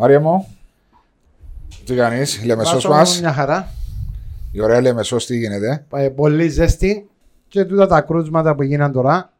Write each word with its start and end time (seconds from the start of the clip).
Μάρια 0.00 0.20
μου, 0.20 0.56
τι 1.84 1.94
κάνεις, 1.94 2.44
Λεμεσός 2.44 2.72
Βάζω 2.86 2.88
μας. 2.88 3.20
Μια 3.20 3.32
χαρά. 3.32 3.68
Η 4.52 4.60
ωραία 4.62 4.80
Λεμεσός 4.80 5.26
τι 5.26 5.36
γίνεται; 5.36 5.84
Ε, 5.94 6.08
Πολύ 6.08 6.48
ζέστη. 6.48 7.08
Και 7.48 7.64
τούτα 7.64 7.86
τα 7.86 8.00
κρούσματα 8.00 8.54
που 8.54 8.62
γίναν 8.62 8.92
τώρα, 8.92 9.32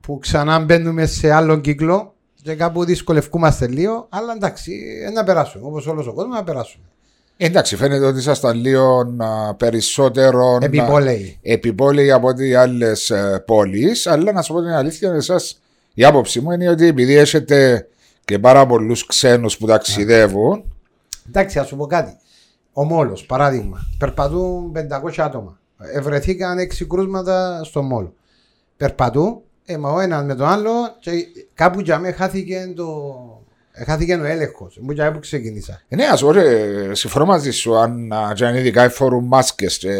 που 0.00 0.18
ξανά 0.18 0.58
μπαίνουμε 0.58 1.06
σε 1.06 1.30
άλλον 1.32 1.60
κύκλο 1.60 2.14
και 2.42 2.54
κάπου 2.54 2.84
δυσκολευκούμαστε 2.84 3.66
λίγο, 3.68 4.06
αλλά 4.08 4.32
εντάξει, 4.32 4.72
ε, 5.06 5.10
να 5.10 5.24
περάσουμε. 5.24 5.66
Όπως 5.66 5.86
όλος 5.86 6.06
ο 6.06 6.12
κόσμος 6.12 6.36
να 6.36 6.44
περάσουμε. 6.44 6.84
Εντάξει, 7.36 7.76
φαίνεται 7.76 8.04
ότι 8.04 8.18
ήσασταν 8.18 8.56
λίγο 8.56 9.14
α, 9.18 9.54
περισσότερο 9.54 10.46
α, 10.54 10.58
Επιπόλαιοι. 10.64 11.38
επιπόλαιοι 11.42 12.10
από 12.10 12.28
ό,τι 12.28 12.54
άλλες 12.54 13.12
πόλεις. 13.46 14.06
Αλλά 14.06 14.32
να 14.32 14.42
σου 14.42 14.52
πω 14.52 14.60
την 14.60 14.70
αλήθεια, 14.70 15.12
εσάς 15.12 15.60
η 15.94 16.04
άποψη 16.04 16.40
μου 16.40 16.50
είναι 16.50 16.68
ότι 16.68 16.86
επειδή 16.86 17.16
έχετε 17.16 17.86
και 18.32 18.38
πάρα 18.38 18.66
πολλούς 18.66 19.06
ξένους 19.06 19.56
που 19.56 19.66
ταξιδεύουν. 19.66 20.64
Εντάξει, 21.28 21.58
ας 21.58 21.66
σου 21.66 21.76
πω 21.76 21.86
κάτι. 21.86 22.16
Ο 22.72 22.84
Μόλος, 22.84 23.26
παράδειγμα, 23.26 23.86
περπατούν 23.98 24.72
500 24.72 25.12
άτομα. 25.16 25.58
Ευρεθήκαν 25.94 26.58
6 26.58 26.86
κρούσματα 26.88 27.64
στο 27.64 27.82
Μόλο. 27.82 28.14
Περπατούν, 28.76 29.40
ε, 29.64 29.76
μα 29.76 29.90
ο 29.90 30.00
ένας 30.00 30.24
με 30.24 30.34
τον 30.34 30.46
άλλο, 30.46 30.70
και 31.00 31.10
κάπου 31.54 31.80
για 31.80 31.98
μένα 31.98 32.14
χάθηκε, 32.14 32.72
το... 32.76 32.86
ε, 33.72 33.84
χάθηκε 33.84 34.14
ο 34.14 34.24
έλεγχος. 34.24 34.78
Μου 34.80 34.92
για 34.92 35.02
μένα 35.02 35.14
που 35.14 35.20
ξεκίνησα. 35.20 35.82
Ε, 35.88 35.96
Ναι, 35.96 36.04
ας 36.04 36.22
ωραία, 36.22 36.94
συμφωνώ 36.94 37.24
μαζί 37.24 37.50
σου. 37.50 37.76
Αν, 37.76 38.12
α, 38.12 38.32
και 38.34 38.46
αν 38.46 38.54
ειδικά 38.54 38.90
φορούν 38.90 39.24
μάσκες 39.24 39.78
και 39.78 39.92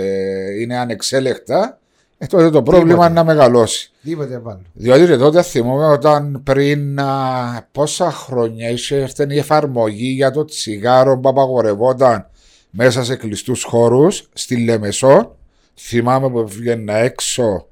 είναι 0.61 0.79
ανεξέλεκτα, 0.79 1.79
ε, 2.23 2.27
τότε 2.27 2.51
το 2.51 2.63
πρόβλημα 2.63 2.89
Τίποτε. 2.93 3.11
είναι 3.11 3.15
να 3.21 3.25
μεγαλώσει. 3.25 3.91
Τίποτε 4.03 4.39
πάνω. 4.39 4.61
Διότι 4.73 5.07
και 5.07 5.17
τότε 5.17 5.43
θυμούμαι 5.43 5.87
όταν 5.87 6.41
πριν 6.45 7.01
α, 7.01 7.67
πόσα 7.73 8.11
χρόνια 8.13 8.69
είχε 8.71 8.97
έρθει 8.97 9.27
η 9.35 9.39
εφαρμογή 9.39 10.09
για 10.09 10.31
το 10.31 10.45
τσιγάρο 10.45 11.19
που 11.19 11.29
απαγορευόταν 11.29 12.27
μέσα 12.71 13.05
σε 13.05 13.17
κλειστούς 13.17 13.63
χώρους 13.65 14.29
στη 14.33 14.57
Λεμεσό. 14.65 15.37
Θυμάμαι 15.81 16.31
που 16.31 16.47
βγαίνα 16.49 16.95
έξω 16.97 17.67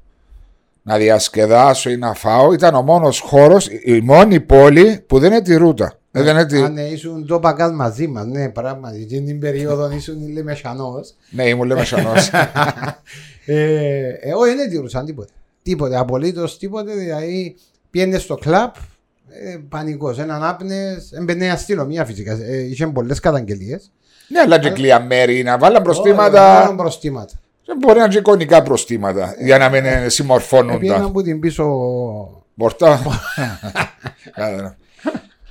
να 0.83 0.97
διασκεδάσω 0.97 1.91
ή 1.91 1.97
να 1.97 2.15
φάω. 2.15 2.53
Ήταν 2.53 2.75
ο 2.75 2.83
μόνος 2.83 3.21
χώρος, 3.21 3.67
η 3.85 4.01
μόνη 4.01 4.41
πόλη 4.41 5.05
που 5.07 5.19
δεν 5.19 5.33
είναι 5.33 5.43
τη 5.43 5.55
ρούτα. 5.57 5.95
Ε, 6.13 6.23
δεν 6.23 6.35
είναι 6.35 6.47
τη- 6.47 6.63
Αν 6.63 6.77
ήσουν 6.77 7.27
το 7.27 7.39
παγκάς 7.39 7.73
μαζί 7.73 8.07
μας, 8.07 8.27
ναι, 8.27 8.49
πράγματι. 8.49 9.05
Και 9.05 9.21
την 9.21 9.41
περίοδο 9.41 9.91
ήσουν 9.91 10.33
Λεμεσανό. 10.33 11.01
Ναι, 11.31 11.45
ήμουν 11.49 11.67
Λεμεσανό. 11.67 12.13
ε, 13.47 14.09
εγώ 14.21 14.45
δεν 14.45 14.71
τηρούσαν 14.71 15.05
τίποτε. 15.05 15.33
Τίποτε, 15.63 15.97
απολύτως 15.97 16.59
τίποτε. 16.59 16.93
Δηλαδή, 16.95 17.57
πιένες 17.91 18.23
στο 18.23 18.35
κλαπ, 18.35 18.75
ε, 19.29 19.57
πανικός. 19.69 20.19
Έναν 20.19 20.45
άπνε, 20.45 20.97
έμπαινε 21.13 21.45
η 21.45 21.49
αστυνομία 21.49 22.05
φυσικά. 22.05 22.33
Ε, 22.33 22.57
είχε 22.57 22.87
πολλές 22.87 23.21
καταγγελίες. 23.21 23.91
ναι, 24.29 24.41
αλλά 24.41 24.59
και 24.59 24.71
κλεία 24.71 25.01
μέρη 25.01 25.43
να 25.43 25.59
βάλαν 25.59 25.83
προστήματα. 25.83 26.75
προστήματα. 26.77 27.33
Δεν 27.67 27.79
μπορεί 27.79 27.99
να 27.99 28.05
είναι 28.05 28.13
και 28.13 28.19
εικονικά 28.19 28.63
προστήματα 28.63 29.35
για 29.39 29.59
να 29.59 29.69
μην 29.69 29.85
ε, 29.85 30.09
συμμορφώνονται. 30.09 30.79
Πήγαιναν 30.79 31.05
από 31.05 31.23
την 31.23 31.41
πίσω. 31.41 31.65
Μπορτά. 32.55 33.01
Κάτα. 34.35 34.77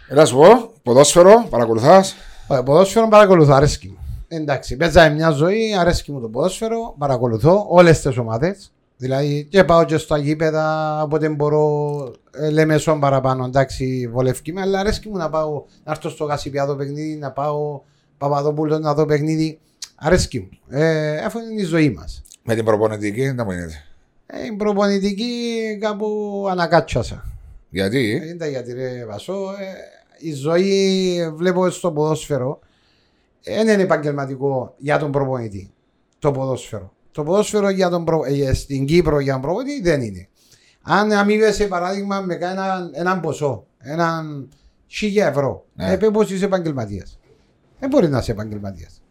Έλα 0.07 0.25
σου 0.25 0.35
πω, 0.35 0.71
ποδόσφαιρο, 0.83 1.47
παρακολουθάς; 1.49 2.15
Ε, 2.49 2.61
Ποδόσφαιρο 2.65 3.07
παρακολουθώ, 3.07 3.53
αρέσκει 3.53 3.87
μου. 3.87 3.97
Εντάξει, 4.31 4.75
παίζαμε 4.77 5.15
μια 5.15 5.29
ζωή, 5.29 5.75
αρέσκει 5.79 6.11
μου 6.11 6.21
το 6.21 6.29
ποδόσφαιρο, 6.29 6.95
παρακολουθώ 6.97 7.65
όλες 7.69 8.01
τις 8.01 8.17
ομάδες. 8.17 8.71
Δηλαδή 8.97 9.47
και 9.49 9.63
πάω 9.63 9.83
και 9.83 9.97
στα 9.97 10.17
γήπεδα, 10.17 10.99
όποτε 11.03 11.29
μπορώ, 11.29 12.13
ε, 12.31 12.49
λέμε 12.49 12.77
σον 12.77 12.99
παραπάνω, 12.99 13.45
εντάξει, 13.45 14.09
βολευκή 14.11 14.53
με, 14.53 14.61
αλλά 14.61 14.79
αρέσκει 14.79 15.09
μου 15.09 15.17
να 15.17 15.29
πάω, 15.29 15.63
να 15.83 15.91
έρθω 15.91 16.09
στο 16.09 16.25
Γασιπιάδο 16.25 16.75
παιχνίδι, 16.75 17.15
να 17.15 17.31
πάω 17.31 17.81
Παπαδόπουλο 18.19 18.79
να 18.79 18.93
δω 18.93 19.05
παιχνίδι. 19.05 19.59
Αρέσκει 19.95 20.39
μου. 20.39 20.77
Ε, 20.79 21.17
αυτό 21.17 21.39
είναι 21.39 21.61
η 21.61 21.65
ζωή 21.65 21.89
μας. 21.89 22.21
Με 22.43 22.55
την 22.55 22.65
προπονητική, 22.65 23.31
δεν 23.31 23.45
μου 23.45 23.51
είναι. 23.51 23.83
Ε, 24.25 24.45
η 24.45 24.51
προπονητική 24.51 25.77
κάπου 25.81 26.47
ανακάτσασα. 26.49 27.25
Γιατί, 27.69 28.21
Δεν 28.25 28.37
τα 28.37 28.47
γιατί 28.47 28.73
ρε 28.73 29.05
Βασό. 29.05 29.33
Ε, 29.33 30.27
η 30.27 30.33
ζωή 30.33 31.31
βλέπω 31.35 31.69
στο 31.69 31.91
ποδόσφαιρο 31.91 32.59
δεν 33.43 33.67
είναι 33.67 33.81
επαγγελματικό 33.81 34.73
για 34.77 34.97
τον 34.99 35.11
προπονητή. 35.11 35.71
Το 36.19 36.31
ποδόσφαιρο. 36.31 36.93
Το 37.11 37.23
ποδόσφαιρο 37.23 37.69
για 37.69 37.89
τον 37.89 38.05
προ... 38.05 38.21
ε, 38.25 38.53
στην 38.53 38.85
Κύπρο 38.85 39.19
για 39.19 39.33
τον 39.33 39.41
προπονητή 39.41 39.81
δεν 39.81 40.01
είναι. 40.01 40.27
Αν 40.81 41.11
αμείβεσαι 41.11 41.65
παράδειγμα 41.67 42.19
με 42.21 42.33
έναν, 42.41 42.91
έναν 42.93 43.19
ποσό, 43.19 43.65
έναν 43.77 44.49
χίλια 44.87 45.27
ευρώ, 45.27 45.65
Ναι. 45.73 45.85
ναι. 45.85 45.93
ε, 45.93 46.09
πώς 46.09 46.31
είσαι 46.31 46.45
επαγγελματίας. 46.45 47.19
Δεν 47.79 47.89
μπορεί 47.89 48.07
να 48.07 48.17
είσαι 48.17 48.31
επαγγελματίας. 48.31 49.01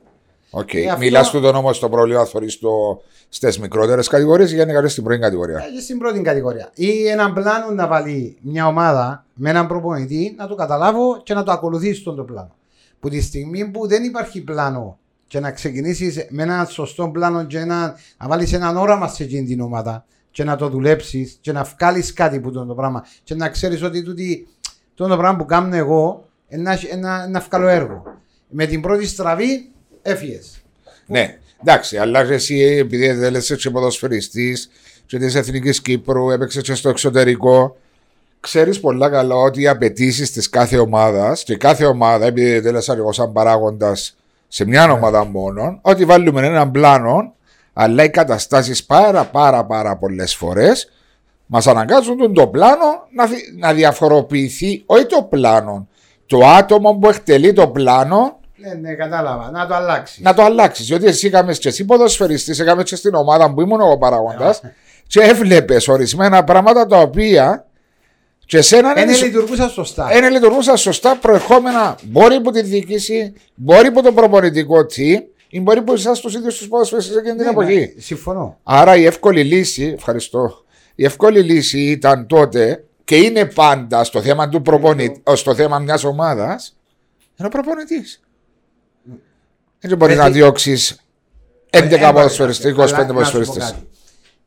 οκ. 0.51 0.75
Ε, 0.75 0.87
αυτό- 0.87 0.99
Μιλάς 0.99 1.31
του 1.31 1.41
τον 1.41 1.55
όμως 1.55 1.79
το 1.79 1.89
πρόβλημα 1.89 2.25
θωρείς 2.25 2.59
το 2.59 3.01
στις 3.29 3.59
μικρότερες 3.59 4.09
κατηγορίες 4.09 4.53
ή 4.53 4.55
γενικά 4.55 4.89
στην 4.89 5.05
πρώτη 5.05 5.21
κατηγορία; 5.21 5.59
Και 5.75 5.81
στην 5.81 5.99
πρώτη 5.99 6.21
κατηγορία. 6.21 6.71
Ή 6.75 7.07
έναν 7.09 7.33
πλάνο 7.35 7.71
να 7.71 7.87
βάλει 7.87 8.39
μια 8.43 8.67
ομάδα 8.67 9.25
με 9.35 9.51
έναν 9.51 9.67
προπονητή 9.67 10.35
να 10.39 10.47
το 10.47 10.55
καταλάβω 10.55 11.21
και 11.23 11.35
να 11.35 11.43
το 11.43 11.53
ακολουθήσει 11.53 12.03
τον 12.03 12.17
το 12.17 12.23
πλάνο. 12.23 12.55
Που 13.01 13.09
τη 13.09 13.21
στιγμή 13.21 13.71
που 13.71 13.87
δεν 13.87 14.05
υπάρχει 14.05 14.41
πλάνο 14.41 14.99
και 15.27 15.41
να 15.41 15.51
ξεκινήσεις 15.51 16.27
με 16.29 16.43
ένα 16.43 16.65
σωστό 16.65 17.09
πλάνο 17.09 17.45
και 17.45 17.59
ένα, 17.59 17.99
να 18.19 18.29
βάλεις 18.29 18.53
έναν 18.53 18.77
όραμα 18.77 19.09
σε 19.09 19.23
εκείνη 19.23 19.47
την 19.47 19.61
ομάδα 19.61 20.05
και 20.31 20.45
να 20.45 20.57
το 20.57 20.69
δουλέψεις 20.69 21.39
και 21.41 21.53
να 21.53 21.63
βγάλεις 21.63 22.13
κάτι 22.13 22.41
που 22.41 22.53
το 22.53 22.65
πράγμα 22.65 23.07
και 23.23 23.35
να 23.35 23.49
ξέρεις 23.49 23.83
ότι 23.83 24.03
τούτη, 24.03 24.49
το 24.95 25.07
πράγμα 25.07 25.37
που 25.37 25.45
κάνω 25.45 25.77
εγώ 25.77 26.29
είναι 26.49 26.79
ένα, 26.91 27.23
ένα 27.25 27.41
βγάλω 27.41 27.69
έργο. 27.69 28.03
Με 28.49 28.67
την 28.67 28.81
πρώτη 28.81 29.07
στραβή 29.07 29.71
έφυγες. 30.03 30.63
Ναι, 31.07 31.39
εντάξει, 31.61 31.97
αλλά 31.97 32.27
και 32.27 32.33
εσύ 32.33 32.57
επειδή 32.57 33.11
δεν 33.11 33.43
και 33.43 33.71
ποδοσφαιριστής 33.71 34.71
και 35.07 35.19
της 35.19 35.35
Εθνικής 35.35 35.81
Κύπρου, 35.81 36.31
έπαιξες 36.31 36.63
και 36.63 36.75
στο 36.75 36.89
εξωτερικό, 36.89 37.77
ξέρεις 38.41 38.81
πολλά 38.81 39.09
καλά 39.11 39.35
ότι 39.35 39.61
οι 39.61 39.69
απαιτήσεις 39.69 40.33
της 40.33 40.49
κάθε 40.49 40.79
ομάδας 40.79 41.43
και 41.43 41.57
κάθε 41.57 41.85
ομάδα, 41.85 42.27
επειδή 42.27 42.63
τέλεσα 42.63 42.95
εγώ 42.95 43.13
σαν 43.13 43.33
παράγοντας 43.33 44.17
σε 44.49 44.65
μια 44.67 44.91
ομάδα 44.93 45.25
μόνο, 45.25 45.79
ότι 45.83 46.05
βάλουμε 46.05 46.47
έναν 46.47 46.71
πλάνο, 46.71 47.33
αλλά 47.73 48.05
οι 48.05 48.11
καταστάσεις 48.11 48.85
πάρα 48.85 49.25
πάρα 49.25 49.65
πάρα 49.65 49.97
πολλές 49.97 50.35
φορές 50.35 50.91
μας 51.47 51.67
αναγκάζουν 51.67 52.17
τον 52.17 52.35
το 52.35 52.47
πλάνο 52.47 53.07
να, 53.15 53.27
δι- 53.27 53.59
να 53.59 53.73
διαφοροποιηθεί, 53.73 54.83
όχι 54.87 55.07
το 55.07 55.23
πλάνο, 55.31 55.89
το 56.27 56.47
άτομο 56.47 56.95
που 56.95 57.09
εκτελεί 57.09 57.53
το 57.53 57.69
πλάνο 57.69 58.39
Ναι, 58.57 58.75
ναι, 58.75 58.95
κατάλαβα. 58.95 59.51
Να 59.51 59.67
το 59.67 59.75
αλλάξεις. 59.75 60.21
να 60.21 60.35
το 60.35 60.43
αλλάξεις. 60.43 60.87
Διότι 60.87 61.07
εσύ 61.07 61.27
είχαμε 61.27 61.53
και 61.53 61.69
εσύ 61.69 61.85
ποδοσφαιριστής, 61.85 62.59
είχαμε 62.59 62.83
και 62.83 62.97
στην 62.97 63.15
ομάδα 63.15 63.53
που 63.55 63.61
ήμουν 63.61 63.81
εγώ 63.81 63.99
παραγόντα 63.99 64.57
και 65.07 65.21
έβλεπες 65.21 65.89
ορισμένα 65.89 66.45
πράγματα 66.45 66.87
τα 66.87 66.97
οποία 66.99 67.67
και 68.49 68.57
εσένα 68.59 68.95
Δεν 68.95 69.07
δεν 69.07 69.25
λειτουργούσα 69.25 69.69
σωστά. 69.69 70.07
δεν 70.07 70.33
λειτουργούσαν 70.33 70.77
σωστά 70.77 71.17
προερχόμενα 71.17 71.99
μπορεί 72.03 72.35
από 72.35 72.51
τη 72.51 72.63
διοίκηση, 72.63 73.33
μπορεί 73.55 73.87
από 73.87 74.03
το 74.03 74.13
προπονητικό 74.13 74.77
team 74.81 75.23
ή 75.49 75.61
μπορεί 75.61 75.79
από 75.79 75.93
εσάς 75.93 76.21
τους 76.21 76.35
ίδιους 76.35 76.59
τους 76.59 76.69
ποδοσφαιριστέ 76.69 77.19
εκείνη 77.19 77.35
την 77.35 77.45
Ναι, 77.45 77.51
εποχή. 77.51 77.75
ναι, 77.79 78.01
συμφωνώ. 78.03 78.59
Άρα 78.63 78.97
η 78.97 79.05
εύκολη 79.05 79.43
λύση, 79.45 79.93
ευχαριστώ, 79.97 80.65
η 80.95 81.05
εύκολη 81.05 81.41
λύση 81.41 81.79
ήταν 81.81 82.27
τότε 82.27 82.85
και 83.05 83.17
είναι 83.17 83.45
πάντα 83.47 84.05
στο 84.05 84.23
θέμα 84.23 84.49
του 84.49 84.63
προπονητή, 84.63 85.23
στο 85.35 85.55
θέμα 85.55 85.79
μιας 85.79 86.05
ομάδας, 86.05 86.77
είναι 87.39 87.49
ο 87.49 87.51
προπονητής. 87.51 88.21
Δεν 89.81 89.97
μπορείς 89.97 90.15
Γιατί- 90.15 90.31
να 90.31 90.37
διώξεις 90.37 91.01
11 91.71 92.09
Ε, 92.09 92.13
ποδοσφαιριστές, 92.13 92.71
25 92.71 93.11
αλλά 93.11 93.21
να 93.21 93.25
σου 93.27 93.33
πω 93.33 93.39
ποδοσφαιριστές. 93.41 93.75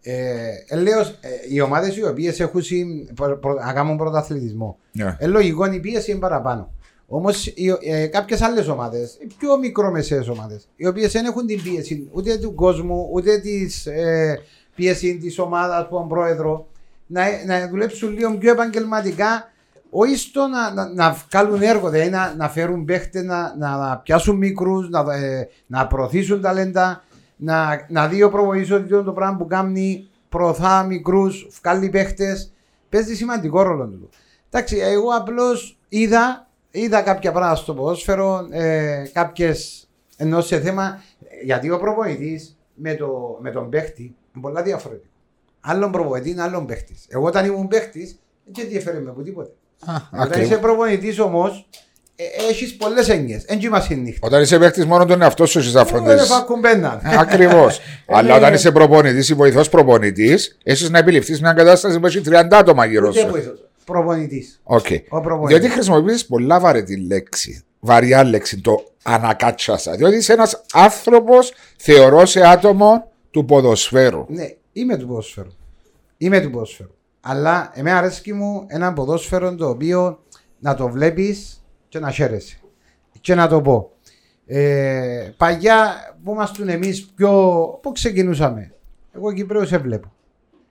Κάτι. 0.03 0.17
Ε, 0.17 0.75
ε, 0.75 0.75
λέω, 0.79 0.99
ε, 0.99 1.29
οι 1.49 1.61
ομάδες 1.61 1.97
οι 1.97 2.05
οποίες 2.05 2.39
έχουν 2.39 2.61
συν- 2.61 3.13
προ- 3.13 3.39
προ- 3.39 3.59
να 3.65 3.73
κάνουν 3.73 3.97
πρωταθλητισμό. 3.97 4.77
Ναι. 4.91 5.15
Ε, 5.19 5.27
λογικό 5.27 5.65
η 5.71 5.79
πίεση 5.79 6.11
είναι 6.11 6.19
παραπάνω. 6.19 6.71
Όμως 7.07 7.53
ε, 7.81 8.05
κάποιες 8.07 8.41
άλλες 8.41 8.67
ομάδες, 8.67 9.17
πιο 9.37 9.57
μικρομεσαίες 9.57 10.27
ομάδες, 10.27 10.67
οι 10.75 10.87
οποίες 10.87 11.11
δεν 11.11 11.25
έχουν 11.25 11.45
την 11.45 11.61
πίεση 11.63 12.09
ούτε 12.11 12.37
του 12.37 12.53
κόσμου, 12.55 13.09
ούτε 13.13 13.37
της 13.37 13.85
ε, 13.85 14.39
πίεσης 14.75 15.19
της 15.19 15.39
ομάδας 15.39 15.87
που 15.87 15.97
είναι 15.97 16.07
πρόεδρο, 16.07 16.67
να, 17.07 17.23
να 17.45 17.67
δουλέψουν 17.69 18.13
λίγο 18.13 18.37
πιο 18.37 18.51
επαγγελματικά, 18.51 19.51
όχι 19.89 20.15
στο 20.15 20.47
να, 20.47 20.73
να, 20.73 20.93
να 20.93 21.17
βγάλουν 21.29 21.61
έργο, 21.61 21.89
δηλαδή 21.89 22.09
να, 22.09 22.33
να 22.37 22.49
φέρουν 22.49 22.85
παίχτες, 22.85 23.23
να, 23.23 23.55
να, 23.57 23.77
να 23.77 23.97
πιάσουν 23.97 24.37
μικρούς, 24.37 24.89
να, 24.89 24.99
ε, 25.15 25.49
να 25.67 25.87
προωθήσουν 25.87 26.41
ταλέντα, 26.41 27.03
να, 27.43 27.85
να 27.89 28.07
δει 28.07 28.23
ο 28.23 28.29
προβοής 28.29 28.71
ότι 28.71 29.03
το 29.03 29.11
πράγμα 29.11 29.37
που 29.37 29.47
κάνει 29.47 30.09
προωθά 30.29 30.83
μικρούς, 30.83 31.47
βγάλει 31.61 31.89
παίχτες. 31.89 32.53
Παίζει 32.89 33.15
σημαντικό 33.15 33.61
ρόλο 33.61 33.85
του. 33.85 34.09
Εντάξει, 34.49 34.77
εγώ 34.77 35.09
απλώς 35.09 35.79
είδα, 35.89 36.49
είδα 36.71 37.01
κάποια 37.01 37.31
πράγματα 37.31 37.55
στο 37.55 37.73
ποδόσφαιρο, 37.73 38.47
ε, 38.51 39.03
κάποιες 39.13 39.89
ενώ 40.17 40.41
σε 40.41 40.59
θέμα. 40.59 41.01
Γιατί 41.43 41.71
ο 41.71 41.79
προπονητής 41.79 42.57
με, 42.73 42.95
το, 42.95 43.37
με 43.41 43.51
τον 43.51 43.69
παίχτη 43.69 44.01
είναι 44.01 44.41
πολλά 44.41 44.61
διαφορετικό. 44.61 45.13
Άλλον 45.59 45.91
προπονητή, 45.91 46.39
άλλον 46.39 46.65
παίχτης. 46.65 47.05
Εγώ 47.09 47.25
όταν 47.25 47.45
ήμουν 47.45 47.67
παίχτης, 47.67 48.19
δεν 48.45 48.67
διαφέρει 48.67 49.01
με 49.01 49.11
που 49.11 49.21
τίποτε. 49.21 49.51
Όταν 49.87 50.21
ακριβώς. 50.21 50.49
είσαι 50.49 50.57
προπονητής 50.57 51.19
όμως, 51.19 51.69
έχεις 52.49 52.75
πολλές 52.75 53.09
έννοιες. 53.09 53.43
Δεν 53.47 53.57
κοιμάσαι 53.59 53.93
νύχτα. 53.93 54.27
Όταν 54.27 54.41
είσαι 54.41 54.59
παίχτη, 54.59 54.85
μόνο 54.85 55.05
τον 55.05 55.21
εαυτό 55.21 55.45
σου 55.45 55.59
έχει 55.59 55.73
να 55.73 55.79
Ωραία, 55.81 55.93
φροντίζει. 55.93 56.25
φακουμπέναν. 56.27 57.01
Ακριβώς. 57.03 57.79
Αλλά 58.07 58.33
Ε, 58.33 58.37
όταν 58.37 58.53
είσαι 58.53 58.71
προπονητής 58.71 59.29
ή 59.29 59.33
βοηθός 59.33 59.69
προπονητής, 59.69 60.57
έχεις 60.63 60.89
να 60.89 60.97
επιληφθείς 60.97 61.41
μια 61.41 61.53
κατάσταση 61.53 61.99
που 61.99 62.05
έχει 62.05 62.21
30 62.25 62.43
άτομα 62.51 62.85
γύρω 62.85 63.07
Ούτε 63.07 63.19
σου. 63.19 63.27
βοηθός. 63.29 63.63
Προπονητής. 63.85 64.59
Οκ. 64.63 64.85
Ο 65.09 65.21
προπονητής. 65.21 65.59
Διότι 65.59 65.73
χρησιμοποιείς 65.73 66.25
πολλά 66.25 66.59
βαρετή 66.59 66.95
λέξη. 67.07 67.63
Βαριά 67.79 68.23
λέξη, 68.23 68.61
το 68.61 68.83
ανακάτσασα. 69.03 69.95
Διότι 69.95 70.15
είσαι 70.15 70.33
ένας 70.33 70.61
άνθρωπος, 70.73 71.53
θεωρώ 71.77 72.25
σε 72.25 72.47
άτομο 72.47 73.11
του 73.31 73.45
ποδοσφαίρου. 73.45 74.25
Ναι, 74.29 74.47
είμαι 74.73 74.97
του 74.97 75.07
ποδόσφαιρου. 75.07 75.49
Είμαι 76.17 76.39
του 76.41 76.49
ποδόσφαιρου. 76.49 76.89
Αλλά 77.21 77.71
εμένα 77.73 77.97
αρέσκει 77.97 78.33
μου 78.33 78.63
ένα 78.67 78.93
ποδόσφαιρο 78.93 79.55
το 79.55 79.69
οποίο 79.69 80.19
να 80.59 80.75
το 80.75 80.87
βλέπεις 80.89 81.60
και 81.91 81.99
να 81.99 82.11
χαίρεσαι. 82.11 82.59
Και 83.21 83.35
να 83.35 83.47
το 83.47 83.61
πω. 83.61 83.91
Ε, 84.45 85.33
παγιά 85.37 85.93
που 86.23 86.31
ήμασταν 86.31 86.69
εμείς 86.69 87.05
πιο. 87.05 87.31
Πού 87.81 87.91
ξεκινούσαμε. 87.91 88.73
Εγώ 89.11 89.33
Κυπρέο 89.33 89.65
σε 89.65 89.77
βλέπω. 89.77 90.13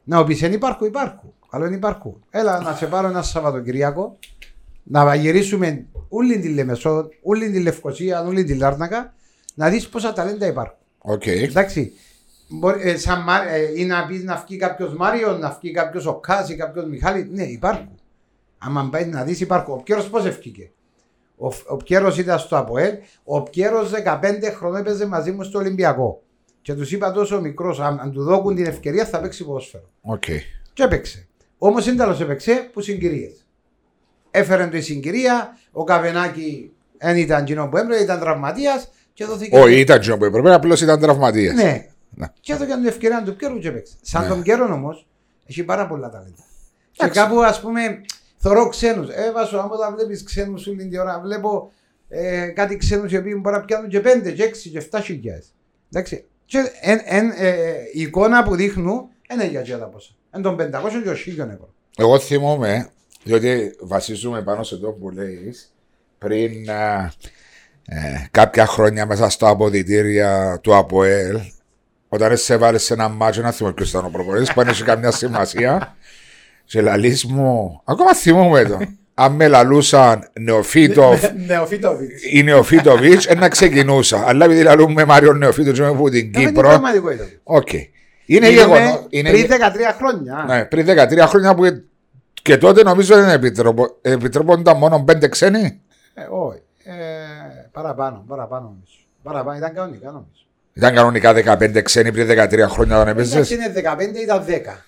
Να 0.04 0.24
πεις 0.24 0.40
δεν 0.40 0.52
υπάρχουν, 0.52 0.86
υπάρχουν. 0.86 1.32
Αλλά 1.50 1.64
δεν 1.64 1.74
υπάρχουν. 1.74 2.24
Έλα 2.30 2.60
να 2.60 2.74
σε 2.74 2.86
πάρω 2.86 3.08
ένα 3.08 3.22
Σαββατοκυριακό 3.22 4.18
να 4.82 5.14
γυρίσουμε 5.14 5.86
όλη 6.08 6.38
τη 6.38 6.48
Λεμεσό, 6.48 7.08
όλη 7.22 7.50
τη 7.50 7.60
Λευκοσία, 7.60 8.22
όλη 8.22 8.44
τη 8.44 8.54
Λάρνακα 8.54 9.14
να 9.54 9.68
δεις 9.68 9.88
πόσα 9.88 10.12
ταλέντα 10.12 10.46
υπάρχουν. 10.46 10.78
Οκ. 10.98 11.26
Εντάξει. 11.26 11.92
Μπορεί, 12.48 12.88
ε, 12.88 12.96
σαν, 12.96 13.22
Μά- 13.22 13.48
ε, 13.48 13.80
ή 13.80 13.84
να 13.84 14.06
πεις 14.06 14.24
να 14.24 14.44
βγει 14.46 14.56
κάποιος 14.56 14.94
Μάριο, 14.94 15.36
να 15.36 15.58
βγει 15.60 15.72
κάποιος 15.72 16.06
ο 16.06 16.14
Κάζη, 16.14 16.56
κάποιος 16.56 16.86
Μιχάλη. 16.86 17.28
Ναι, 17.32 17.42
υπάρχουν. 17.42 17.94
Άμα 18.58 18.88
πάει 18.90 19.04
να 19.04 19.24
δεις, 19.24 19.40
υπάρχουν. 19.40 19.74
Ο 19.74 19.76
Πιέρο 19.76 20.02
πώς 20.02 20.24
ευκήκε; 20.26 20.70
Ο, 21.42 21.46
ο 21.66 21.76
Πιέρος 21.76 22.18
ήταν 22.18 22.38
στο 22.38 22.56
ΑΠΟΕΛ. 22.56 22.94
Ο 23.24 23.42
Πιέρος 23.42 23.90
15 24.06 24.20
χρόνια 24.56 24.78
έπαιζε 24.78 25.06
μαζί 25.06 25.32
μου 25.32 25.42
στο 25.42 25.58
Ολυμπιακό. 25.58 26.22
Και 26.62 26.74
τους 26.74 26.92
είπα 26.92 27.12
τόσο 27.12 27.40
μικρός, 27.40 27.80
αν, 27.80 27.98
αν 28.00 28.12
του 28.12 28.22
δώκουν 28.22 28.54
την 28.54 28.66
ευκαιρία 28.66 29.04
θα 29.06 29.20
παίξει 29.20 29.44
ποδόσφαιρο. 29.44 29.90
Οκ. 30.00 30.24
Και 30.72 30.82
έπαιξε. 30.82 31.28
Όμως 31.58 31.86
είναι 31.86 31.96
τέλος 31.96 32.20
έπαιξε 32.20 32.68
που 32.72 32.80
συγκυρίες. 32.80 33.46
Έφερε 34.30 34.66
το 34.66 34.76
η 34.76 34.80
συγκυρία, 34.80 35.58
ο 35.72 35.84
Καβενάκη 35.84 36.72
δεν 36.98 37.16
ήταν 37.16 37.44
κοινό 37.44 37.68
που 37.68 37.76
έπρεπε, 37.76 38.02
ήταν 38.02 38.20
τραυματίας 38.20 38.90
και 39.12 39.24
δόθηκε. 39.24 39.58
Όχι, 39.58 39.80
ήταν 39.80 40.00
τζο 40.00 40.18
που 40.18 40.24
έπρεπε, 40.24 40.54
απλώς 40.54 40.80
ήταν 40.80 41.00
τραυματίας. 41.00 41.54
Ναι. 41.54 41.86
Ναι. 42.10 42.26
Και 42.40 42.52
έδωκαν 42.52 42.78
την 42.78 42.88
ευκαιρία 42.88 43.16
να 43.18 43.24
του 43.24 43.36
πιέρουν 43.36 43.60
και 43.60 43.70
παίξει. 43.70 43.94
Σαν 44.02 44.22
Ναι. 44.22 44.28
τον 44.28 44.42
καιρό 44.42 44.72
όμως 44.74 45.06
έχει 45.46 45.64
πάρα 45.64 45.86
πολλά 45.86 46.10
ταλέντα. 46.10 46.44
Και 46.92 47.04
Εντάξει. 47.04 47.20
κάπου 47.20 47.42
ας 47.42 47.60
πούμε 47.60 48.00
θωρώ 48.40 48.68
ξένους. 48.68 49.08
Έβασο, 49.08 49.58
άμα 49.58 49.76
τα 49.76 49.94
βλέπεις 49.96 50.22
ξένους 50.22 50.66
όλη 50.66 50.88
την 50.88 51.00
ώρα, 51.00 51.20
βλέπω 51.20 51.72
ε, 52.08 52.46
κάτι 52.46 52.76
ξένους 52.76 53.12
οι 53.12 53.16
οποίοι 53.16 53.38
μπορεί 53.40 53.56
να 53.56 53.64
πιάνουν 53.64 53.88
και 53.88 54.00
5, 54.00 54.32
και 54.34 54.44
6 54.44 54.70
και 54.70 54.88
7 54.90 55.00
χιλιάδες. 55.02 55.54
Εντάξει. 55.92 56.24
Και 56.44 56.58
εν, 56.80 57.00
εν, 57.04 57.32
ε, 57.36 57.52
η 57.92 58.00
εικόνα 58.00 58.42
που 58.42 58.54
δείχνουν 58.54 59.08
είναι 59.32 59.46
για 59.46 59.62
τζέτα 59.62 59.86
πόσα. 59.86 60.10
Εν 60.30 60.42
των 60.42 60.56
500 60.56 60.60
και 61.02 61.10
1000 61.10 61.38
ευρώ. 61.38 61.74
Εγώ 61.96 62.18
θυμούμαι, 62.18 62.88
διότι 63.22 63.76
βασίζουμε 63.80 64.42
πάνω 64.42 64.62
σε 64.62 64.74
αυτό 64.74 64.92
που 64.92 65.10
λέει, 65.10 65.54
πριν 66.18 66.68
ε, 66.68 67.12
ε, 67.86 68.26
κάποια 68.30 68.66
χρόνια 68.66 69.06
μέσα 69.06 69.28
στα 69.28 69.48
αποδυτήρια 69.48 70.58
του 70.62 70.74
ΑΠΟΕΛ, 70.74 71.38
όταν 72.08 72.36
σε 72.36 72.56
βάλεις 72.56 72.82
σε 72.82 72.92
ένα 72.92 73.08
μάτσο, 73.08 73.42
να 73.42 73.50
θυμάμαι 73.50 73.74
ποιος 73.74 73.90
ήταν 73.90 74.04
ο 74.04 74.08
προπονητής, 74.08 74.52
που 74.52 74.60
δεν 74.60 74.68
έχει 74.68 74.82
καμιά 74.82 75.10
σημασία, 75.10 75.96
και 76.70 76.80
λαλείς 76.80 77.24
μου, 77.24 77.80
ακόμα 77.84 78.14
θυμούμαι 78.14 78.64
το. 78.64 78.78
Αν 79.14 79.32
με 79.32 79.48
λαλούσαν 79.48 80.30
Νεοφίτοφ 80.40 81.22
Νεοφίτοβιτς. 81.46 82.22
ή 82.32 82.42
Νεοφίτοβιτς, 82.42 83.28
να 83.36 83.48
ξεκινούσα. 83.48 84.24
Αλλά 84.26 84.44
επειδή 84.44 84.62
λαλούμε 84.62 85.04
Μάριο 85.04 85.32
Νεοφίτοβιτς 85.32 85.80
από 85.80 86.10
την 86.10 86.30
Είναι 86.34 86.46
Κύπρο. 86.46 86.68
πραγματικότητα. 86.68 87.24
Οκ. 87.42 87.72
Είναι 87.72 88.48
Μιλούμε 88.48 88.78
γεγονό. 88.78 89.06
Είναι 89.10 89.30
Πριν 89.30 89.46
13 89.50 89.94
χρόνια. 89.98 90.44
ναι, 90.48 90.64
πριν 90.64 90.86
13 90.86 91.26
χρόνια 91.26 91.54
που 91.54 91.62
και 92.42 92.56
τότε 92.56 92.82
νομίζω 92.82 93.14
δεν 93.14 93.28
επιτρεπο- 93.28 93.98
επιτρεπόνταν 94.00 94.76
μόνο 94.76 95.02
πέντε 95.04 95.28
ξένοι. 95.28 95.80
Ε, 96.14 96.22
όχι. 96.30 96.58
Ε, 96.84 96.92
παραπάνω, 97.72 98.24
παραπάνω 98.28 98.62
νομίζω. 98.64 98.92
Παραπάνω, 99.22 99.56
ήταν 99.58 99.74
κανονικά 99.74 100.06
νομίζω. 100.06 100.44
Ήταν 100.72 100.94
κανονικά 100.94 101.32
15 101.58 101.82
ξένοι 101.82 102.12
πριν 102.12 102.26
13 102.28 102.66
χρόνια 102.68 102.96
όταν 103.00 103.08
Εντάξει 103.08 103.36
έπαιζες. 103.36 103.50
είναι 103.50 103.72
15 103.74 104.20
ήταν 104.22 104.44
10. 104.46 104.84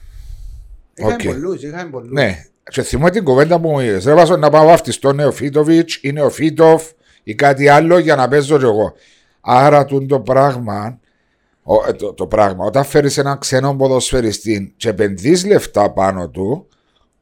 Είχαμε 0.94 1.12
Οκ. 1.14 1.22
πολλούς, 1.24 1.62
είχαμε 1.62 1.90
πολλούς. 1.90 2.10
Ναι. 2.12 2.44
Και 2.70 2.82
θυμώ 2.82 3.10
την 3.10 3.24
κουβέντα 3.24 3.60
που 3.60 3.68
μου 3.70 3.80
είπες. 3.80 4.04
Ρε 4.04 4.14
βάζω 4.14 4.36
να 4.36 4.50
πάω 4.50 4.66
βαφτιστώ 4.66 5.12
Νεοφύτοβιτς 5.12 5.98
ή 6.02 6.12
Νεοφύτοφ 6.12 6.82
ή 7.22 7.34
κάτι 7.34 7.68
άλλο 7.68 7.98
για 7.98 8.16
να 8.16 8.28
παίζω 8.28 8.58
κι 8.58 8.64
εγώ. 8.64 8.92
Άρα 9.40 9.84
τούντο 9.84 10.20
πράγμα, 10.20 10.98
ο- 11.62 11.88
ε, 11.88 11.92
το, 11.92 12.12
το 12.12 12.26
πράγμα, 12.26 12.64
όταν 12.64 12.84
φέρεις 12.84 13.18
έναν 13.18 13.38
ξένο 13.38 13.74
ποδοσφαιριστή 13.76 14.74
και 14.76 14.88
επενδύεις 14.88 15.46
λεφτά 15.46 15.90
πάνω 15.90 16.28
του, 16.28 16.66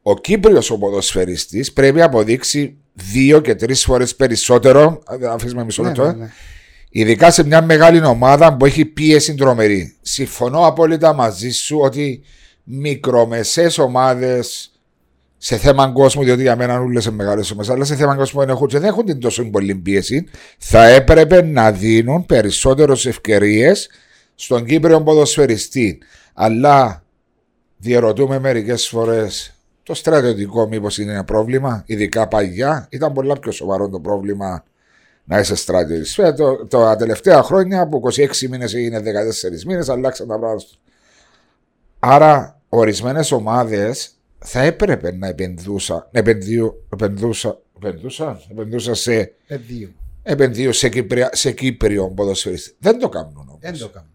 ο 0.03 0.15
Κύπριος 0.19 0.71
ο 0.71 0.79
ποδοσφαιριστής 0.79 1.73
πρέπει 1.73 1.99
να 1.99 2.05
αποδείξει 2.05 2.77
δύο 2.95 3.41
και 3.41 3.55
τρεις 3.55 3.85
φορές 3.85 4.17
περισσότερο. 4.17 5.03
ε, 5.21 5.27
Αφήσουμε 5.27 5.65
μισό 5.65 5.83
Ναι, 5.83 5.89
λεπτό. 5.89 6.03
ναι, 6.05 6.11
ε. 6.11 6.13
ναι. 6.15 6.31
Ειδικά 6.93 7.31
σε 7.31 7.45
μια 7.45 7.63
μεγάλη 7.63 8.05
ομάδα 8.05 8.57
που 8.57 8.65
έχει 8.67 8.85
πίεση 8.85 9.35
τρομερή. 9.35 9.97
Συμφωνώ 10.01 10.67
απόλυτα 10.67 11.13
μαζί 11.13 11.51
σου 11.51 11.79
ότι 11.83 12.23
μικρομεσαίες 12.65 13.79
ομάδες 13.79 14.71
σε 15.37 15.57
θέμα 15.57 15.89
κόσμου, 15.89 16.25
διότι 16.25 16.43
για 16.43 16.57
μένα 16.57 16.81
όλες 16.81 17.05
είναι 17.05 17.15
μεγάλες 17.15 17.51
ομάδες, 17.51 17.71
αλλά 17.71 17.85
σε 17.85 17.97
θέμα 17.97 18.17
κόσμου 18.17 18.41
δεν 18.41 18.49
έχουν, 18.49 18.67
και 18.67 18.79
δεν 18.79 18.89
έχουν 18.89 19.05
την 19.05 19.21
τόσο 19.21 19.51
πολύ 19.51 19.75
πίεση, 19.75 20.29
θα 20.59 20.87
έπρεπε 20.87 21.43
να 21.43 21.73
δίνουν 21.73 22.27
περισσότερες 22.27 23.07
ευκαιρίες 23.07 23.89
στον 24.35 24.65
Κύπριο 24.65 25.03
ποδοσφαιριστή. 25.03 25.99
Αλλά 26.35 27.05
διαρωτούμε 27.77 28.39
μερικές 28.39 28.89
φορές 28.89 29.55
το 29.83 29.95
στρατιωτικό 29.95 30.69
μήπως 30.69 30.99
είναι 30.99 31.13
ένα 31.13 31.25
πρόβλημα, 31.25 31.83
ειδικά 31.87 32.29
παγιά. 32.29 32.89
Ήταν 32.91 33.13
πολλά 33.13 33.39
πιο 33.39 33.51
σοβαρό 33.53 33.89
το 33.89 34.01
πρόβλημα 34.01 34.65
να 35.25 35.39
είσαι 35.39 35.55
στρατιωτής. 35.55 36.19
Ε, 36.19 36.33
Το, 36.33 36.67
το, 36.67 36.79
τα 36.79 36.97
τελευταία 36.97 37.43
χρόνια 37.43 37.81
από 37.81 38.01
26 38.17 38.49
μήνες 38.49 38.75
έγινε 38.75 38.99
14 38.99 39.03
μήνες, 39.67 39.89
αλλάξαν 39.89 40.29
τα 40.29 40.39
πράγματα. 40.39 40.65
Άρα, 42.03 42.61
ορισμένες 42.69 43.33
ομάδες 43.33 44.15
θα 44.39 44.61
έπρεπε 44.63 45.13
να 45.13 45.27
επενδούσα, 45.27 46.09
επενδύω, 46.13 46.87
επενδούσα, 46.93 47.61
επενδούσα, 47.77 48.41
επενδούσα 48.51 48.95
σε, 48.95 49.35
Πεδίο. 49.47 49.93
επενδύω 50.23 50.73
σε, 50.73 50.89
Κύπρια, 50.89 51.31
σε 51.33 51.53
Κύπριο 51.53 52.11
ποδοσφαιριστή. 52.11 52.75
Δεν 52.79 52.99
το 52.99 53.09
κάνουν 53.09 53.37
όμως. 53.37 53.59
Δεν 53.61 53.79
το 53.79 53.89
κάνω. 53.89 54.09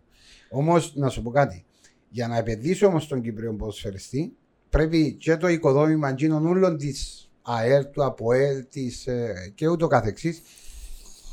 Όμως, 0.50 0.96
να 0.96 1.10
σου 1.10 1.22
πω 1.22 1.30
κάτι. 1.30 1.66
Για 2.10 2.28
να 2.28 2.38
επενδύσει 2.38 2.86
όμως 2.86 3.08
τον 3.08 3.22
Κυπρίο 3.22 3.54
ποδοσφαιριστή, 3.54 4.36
πρέπει 4.70 5.14
και 5.14 5.38
το 5.38 5.48
οικοδόμημα 5.48 6.12
γίνων 6.12 6.46
όλων 6.48 6.78
της 6.78 7.30
ΑΕΛ, 7.42 7.90
του 7.90 8.04
ΑΠΟΕΛ 8.04 8.66
της, 8.70 9.08
ε, 9.08 9.52
και 9.56 9.68
ούτω 9.68 9.88
καθεξής 9.88 10.42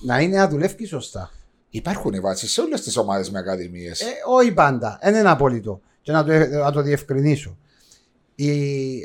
να 0.04 0.20
είναι 0.20 0.36
να 0.36 0.48
δουλεύει 0.48 0.84
σωστά. 0.84 1.30
Υπάρχουν 1.70 2.12
οι 2.12 2.20
βάσεις 2.20 2.52
σε 2.52 2.60
όλες 2.60 2.80
τις 2.80 2.96
ομάδες 2.96 3.30
με 3.30 3.38
ακαδημίες. 3.38 4.00
Ε, 4.00 4.06
όχι 4.28 4.52
πάντα. 4.52 4.98
Δεν 5.02 5.14
είναι 5.14 5.30
απόλυτο. 5.30 5.80
Και 6.02 6.12
να 6.12 6.24
το, 6.24 6.32
να 6.46 6.72
το 6.72 6.82
διευκρινίσω. 6.82 7.56
Η, 8.34 8.50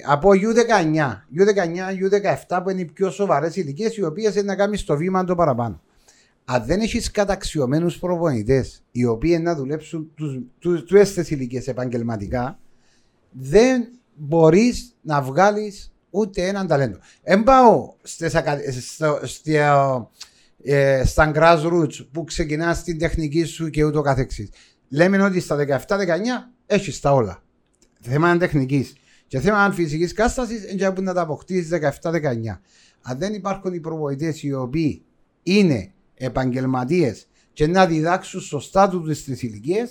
από 0.07 0.29
U19, 0.29 0.95
U19, 1.39 2.11
U17 2.49 2.61
που 2.63 2.69
είναι 2.69 2.81
οι 2.81 2.85
πιο 2.85 3.09
σοβαρές 3.09 3.55
ηλικίες, 3.55 3.97
οι 3.97 4.03
οποίες 4.03 4.33
είναι 4.33 4.43
να 4.43 4.55
κάνεις 4.55 4.83
το 4.83 4.97
βήμα 4.97 5.23
το 5.23 5.35
παραπάνω. 5.35 5.81
Αν 6.45 6.65
δεν 6.65 6.79
έχεις 6.79 7.11
καταξιωμένους 7.11 7.99
προπονητές, 7.99 8.83
οι 8.91 9.05
οποίοι 9.05 9.39
να 9.41 9.55
δουλέψουν 9.55 10.11
τους 10.89 11.29
ηλικίες 11.29 11.67
επαγγελματικά, 11.67 12.59
δεν 13.31 13.87
μπορείς 14.15 14.95
να 15.01 15.21
βγάλεις 15.21 15.91
ούτε 16.09 16.47
έναν 16.47 16.67
ταλέντο. 16.67 16.97
Εν 17.23 17.43
πάω 17.43 17.93
στις 18.01 18.35
ακα- 18.35 18.59
στο- 18.81 19.19
στο- 19.23 20.11
ε, 20.63 21.01
στα 21.05 21.31
grassroots 21.35 22.07
που 22.11 22.23
ξεκινάς 22.23 22.83
την 22.83 22.99
τεχνική 22.99 23.43
σου 23.43 23.69
και 23.69 23.83
ούτω 23.83 24.01
καθεξής. 24.01 24.49
Λέμε 24.89 25.23
ότι 25.23 25.39
στα 25.39 25.55
17-19 25.55 26.51
έχεις 26.67 26.99
τα 26.99 27.11
όλα. 27.13 27.43
Θέμα 28.01 28.29
είναι 28.29 28.37
τεχνικής. 28.37 28.93
Και 29.27 29.39
θέμα 29.39 29.57
αν 29.63 29.73
φυσικής 29.73 30.13
κάστασης, 30.13 30.71
είναι 30.71 30.91
που 30.91 31.01
να 31.01 31.13
τα 31.13 31.21
αποκτήσεις 31.21 31.69
17-19. 31.69 32.61
Αν 33.01 33.17
δεν 33.17 33.33
υπάρχουν 33.33 33.73
οι 33.73 33.79
προπονητές 33.79 34.43
οι 34.43 34.53
οποίοι 34.53 35.01
είναι 35.43 35.91
επαγγελματίες 36.15 37.27
και 37.53 37.67
να 37.67 37.85
διδάξουν 37.85 38.41
σωστά 38.41 38.89
τους 38.89 39.23
τις 39.23 39.41
ηλικίε, 39.43 39.87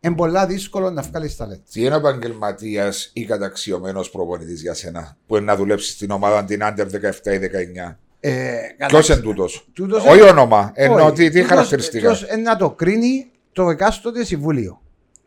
είναι 0.00 0.14
πολλά 0.14 0.46
δύσκολο 0.46 0.90
να 0.90 1.02
βγάλεις 1.02 1.36
ταλέντο. 1.36 1.62
Τι 1.72 1.84
είναι 1.84 1.94
επαγγελματίας 1.96 3.10
ή 3.12 3.24
καταξιωμένος 3.24 4.10
προπονητής 4.10 4.60
για 4.62 4.74
σένα 4.74 5.16
που 5.26 5.36
είναι 5.36 5.44
να 5.44 5.56
δουλέψεις 5.56 5.92
στην 5.92 6.10
ομάδα 6.10 6.44
την 6.44 6.60
Under 6.62 6.86
17 6.86 7.32
ή 7.32 7.38
19. 7.38 7.98
Ε, 8.20 8.56
Ποιος 8.88 9.08
είναι 9.08 9.20
τούτος; 9.20 9.68
Τούτος 9.72 10.04
Όχι 10.04 10.12
είναι- 10.18 10.22
όνομα. 10.30 10.70
Εννοώ 10.74 11.12
τι, 11.12 11.24
τι 11.24 11.30
Τούτος- 11.30 11.48
χαρακτηριστικά; 11.48 12.08
τούτος 12.12 12.22
είναι 12.32 12.42
να 12.42 12.56
το 12.56 12.70
κρίνει 12.70 13.30
το 13.52 13.70
εκάστοτε 13.70 14.24
συμβούλιο. 14.24 14.80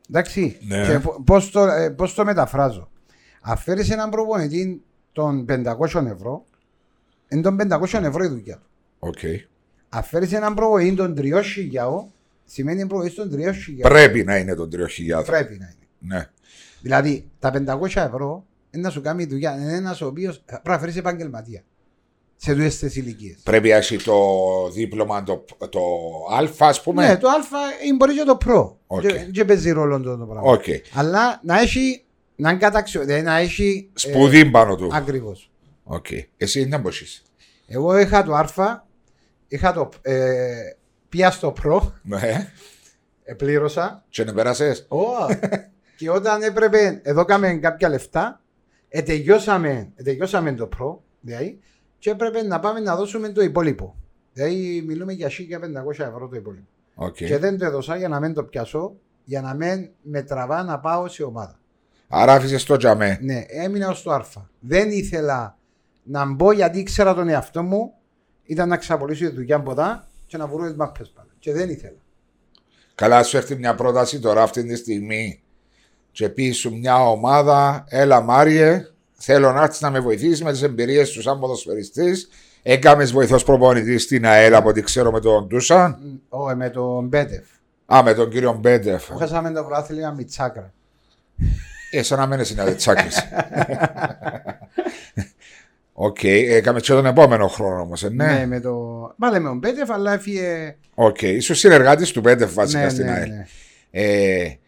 Εντάξει. 0.10 0.58
Ναι. 0.62 0.88
Και 0.88 1.00
πώς 1.26 1.52
το, 1.52 1.64
ε, 1.64 1.90
πώς 1.90 2.14
το 2.14 2.26
μεταφράζω. 2.26 2.90
Αν 3.42 3.53
φέρει 3.53 3.88
έναν 3.92 4.10
προπονητή 4.10 4.82
των 5.12 5.46
500 5.50 6.06
ευρώ, 6.06 6.46
είναι 7.28 7.42
των 7.42 7.58
500 7.58 8.04
ευρώ 8.04 8.24
η 8.24 8.28
δουλειά 8.28 8.56
του. 8.56 8.70
Οκ. 9.00 9.20
Αν 9.90 10.04
φέρει 10.04 10.28
έναν 10.32 10.54
προπονητή 10.54 10.94
των 10.94 11.16
3.000, 11.18 11.42
σημαίνει 12.46 12.86
προπονητή 12.86 13.12
των 13.12 13.32
3.000. 13.34 13.54
Πρέπει 13.82 14.24
να 14.24 14.38
είναι 14.38 14.56
των 14.56 14.70
3.000. 14.74 15.26
Πρέπει 15.26 15.58
να 15.60 15.66
είναι. 15.66 16.16
Ναι. 16.16 16.30
Δηλαδή 16.82 17.30
τα 17.40 17.52
500 17.52 17.86
ευρώ 17.96 18.46
είναι 18.72 18.84
να 18.84 18.90
σου 18.90 19.02
κάνει 19.02 19.26
δουλειά. 19.26 19.56
Είναι 19.56 19.74
ένα 19.76 19.98
ο 20.02 20.06
οποίος 20.06 20.40
πρέπει 20.46 20.70
να 20.70 20.80
φέρει 20.80 20.98
επαγγελματία. 20.98 21.64
Σε 22.42 22.54
δύο 22.54 22.70
τι 22.70 23.00
ηλικίες. 23.00 23.38
Πρέπει 23.44 23.70
να 23.70 23.76
έχει 23.76 23.98
το 23.98 24.16
δίπλωμα 24.74 25.24
το, 25.24 25.46
το 25.70 25.80
Α, 26.34 26.68
ας 26.68 26.82
πούμε; 26.82 27.08
Ναι, 27.08 27.18
το 27.18 27.28
Α 27.28 27.34
είναι 27.86 27.96
μπορεί 27.96 28.16
και 28.16 28.24
το 28.24 28.36
pro. 28.36 28.80
OK. 28.88 29.02
Και, 29.02 29.30
και 29.32 29.46
παίζει 29.46 29.72
ρόλο 29.72 30.00
το, 30.02 30.18
το 30.18 30.26
πράγμα. 30.26 30.52
Οκ. 30.52 30.64
Αλλά 30.94 31.40
να 31.44 31.60
έχει. 31.60 32.04
Να 32.36 32.50
είναι 32.50 32.60
καταξιο, 32.60 33.02
δηλαδή 33.06 33.22
να 33.22 33.38
έχει. 33.38 33.90
Σπουδή 33.94 34.46
πάνω 34.46 34.76
του. 34.76 34.90
Ακριβώς. 34.94 35.52
Οκ. 35.84 36.06
Εσύ 36.38 36.62
είναι 36.62 36.78
να 36.78 36.90
είσαι. 36.90 37.22
Εγώ 37.68 37.98
είχα 38.00 38.24
το 38.24 38.34
Α, 38.34 38.86
είχα 39.48 39.74
το. 39.74 39.90
Ε, 40.02 40.76
επία 41.10 41.32
στο 41.32 41.52
pro, 41.52 41.94
Ναι. 42.02 42.52
επλήρωσα. 43.24 44.06
Και 44.10 44.24
να 44.24 44.34
περάσεις. 44.34 44.86
Ω, 44.90 44.98
και 45.98 46.10
όταν 46.10 46.42
έπρεπε, 46.42 47.00
εδώ 47.04 47.26
κάμε 47.26 47.54
κάποια 47.54 47.90
λεφτά, 47.90 48.42
ετελειώσαμε, 48.90 49.92
ετελειώσαμε 49.96 50.54
το 50.54 50.68
pro, 50.68 51.04
δηλαδή, 51.20 51.60
και 52.00 52.10
έπρεπε 52.10 52.44
να 52.44 52.60
πάμε 52.60 52.80
να 52.80 52.96
δώσουμε 52.96 53.30
το 53.30 53.42
υπόλοιπο. 53.42 53.96
Δηλαδή 54.34 54.84
μιλούμε 54.88 55.14
για 55.14 55.30
1500 55.30 55.34
ευρώ 55.90 56.28
το 56.28 56.36
υπόλοιπο. 56.36 56.68
Οκ. 56.96 57.16
Και 57.16 57.38
δεν 57.38 57.58
το 57.58 57.66
έδωσα 57.66 57.96
για 57.96 58.08
να 58.08 58.20
μην 58.20 58.34
το 58.34 58.44
πιάσω, 58.44 58.96
για 59.24 59.42
να 59.42 59.54
μην 59.54 59.90
με 60.02 60.22
τραβά 60.22 60.64
να 60.64 60.80
πάω 60.80 61.08
σε 61.08 61.24
ομάδα. 61.24 61.60
Άρα 62.08 62.34
άφησες 62.34 62.64
το 62.64 62.78
τζαμέ. 62.78 63.18
Ναι, 63.22 63.44
έμεινα 63.48 63.90
ως 63.90 64.02
το 64.02 64.12
Α. 64.12 64.26
Δεν 64.60 64.92
ήθελα 64.92 65.58
να 66.04 66.26
μπω 66.26 66.52
γιατί 66.52 66.80
ήξερα 66.80 67.14
τον 67.14 67.28
εαυτό 67.28 67.64
μου, 67.64 67.94
ήταν 68.44 68.70
να 68.70 68.78
ξαπολύσω 68.78 69.30
τη 69.30 69.36
δουλειά 69.36 69.56
από 69.56 69.72
εδώ 69.72 70.04
και 70.28 70.38
να 70.38 70.48
βρω 70.48 70.66
τις 70.66 70.76
μάπες 70.76 71.10
πάλι. 71.10 71.30
Και 71.40 71.54
δεν 71.54 71.70
ήθελα. 71.70 71.98
Κι 72.96 73.10
αν 73.10 73.24
σου 73.24 73.38
έρθει 73.38 73.56
μια 73.56 73.76
πρόταση 73.76 74.20
τώρα 74.20 74.42
αυτή 74.44 74.64
τη 74.64 74.76
στιγμή 74.76 75.44
και 76.12 76.30
πεις 76.30 76.58
σου 76.58 76.78
μια 76.78 77.10
ομάδα, 77.10 77.86
έλα 77.88 78.22
Μάριε, 78.22 78.88
θέλω 79.20 79.52
να 79.52 79.62
έρθεις 79.64 79.82
να 79.82 79.90
με 79.90 80.00
βοηθήσεις 80.00 80.44
με 80.44 80.52
τις 80.52 80.62
εμπειρίες 80.62 81.10
σου 81.10 81.22
σαν 81.22 81.40
ποδοσφαιριστής. 81.40 82.30
Έκαμε 82.64 83.04
βοηθός 83.04 83.44
προπονητής 83.44 84.04
στην 84.04 84.26
ΑΕΛ 84.26 84.56
από 84.56 84.70
ό,τι 84.70 84.82
ξέρω 84.82 85.12
με 85.12 85.20
τον 85.20 85.48
Ντούσαν. 85.48 86.20
Όχι, 86.30 86.56
με 86.56 86.70
τον 86.70 87.08
Πέτεφ. 87.08 87.46
Α, 87.94 88.04
με 88.04 88.14
τον 88.14 88.30
κύριο 88.30 88.54
Πέτεφ. 88.54 89.08
Που 89.08 89.18
χάσαμε 89.18 89.52
το 89.52 89.64
πρωτάθλημα 89.64 90.12
με 90.18 90.24
τσάκρα. 90.24 90.74
Ε, 91.92 92.04
σαν 92.04 92.18
να 92.20 92.28
μένει 92.28 92.44
είναι 92.52 92.72
τσάκης. 92.74 93.22
Οκ, 95.94 96.24
έκαμε 96.24 96.80
και 96.80 96.92
τον 96.92 97.06
επόμενο 97.06 97.48
χρόνο 97.48 97.82
όμως, 97.82 98.04
ε, 98.04 98.10
Ναι. 98.10 98.26
ναι. 98.26 98.46
με 98.46 98.60
το. 98.60 98.76
Πάλι 99.20 99.40
με 99.40 99.48
τον 99.48 99.58
Πέτεφ, 99.58 99.92
αλλά 99.92 100.14
έφυγε. 100.14 100.76
Οκ, 100.96 101.22
ίσω 101.22 101.54
συνεργάτης 101.54 102.12
του 102.12 102.20
Πέτεφ 102.20 102.54
βασικά 102.54 102.84
Ναι, 102.84 102.90
στην 102.90 103.06
ναι, 103.06 103.12
ΑΕΛ. 103.12 103.30
ναι. 103.30 103.46
Ε, 103.92 104.59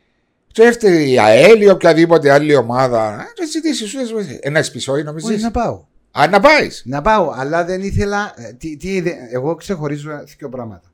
και 0.52 0.64
έρθει 0.64 1.12
η 1.12 1.20
ΑΕΛ 1.20 1.62
ή 1.62 1.70
οποιαδήποτε 1.70 2.32
άλλη 2.32 2.56
ομάδα. 2.56 3.14
ε, 3.14 3.24
Και 3.36 3.46
ζητήσεις, 3.46 3.90
σου 3.90 3.98
λες, 4.18 4.38
ένα 4.42 4.60
επεισόδιο 4.60 5.04
νομίζεις; 5.04 5.30
Όχι, 5.30 5.42
να 5.42 5.52
πάω. 5.52 5.84
Α, 6.12 6.28
να 6.28 6.40
πάεις; 6.40 6.82
Να 6.86 7.02
πάω, 7.02 7.32
αλλά 7.36 7.66
δεν 7.66 7.82
ήθελα. 7.82 8.34
ε, 8.36 8.54
Τι, 8.54 8.78
τι, 8.78 9.02
δε- 9.02 9.14
εγώ 9.32 9.56
ξεχωρίζω 9.56 10.24
δύο 10.38 10.50
πράγματα. 10.50 10.92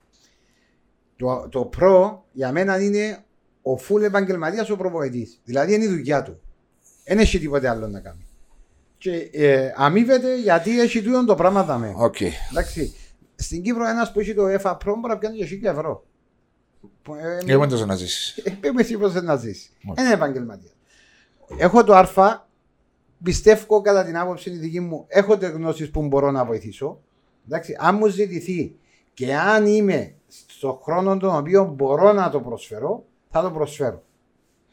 Το, 1.18 1.48
το 1.52 1.66
pro 1.66 2.26
για 2.32 2.52
μένα 2.52 2.82
είναι 2.82 3.18
ο 3.62 3.78
φουλ 3.78 4.04
επαγγελματίας 4.04 4.70
ο 4.70 4.76
προπονητής. 4.76 5.40
Δηλαδή 5.44 5.74
είναι 5.74 5.84
η 5.84 5.88
δουλειά 5.88 6.24
του. 6.24 6.40
Δεν 7.06 7.20
έχει 7.20 7.40
τίποτε 7.40 7.70
άλλο 7.70 7.88
να 7.88 8.00
κάνει. 8.00 8.26
Και 8.98 9.30
ε, 9.32 9.74
αμείβεται 9.76 10.36
γιατί 10.40 10.80
έχει 10.82 11.02
τούτο 11.02 11.26
το 11.26 11.36
πράγμα 11.36 11.64
δαμέ. 11.64 11.94
Οκ. 11.98 12.16
Εντάξει. 12.52 12.94
Στην 13.36 13.62
Κύπρο 13.62 13.88
ένας 13.88 14.12
που 14.12 14.20
έχει 14.20 14.34
το 14.34 14.48
UEFA 14.48 14.78
Pro 14.78 14.84
μπορεί 14.86 15.08
να 15.14 15.18
πιάνει 15.18 15.38
και 15.38 15.60
1000 15.64 15.72
ευρώ. 15.72 16.06
Που, 17.02 17.16
ε, 17.16 17.40
Εγώ 17.46 17.60
δεν 17.60 17.70
τόσο 17.70 17.86
να 17.86 17.96
ζήσεις. 17.96 18.44
Είμαι 18.66 18.84
σίγουρο 18.84 19.22
να 19.22 19.36
ζήσεις. 19.36 19.72
Μάλιστα. 19.82 20.06
Είναι 20.06 20.14
επαγγελματία. 20.14 20.72
Έχω 21.58 21.84
το 21.84 21.96
Α. 21.96 22.46
Πιστεύω 23.24 23.82
κατά 23.82 24.04
την 24.04 24.18
άποψη 24.18 24.50
τη 24.50 24.58
δική 24.58 24.80
μου, 24.80 25.06
έχω 25.08 25.38
τις 25.38 25.50
γνώσεις 25.50 25.92
που 25.92 26.08
μπορώ 26.08 26.32
να 26.32 26.46
βοηθήσω. 26.46 27.00
Εντάξει, 27.46 27.76
αν 27.80 27.96
μου 27.96 28.08
ζητηθεί 28.08 28.76
και 29.14 29.36
αν 29.36 29.66
είμαι 29.66 30.16
στον 30.48 30.80
χρόνο 30.84 31.18
τον 31.18 31.36
οποίο 31.36 31.66
μπορώ 31.66 32.14
να 32.14 32.30
το 32.30 32.42
προσφέρω, 32.42 33.06
θα 33.30 33.42
το 33.42 33.52
προσφέρω. 33.52 34.04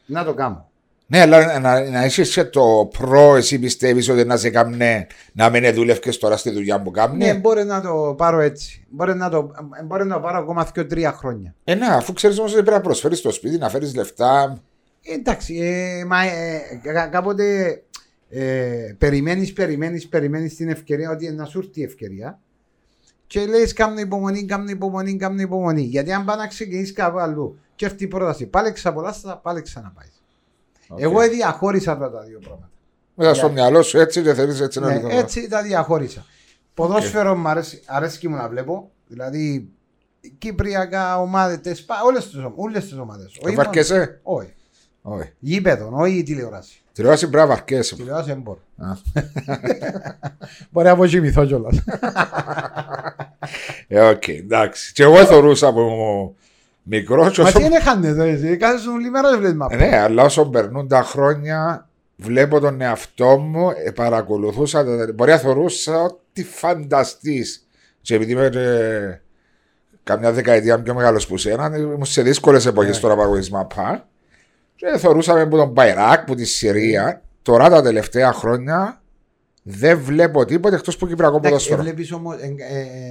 Να 0.05 0.23
το 0.23 0.33
κάνω. 0.33 0.69
Ναι, 1.07 1.19
αλλά 1.21 1.59
να, 1.59 1.89
να 1.89 2.05
είσαι 2.05 2.23
και 2.23 2.43
το 2.43 2.89
προ, 2.97 3.35
εσύ 3.35 3.59
πιστεύεις 3.59 4.09
ότι 4.09 4.25
να 4.25 4.37
σε 4.37 4.49
κάνει 4.49 5.07
να 5.33 5.49
μην 5.49 5.73
δούλευκε 5.73 6.11
τώρα 6.11 6.37
στη 6.37 6.49
δουλειά 6.51 6.81
που 6.81 6.91
κάνει. 6.91 7.17
Ναι, 7.17 7.33
μπορεί 7.33 7.63
να 7.63 7.81
το 7.81 8.13
πάρω 8.17 8.39
έτσι. 8.39 8.85
Μπορεί 8.89 9.15
να 9.15 9.29
το, 9.29 9.51
μπορεί 9.85 10.05
να 10.05 10.15
το 10.15 10.21
πάρω 10.21 10.37
ακόμα 10.37 10.67
2-3 10.75 11.11
χρόνια. 11.15 11.55
Ε, 11.63 11.75
ναι, 11.75 11.85
αφού 11.85 12.13
ξέρεις 12.13 12.39
όμως 12.39 12.51
ότι 12.53 12.61
πρέπει 12.61 12.77
να 12.77 12.83
προσφέρεις 12.83 13.17
στο 13.17 13.31
σπίτι, 13.31 13.57
να 13.57 13.69
φέρεις 13.69 13.95
λεφτά. 13.95 14.61
Εντάξει, 15.01 15.55
ε, 15.55 16.05
μα, 16.05 16.23
ε, 16.23 16.59
κα- 16.81 17.07
κάποτε 17.07 17.81
ε, 18.29 18.95
περιμένεις, 18.97 19.53
περιμένεις, 19.53 20.07
περιμένεις 20.07 20.55
την 20.55 20.69
ευκαιρία 20.69 21.09
ότι 21.11 21.31
να 21.31 21.45
σου 21.45 21.59
έρθει 21.59 21.79
η 21.79 21.83
ευκαιρία 21.83 22.39
και 23.27 23.45
λες 23.45 23.73
κάμνω 23.73 23.99
υπομονή, 23.99 24.45
κάμνω 24.45 24.69
υπομονή, 24.69 25.15
κάμνω 25.17 25.41
υπομονή. 25.41 25.81
Γιατί 25.81 26.11
αν 26.13 26.25
πάει 26.25 26.37
να 26.37 26.47
ξεκινήσεις 26.47 26.93
κάπου 26.93 27.17
αλλού 27.19 27.59
και 27.75 27.85
έρθει 27.85 28.03
η 28.03 28.07
πρόταση, 28.07 28.45
πάλι 28.45 28.71
ξαπολάστα, 28.71 29.37
πάλι 29.37 29.61
ξαναπάει. 29.61 30.07
Οκ. 30.87 31.01
Εγώ 31.01 31.21
διαχώρισα 31.29 31.91
αυτά 31.91 32.11
τα 32.11 32.21
δύο 32.21 32.39
πράγματα. 32.39 32.69
Μέσα 33.15 33.33
στο 33.33 33.49
μυαλό 33.49 33.81
σου 33.81 33.99
έτσι 33.99 34.21
και 34.21 34.33
θέλεις 34.33 34.59
έτσι 34.59 34.79
να 34.79 34.93
Ναι, 34.93 34.99
το 34.99 35.07
έτσι 35.07 35.47
τα 35.47 35.61
διαχώρισα. 35.61 36.25
Ποδόσφαιρο 36.73 37.35
μου 37.35 37.47
αρέσει, 37.47 37.81
αρέσει 37.85 38.27
μου 38.27 38.35
να 38.35 38.49
βλέπω. 38.49 38.91
Δηλαδή, 39.07 39.69
κυπριακά 40.37 41.21
ομάδες, 41.21 41.85
όλες 42.55 42.83
τις 42.85 42.97
ομάδες. 42.97 43.39
Βαρκέσαι; 43.55 44.19
Όχι. 44.23 44.53
Όχι. 45.01 45.33
Γήπεδο, 45.39 45.89
όχι 45.93 46.23
τηλεόραση. 46.23 46.81
Τηλεόραση 46.93 47.29
πρέπει 47.29 47.47
να 47.47 47.55
βαρκέσαι. 47.55 47.95
Τηλεόραση 47.95 48.27
δεν 48.27 48.41
μπορώ. 48.41 48.59
Α. 48.77 48.93
Μπορεί 50.71 50.85
να 50.85 50.91
αποκοιμηθώ 50.91 51.45
κιόλας. 51.45 51.83
Ε, 53.87 53.99
οκ, 53.99 54.27
εντάξει. 54.27 54.93
Και 54.93 55.03
εγώ 55.03 55.25
θεωρούσα 55.25 55.67
από 55.67 56.35
μικρός. 56.87 57.31
και 57.35 57.41
Μα 57.41 57.47
όσο- 57.47 57.57
τι 57.59 57.65
είναι 57.65 57.79
χάνεται, 57.79 58.29
εσύ. 58.29 58.57
Κάθεσαι 58.57 58.77
ούλη 58.79 58.97
μέρα 58.97 59.29
δεν 59.29 59.39
βλέπεις 59.39 59.57
μάπα. 59.57 59.75
Ναι, 59.75 59.97
αλλά 59.99 60.23
όσο 60.23 60.45
περνούν 60.49 60.87
τα 60.87 61.03
χρόνια, 61.03 61.89
βλέπω 62.15 62.59
τον 62.59 62.81
εαυτό 62.81 63.37
μου, 63.37 63.69
ε, 63.85 63.91
παρακολουθούσα. 63.91 64.83
τα- 64.85 65.11
Μπορεί 65.15 65.31
να 65.31 65.37
θεωρούσα 65.37 66.01
ότι 66.01 66.43
φανταστείς. 66.43 67.67
Και 68.01 68.15
επειδή 68.15 68.31
είμαι 68.31 68.45
ε, 68.45 69.21
καμιά 70.03 70.31
δεκαετία 70.31 70.81
πιο 70.81 70.93
μεγάλος 70.93 71.27
που 71.27 71.37
σένα, 71.37 71.77
ήμουν 71.77 72.05
σε 72.05 72.21
δύσκολες 72.21 72.65
εποχές 72.65 72.95
Ναι. 72.95 73.01
τώρα 73.01 73.15
παραγωγή 73.15 73.51
μαπά. 73.51 74.07
Και 74.75 74.97
θεωρούσαμε 74.97 75.45
που 75.47 75.57
τον 75.57 75.69
Μπαϊράκ, 75.69 76.25
που 76.25 76.35
τη 76.35 76.45
Συρία. 76.45 77.21
Τώρα 77.41 77.69
τα 77.69 77.81
τελευταία 77.81 78.33
χρόνια 78.33 79.01
δεν 79.67 79.99
βλέπω 79.99 80.45
τίποτε 80.45 80.75
εκτός 80.75 80.97
που 80.97 81.07
Κυπριακό 81.07 81.39
ποδόσφαιρο. 81.39 81.81
Βλέπει 81.81 82.13
όμως. 82.13 82.35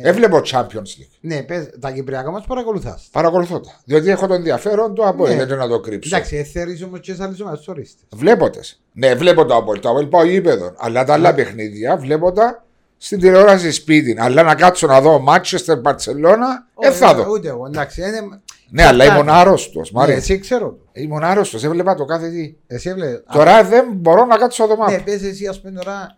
Έβλεπω 0.02 0.40
Champions 0.50 0.66
League. 0.98 1.10
Ναι, 1.20 1.42
πες, 1.42 1.70
τα 1.80 1.90
κυπριακά 1.90 2.30
μας 2.30 2.44
παρακολουθάς. 2.46 3.08
Παρακολουθώ 3.12 3.60
τα. 3.60 3.80
Διότι 3.84 4.10
έχω 4.10 4.26
το 4.26 4.34
ενδιαφέρον 4.34 4.94
του 4.94 5.06
από 5.06 5.26
Ναι. 5.28 5.44
δεν 5.44 5.58
να 5.58 5.68
το 5.68 5.80
κρύψω. 5.80 6.16
Εντάξει, 6.16 6.36
εθέρει 6.36 6.82
όμως 6.84 7.00
και 7.00 7.14
σε 7.14 7.22
άλλε 7.22 7.34
ομάδε 7.42 7.58
ορίστε. 7.66 8.02
Βλέπω 8.14 8.50
τες. 8.50 8.80
Ναι, 8.92 9.14
βλέπω 9.14 9.44
το 9.44 9.56
Απόλυτο. 9.56 9.82
Το 9.82 9.88
Απόλυτο 9.88 10.10
πάω 10.16 10.24
γήπεδο. 10.24 10.72
Αλλά 10.76 11.04
τα 11.04 11.12
άλλα 11.12 11.34
παιχνίδια 11.34 11.96
βλέπω 11.96 12.32
τα 12.32 12.64
στην 12.96 13.18
τηλεόραση 13.20 13.70
σπίτι. 13.70 14.16
Αλλά 14.20 14.42
να 14.42 14.54
κάτσω 14.54 14.86
να 14.86 15.00
δω 15.00 15.24
Manchester 15.28 15.82
Barcelona, 15.82 16.48
δεν 16.80 16.92
θα 16.92 17.14
δω. 17.14 17.26
Ούτε 17.30 17.48
εγώ, 17.48 17.66
εντάξει. 17.66 18.00
είναι- 18.00 18.40
Ναι, 18.70 18.84
αλλά 18.84 19.04
Κάτι. 19.04 19.16
ήμουν 19.18 19.28
άρρωστος. 19.28 19.92
Ναι, 19.92 20.12
εσύ 20.12 20.38
ξέρω 20.38 20.68
το. 20.68 20.78
Ήμουν 20.92 21.24
άρρωστος. 21.24 21.64
Έβλεπα 21.64 21.94
το 21.94 22.04
κάθε 22.04 22.28
τι. 22.28 22.54
Εσύ 22.66 22.88
έβλεπε. 22.88 23.22
Τώρα 23.32 23.64
δεν 23.64 23.84
μπορώ 23.92 24.24
να 24.24 24.36
κάτσω 24.36 24.66
να 24.66 24.74
δω 24.74 24.84
Ναι, 24.84 24.90
μάπα. 24.92 25.02
πες 25.04 25.22
εσύ, 25.22 25.46
ας 25.46 25.60
πούμε 25.60 25.72
τώρα. 25.80 26.16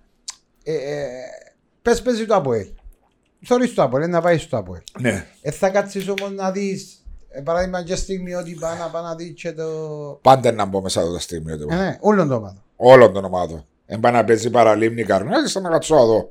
Ε, 0.69 0.75
ε, 0.75 1.07
πες 1.83 2.03
παίζει 2.03 2.27
το 2.27 2.35
Αποέλ. 2.35 2.67
Θωρείς 3.45 3.75
το 3.75 3.83
Αποέλ, 3.83 4.11
να 4.11 4.21
πάει 4.21 4.39
στο 4.39 4.57
Αποέλ. 4.57 4.81
Ναι. 4.99 5.27
Ε, 5.41 5.51
θα 5.51 5.69
κάτσεις 5.69 6.09
όμως 6.09 6.33
να 6.33 6.51
δεις, 6.51 7.05
ε, 7.29 7.41
παράδειγμα 7.41 7.83
και 7.83 7.95
στιγμή 7.95 8.35
ότι 8.35 8.57
πάει 8.61 8.79
να 8.79 8.87
πάει 8.87 9.03
να 9.03 9.15
δεις 9.15 9.33
και 9.43 9.53
το... 9.53 9.65
Πάντα 10.23 10.53
να 10.53 10.65
μπω 10.65 10.81
μέσα 10.81 11.01
εδώ 11.01 11.13
τα 11.13 11.19
στιγμή. 11.19 11.53
Ε, 11.53 11.75
ναι, 11.75 11.97
όλον 12.01 12.29
το 12.29 12.35
ομάδα. 12.35 12.63
Όλων 12.77 13.13
των 13.13 13.25
ομάδων. 13.25 13.65
Εν 13.87 14.01
πάει 14.01 14.13
να 14.13 14.25
παίζει 14.25 14.51
παραλίμνη 14.51 15.03
καρνά, 15.03 15.47
σαν 15.47 15.63
να 15.63 15.69
κάτσω 15.69 15.95
να 15.95 16.05
δω. 16.05 16.31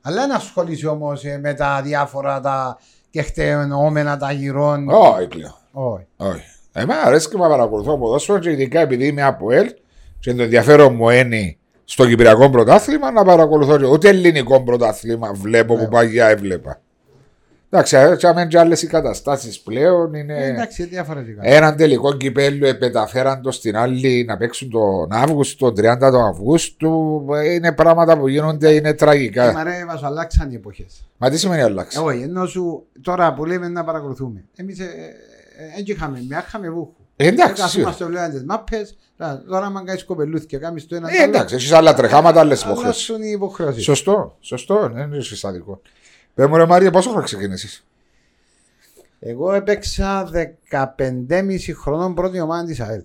Αλλά 0.00 0.26
να 0.26 0.34
ασχολείσαι 0.34 0.86
όμως 0.86 1.24
ε, 1.24 1.38
με 1.38 1.54
τα 1.54 1.82
διάφορα 1.82 2.40
τα 2.40 2.78
κεχτεόμενα, 3.10 4.16
τα 4.16 4.32
γυρών. 4.32 4.88
Όχι, 4.88 5.26
κλαίω. 5.26 5.58
Όχι. 5.72 6.06
Όχι. 6.16 6.44
Εμένα 6.72 7.00
αρέσει 7.00 7.28
και 7.28 7.36
να 7.36 7.48
παρακολουθώ 7.48 7.98
ποδόσφαιρο 7.98 8.38
και 8.38 8.50
ειδικά 8.50 8.80
επειδή 8.80 9.06
είμαι 9.06 9.22
από 9.22 9.52
ΕΛ 9.52 9.74
και 10.18 10.34
το 10.34 10.42
ενδιαφέρον 10.42 10.94
μου 10.94 11.10
είναι 11.10 11.56
στο 11.88 12.06
Κυπριακό 12.08 12.50
πρωτάθλημα 12.50 13.10
να 13.10 13.24
παρακολουθώ. 13.24 13.78
και- 13.78 13.86
Ούτε 13.86 14.08
ελληνικό 14.08 14.62
πρωτάθλημα 14.62 15.32
βλέπω 15.32 15.74
που 15.74 15.82
Ναι. 15.82 15.88
παγιά 15.88 16.26
έβλεπα. 16.28 16.80
Εντάξει, 17.70 17.96
έτσι 17.96 18.26
άμεν 18.26 18.48
και 18.48 18.58
άλλες 18.58 18.82
οι 18.82 18.86
καταστάσεις 18.86 19.60
πλέον 19.60 20.14
είναι... 20.14 20.34
Ε, 20.44 20.48
εντάξει, 20.48 20.84
διαφορετικά. 20.84 21.40
Έναν 21.44 21.76
τελικό 21.76 22.16
κυπέλου 22.16 22.66
μεταφέραν 22.80 23.42
το 23.42 23.50
στην 23.50 23.76
άλλη 23.76 24.24
να 24.28 24.36
παίξουν 24.36 24.70
τον 24.70 25.12
Αύγουστο, 25.12 25.72
τον 25.72 25.84
30 25.84 26.10
του 26.10 26.20
Αυγούστου. 26.20 27.24
Ε, 27.34 27.52
Είναι 27.52 27.72
πράγματα 27.72 28.18
που 28.18 28.28
γίνονται, 28.28 28.70
είναι 28.70 28.88
Ε, 28.88 28.92
τραγικά. 28.94 29.52
Μα 29.52 29.62
ρε, 29.62 29.84
μας 29.86 30.02
αλλάξαν 30.02 30.50
οι 30.50 30.54
εποχές. 30.54 31.06
Μα 31.16 31.30
τι 31.30 31.38
σημαίνει 31.38 31.62
αλλάξει. 31.62 31.98
Ε, 32.00 32.02
Όχι, 32.04 32.22
ενώ 32.22 32.46
σου 32.46 32.86
τώρα 33.02 33.34
που 33.34 33.44
λέμε 33.44 33.68
να 33.68 33.84
παρακολουθούμε. 33.84 34.44
Εμείς 34.56 34.76
δεν 34.76 34.88
είχαμε 35.84 36.24
μια, 36.28 36.44
είχαμε 36.46 36.70
βούχου. 36.70 36.92
Ε, 37.16 37.26
εντάξει. 37.26 37.62
Καθόμαστε 37.62 38.04
βλέπουμε 38.04 38.28
τις 38.30 38.44
μάπες. 38.44 38.96
Τώρα 39.48 39.66
άμα 39.66 39.84
κάνεις 39.84 40.04
κοπελούθια, 40.04 40.58
κάνεις 40.58 40.86
το 40.86 40.96
ένα 40.96 41.10
Ε, 41.10 41.22
εντάξει, 41.22 41.54
έχεις 41.54 41.72
άλλα 41.72 41.94
τρεχάματα, 41.94 42.40
άλλες 42.40 42.62
υποχρεώσεις. 42.62 43.08
Αλλάσουν 43.10 43.22
οι 43.28 43.30
υποχρεώσεις. 43.34 43.84
Σωστό, 43.84 44.36
σωστό, 44.40 44.90
δεν 44.92 45.12
είναι 45.12 45.22
συστατικό. 45.22 45.80
Πες 46.34 46.46
μου 46.46 46.56
ρε 46.56 46.66
Μάρια, 46.66 46.90
πόσο 46.90 47.08
χρόνο 47.10 47.24
ξεκίνησες; 47.24 47.84
Εγώ 49.20 49.52
έπαιξα 49.52 50.30
15,5 50.32 51.72
χρονών 51.74 52.14
πρώτη 52.14 52.40
ομάδα 52.40 52.64
της 52.64 52.80
ΑΕΛ. 52.80 53.02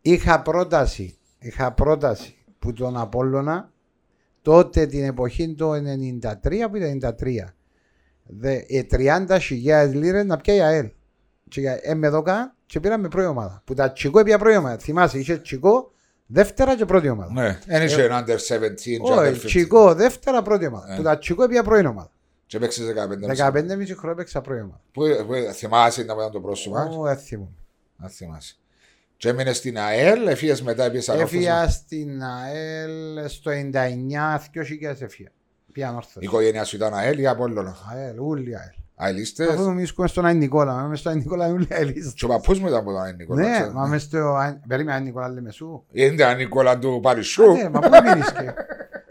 Είχα 0.00 0.42
πρόταση, 0.42 1.16
είχα 1.38 1.72
πρόταση 1.72 2.36
που 2.58 2.72
τον 2.72 2.96
Απόλλωνα 2.96 3.72
τότε 4.42 4.86
την 4.86 5.04
εποχή 5.04 5.54
το 5.54 5.72
93 5.72 6.68
που 6.70 6.76
ήταν 6.76 6.90
93 6.90 7.54
δε, 8.26 8.60
ε, 8.68 8.82
30.000 8.82 9.94
λίρες 9.94 10.24
να 10.24 10.36
πιάει 10.36 10.56
η 10.56 10.60
ΑΕΛ. 10.60 10.90
Και 11.48 11.60
για- 11.60 11.78
ε, 11.82 11.94
με 11.94 12.08
δώκα 12.08 12.56
και 12.68 12.80
πήραμε 12.80 13.08
πρώτη 13.08 13.26
ομάδα. 13.26 13.62
Που 13.64 13.74
τα 13.74 13.92
τσικό 13.92 14.18
έπια 14.18 14.38
πρώτη 14.38 14.56
ομάδα. 14.56 14.78
Θυμάσαι, 14.78 15.18
είχε 15.18 15.38
τσικό 15.38 15.92
δεύτερα 16.26 16.76
και 16.76 16.84
πρώτη 16.84 17.08
ομάδα. 17.08 17.32
Ναι, 17.32 17.58
δεν 17.66 17.82
είχε 17.82 18.02
ένα 18.02 18.24
under 18.24 18.36
17 18.36 18.74
και 18.74 18.98
under 19.02 19.18
Όχι, 19.18 19.40
15. 19.40 19.44
τσικό 19.44 19.94
δεύτερα 19.94 20.42
πρώτη 20.42 20.66
ομάδα. 20.66 20.92
Ε. 20.92 20.96
Που 20.96 21.02
τα 21.02 21.18
τσικό 21.18 21.42
έπια 21.42 21.62
πρώτη 21.62 21.86
ομάδα. 21.86 22.10
Και 22.46 22.56
έπαιξες 22.56 22.86
15. 22.86 22.90
15,5 22.90 23.62
χρόνια 23.62 24.10
έπαιξα 24.10 24.40
πρώτη 24.40 24.60
ομάδα. 24.60 24.80
Πού, 24.92 25.02
πού, 25.26 25.32
θυμάσαι 25.52 26.02
να 26.02 26.14
ήταν 26.14 26.30
το 26.30 26.40
πρόσωπο. 26.40 26.78
Ω, 26.78 27.02
δεν 27.02 27.16
θυμούμαι. 27.16 27.64
Να 27.96 28.08
θυμάσαι. 28.08 28.56
Και 29.16 29.28
έμεινε 29.28 29.52
στην 29.52 29.78
ΑΕΛ, 29.78 30.26
έφυγες 30.26 30.62
μετά, 30.62 30.84
έπιες 30.84 31.08
ανόρθωση. 31.08 31.36
Έφυγα 31.36 31.68
στην 31.68 32.22
ΑΕΛ 32.22 33.28
στο 33.28 33.50
99, 33.50 34.38
2000 34.38 35.00
έφυγα. 35.00 35.28
Πήγα 35.72 35.86
Η 35.86 35.90
ανόρθωση. 35.90 36.18
οικογένεια 36.26 36.64
σου 36.64 36.76
ήταν 36.76 36.94
ΑΕΛ 36.94 37.18
ή 37.18 37.26
Απόλλωνα. 37.26 37.76
ΑΕΛ, 37.92 38.18
ούλοι 38.20 38.56
ΑΕΛ. 38.56 38.72
Αελίστες. 39.00 39.48
Αφού 39.48 39.72
βρίσκομαι 39.74 40.08
στον 40.08 40.26
Άιν 40.26 40.38
Νικόλα, 40.38 40.72
μα 40.74 40.82
μες 40.82 40.98
στο 40.98 41.08
Άιν 41.08 41.18
Νικόλα 41.18 41.44
είναι 41.46 41.54
ούλοι 41.54 41.66
ΑΕΛίστες. 41.70 42.12
Και 42.16 42.24
ο 42.24 42.28
παππούς 42.28 42.58
μου 42.60 42.66
ήταν 42.66 42.78
από 42.78 42.90
τον 42.92 43.02
Άιν 43.02 43.16
Νικόλα. 43.16 43.42
Ναι, 43.42 43.52
ξέρω. 43.52 43.72
μα 43.72 43.86
μες 43.86 44.02
στο 44.02 44.34
Άιν... 44.36 44.56
Περίμενα 44.68 44.96
Άιν 44.96 45.04
Νικόλα 45.06 45.28
λέμε 45.28 45.50
σου. 45.50 45.84
Είναι 45.92 46.24
Άιν 46.24 46.36
Νικόλα 46.36 46.78
του 46.78 47.00
Παρισιού. 47.02 47.52
Ναι, 47.52 47.68
μα 47.68 47.80
πού 47.80 47.88
μείνεις 48.04 48.32
και. 48.32 48.44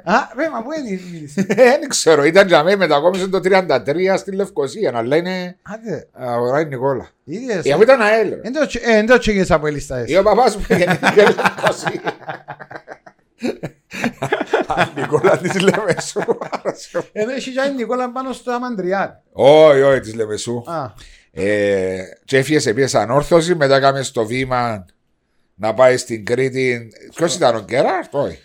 Α, 0.10 0.14
ρε, 0.38 0.50
μα 0.50 0.62
πού 0.62 0.70
μείνεις. 0.86 1.34
Δεν 1.34 1.88
ξέρω, 1.88 2.24
ήταν 2.24 2.48
για 2.48 2.64
μένα 2.64 2.78
μετακόμισε 2.78 3.28
το 3.28 3.40
33 3.44 4.18
στη 4.18 4.32
Λευκοσία, 4.32 4.92
αλλά 4.96 5.16
είναι 5.16 5.58
Άντε, 5.62 6.08
α, 6.12 6.36
ο 6.38 6.54
Άιν 6.54 6.68
Νικόλα. 6.68 7.08
είδες. 7.24 7.66
Ε, 7.66 7.72
αφού 7.72 7.82
ήταν 7.82 8.02
ΑΕΛ. 8.02 8.30
ρε. 8.30 8.40
Εν 8.44 8.54
το 8.54 8.66
τσι- 8.68 8.84
ε, 8.88 8.98
εν 8.98 9.06
το 9.06 9.18
τσίγες 9.18 9.52
από 9.52 9.68
ελίστας. 9.68 10.10
Ή 10.10 10.18
ο 10.18 10.24
παπάς 10.24 10.56
μου 10.56 10.66
γεννήθηκε 10.70 11.22
Λευκοσία. 11.36 12.02
Άιν 14.68 14.88
Νικόλα 14.96 15.38
της 15.38 15.60
Λεμεσού. 15.62 16.22
Ενώ 17.12 17.32
έχει 17.32 17.52
και 17.52 17.60
Άιν 17.62 17.76
Νικόλα 17.76 18.12
πάνω 18.12 18.34
στο 18.34 18.52
Αμαντριάρ. 18.52 19.10
Όχι, 19.32 19.82
όχι 19.82 20.00
της 20.00 20.14
Λεμεσού. 20.14 20.64
Α, 20.66 20.94
Ε, 21.32 22.00
και 22.26 22.38
έφυγες 22.38 22.66
επίσης 22.66 22.96
ανόρθωση, 22.96 23.56
μετά 23.56 23.76
έκαμε 23.76 24.02
στο 24.04 24.26
βήμα 24.26 24.86
να 25.56 25.74
πάεις 25.74 26.02
στην 26.02 26.26
Κρήτη. 26.26 26.92
Ποιος 27.16 27.36
ήταν 27.36 27.56
ο 27.56 27.60
Γκέραρτ, 27.60 28.14
όχι. 28.16 28.38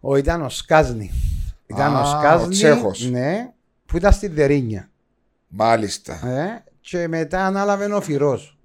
ο 0.00 0.16
ήταν 0.16 0.42
ο 0.42 0.48
Σκάζνη. 0.48 1.10
Ήταν 1.66 1.96
Α, 1.96 2.00
ο 2.00 2.02
ο 2.02 2.18
Σκάζνη. 2.20 2.48
Τσέχος. 2.54 3.08
Ναι, 3.10 3.50
που 3.86 3.96
ήταν 3.96 4.12
στη 4.12 4.28
Δερίνια. 4.28 4.90
Μάλιστα. 5.48 6.12
Ε, 6.28 6.64
και 6.80 7.08
μετά 7.08 7.46
ανάλαβε 7.46 7.84
ο 7.94 8.00
Φυρός. 8.00 8.58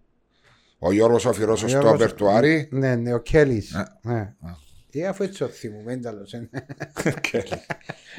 Ο 0.80 0.92
Γιώργος 0.92 1.26
ο 1.26 1.34
Φυρός, 1.34 1.62
ο 1.62 1.66
Ο 1.66 1.70
Γιώργος- 1.70 1.90
Στόπερ 1.96 2.14
του 2.14 2.30
Άρη. 2.30 2.68
Ναι, 2.72 2.96
ναι, 2.96 3.14
ο 3.14 3.20
Κέλλης. 3.20 3.76
Ναι. 4.02 4.34
Ναι. 4.94 5.02
Ε, 5.04 5.08
αφού 5.08 5.24
έτσι 5.24 5.40
το 5.40 5.48
θυμούμε, 5.48 5.84
δεν 5.84 6.02
τα 6.02 6.14
λέω. 6.14 6.26
σε- 6.26 6.50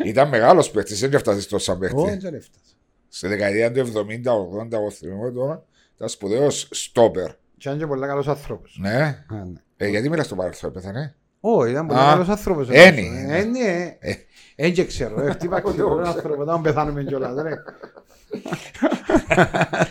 Ήταν 0.04 0.28
μεγάλος 0.28 0.70
παίκτης, 0.70 1.00
δεν 1.00 1.12
έφτασες 1.12 1.46
τόσο 1.46 1.72
Ω, 1.72 1.76
παίκτη. 1.76 2.02
δεν 2.02 2.34
έφτασε. 2.34 2.74
Στη 3.08 3.26
δεκαετία 3.28 3.72
του 3.72 3.78
70-80, 3.80 4.76
εγώ 4.76 4.90
θυμάμαι 4.90 5.30
τώρα, 5.30 5.64
ήταν 5.96 6.08
σπουδαίος 6.08 6.68
Στόπερ. 6.70 7.26
Και 7.30 7.68
ήταν 7.68 7.78
και 7.78 7.86
πολύ 7.86 8.06
καλός 8.06 8.28
άνθρωπος. 8.28 8.78
Ναι. 8.80 9.24
Α, 9.30 9.34
ναι. 9.44 9.60
Ε, 9.76 9.88
γιατί 9.88 10.08
μιλάς 10.08 10.26
στο 10.26 10.34
παρελθόν, 10.34 10.72
πέθανε. 10.72 11.14
Ω, 11.40 11.64
ήταν 11.64 11.86
πολύ 11.86 12.00
Α, 12.00 12.02
καλός 12.04 12.28
άνθρωπος. 12.28 12.68
ένι. 12.70 13.26
Ε, 13.28 13.42
ναι. 13.44 13.96
Ε. 13.98 14.14
Εν 14.56 14.72
και 14.72 14.84
ξέρω. 14.84 15.20
ε, 15.20 15.30
Χτύπα 15.30 15.60
και 15.60 15.70
τον 15.70 16.04
άνθρωπος, 16.04 16.46
δεν 16.46 16.60
πεθάνουμε 16.60 17.04
κιόλας, 17.04 17.42
ρε. 17.42 17.54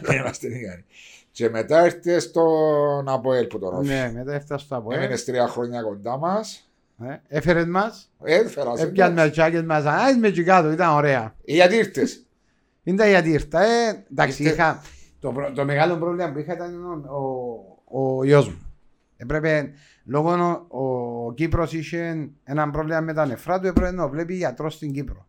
Δεν 0.01 0.17
είμαστε 0.17 0.47
ικανοί. 0.47 0.85
Και 1.31 1.49
μετά 1.49 1.85
ήρθε 1.85 2.19
στον 2.19 3.09
Αποέλ 3.09 3.45
που 3.47 3.59
τον 3.59 3.73
όφησε. 3.73 3.93
Ναι, 3.93 4.11
μετά 4.11 4.33
έφτασε 4.33 4.65
στο 4.65 4.75
Αποέλ. 4.75 4.97
Έμεινες 4.99 5.23
τρία 5.25 5.47
χρόνια 5.47 5.81
κοντά 5.81 6.17
μας. 6.17 6.70
Ε, 7.07 7.21
Έφερες 7.27 7.65
μας, 7.65 8.11
Ε, 8.23 8.35
έφερα 8.35 8.75
σε 8.75 8.83
έπιαν 8.83 9.13
με 9.13 9.29
τσάκες 9.29 9.63
μας, 9.63 9.85
α, 9.85 10.09
είσαι 10.09 10.19
με 10.19 10.27
εκεί 10.27 10.43
κάτω, 10.43 10.71
ήταν 10.71 10.89
ωραία. 10.95 11.35
Ε, 11.45 11.53
Γιατί 11.53 11.75
ήρθες; 11.75 12.25
Είναι 12.83 13.09
γιατί 13.09 13.29
ήρθα, 13.29 13.63
ε, 13.63 14.05
εντάξει, 14.11 14.43
Ήρθε- 14.43 14.57
είχα, 14.57 14.81
το, 15.19 15.31
προ- 15.31 15.53
το 15.53 15.65
μεγάλο 15.65 15.97
πρόβλημα 15.97 16.31
που 16.31 16.39
είχα 16.39 16.53
ήταν 16.53 16.85
ο, 17.05 17.11
ο, 17.85 18.17
ο 18.17 18.23
γιος 18.23 18.47
μου. 18.49 18.61
Έπρεπε, 19.17 19.71
λόγω 20.05 20.31
ο, 20.67 21.25
ο 21.25 21.33
Κύπρος 21.33 21.73
είχε 21.73 22.29
ένα 22.43 22.69
πρόβλημα 22.69 22.99
με 23.01 23.13
τα 23.13 23.25
νεφρά 23.25 23.59
του, 23.59 23.67
έπρεπε 23.67 23.91
να 23.91 24.03
το 24.03 24.09
βλέπει 24.09 24.33
γιατρός 24.35 24.73
στην 24.73 24.91
Κύπρο. 24.93 25.25